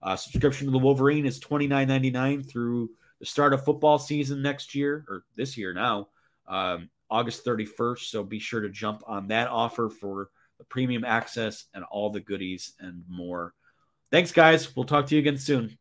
uh, 0.00 0.14
subscription 0.14 0.68
to 0.68 0.70
the 0.70 0.78
Wolverine 0.78 1.26
is 1.26 1.40
twenty 1.40 1.66
nine 1.66 1.88
ninety 1.88 2.12
nine 2.12 2.44
through 2.44 2.90
the 3.18 3.26
start 3.26 3.52
of 3.52 3.64
football 3.64 3.98
season 3.98 4.42
next 4.42 4.76
year 4.76 5.04
or 5.08 5.24
this 5.34 5.58
year 5.58 5.74
now, 5.74 6.06
um, 6.46 6.88
August 7.10 7.44
31st. 7.44 8.10
So, 8.10 8.22
be 8.22 8.38
sure 8.38 8.60
to 8.60 8.68
jump 8.68 9.02
on 9.08 9.26
that 9.26 9.48
offer 9.48 9.88
for 9.88 10.28
premium 10.68 11.04
access 11.04 11.66
and 11.74 11.84
all 11.84 12.10
the 12.10 12.20
goodies 12.20 12.74
and 12.80 13.04
more. 13.08 13.54
Thanks, 14.10 14.32
guys. 14.32 14.74
We'll 14.76 14.84
talk 14.84 15.06
to 15.06 15.14
you 15.14 15.20
again 15.20 15.38
soon. 15.38 15.78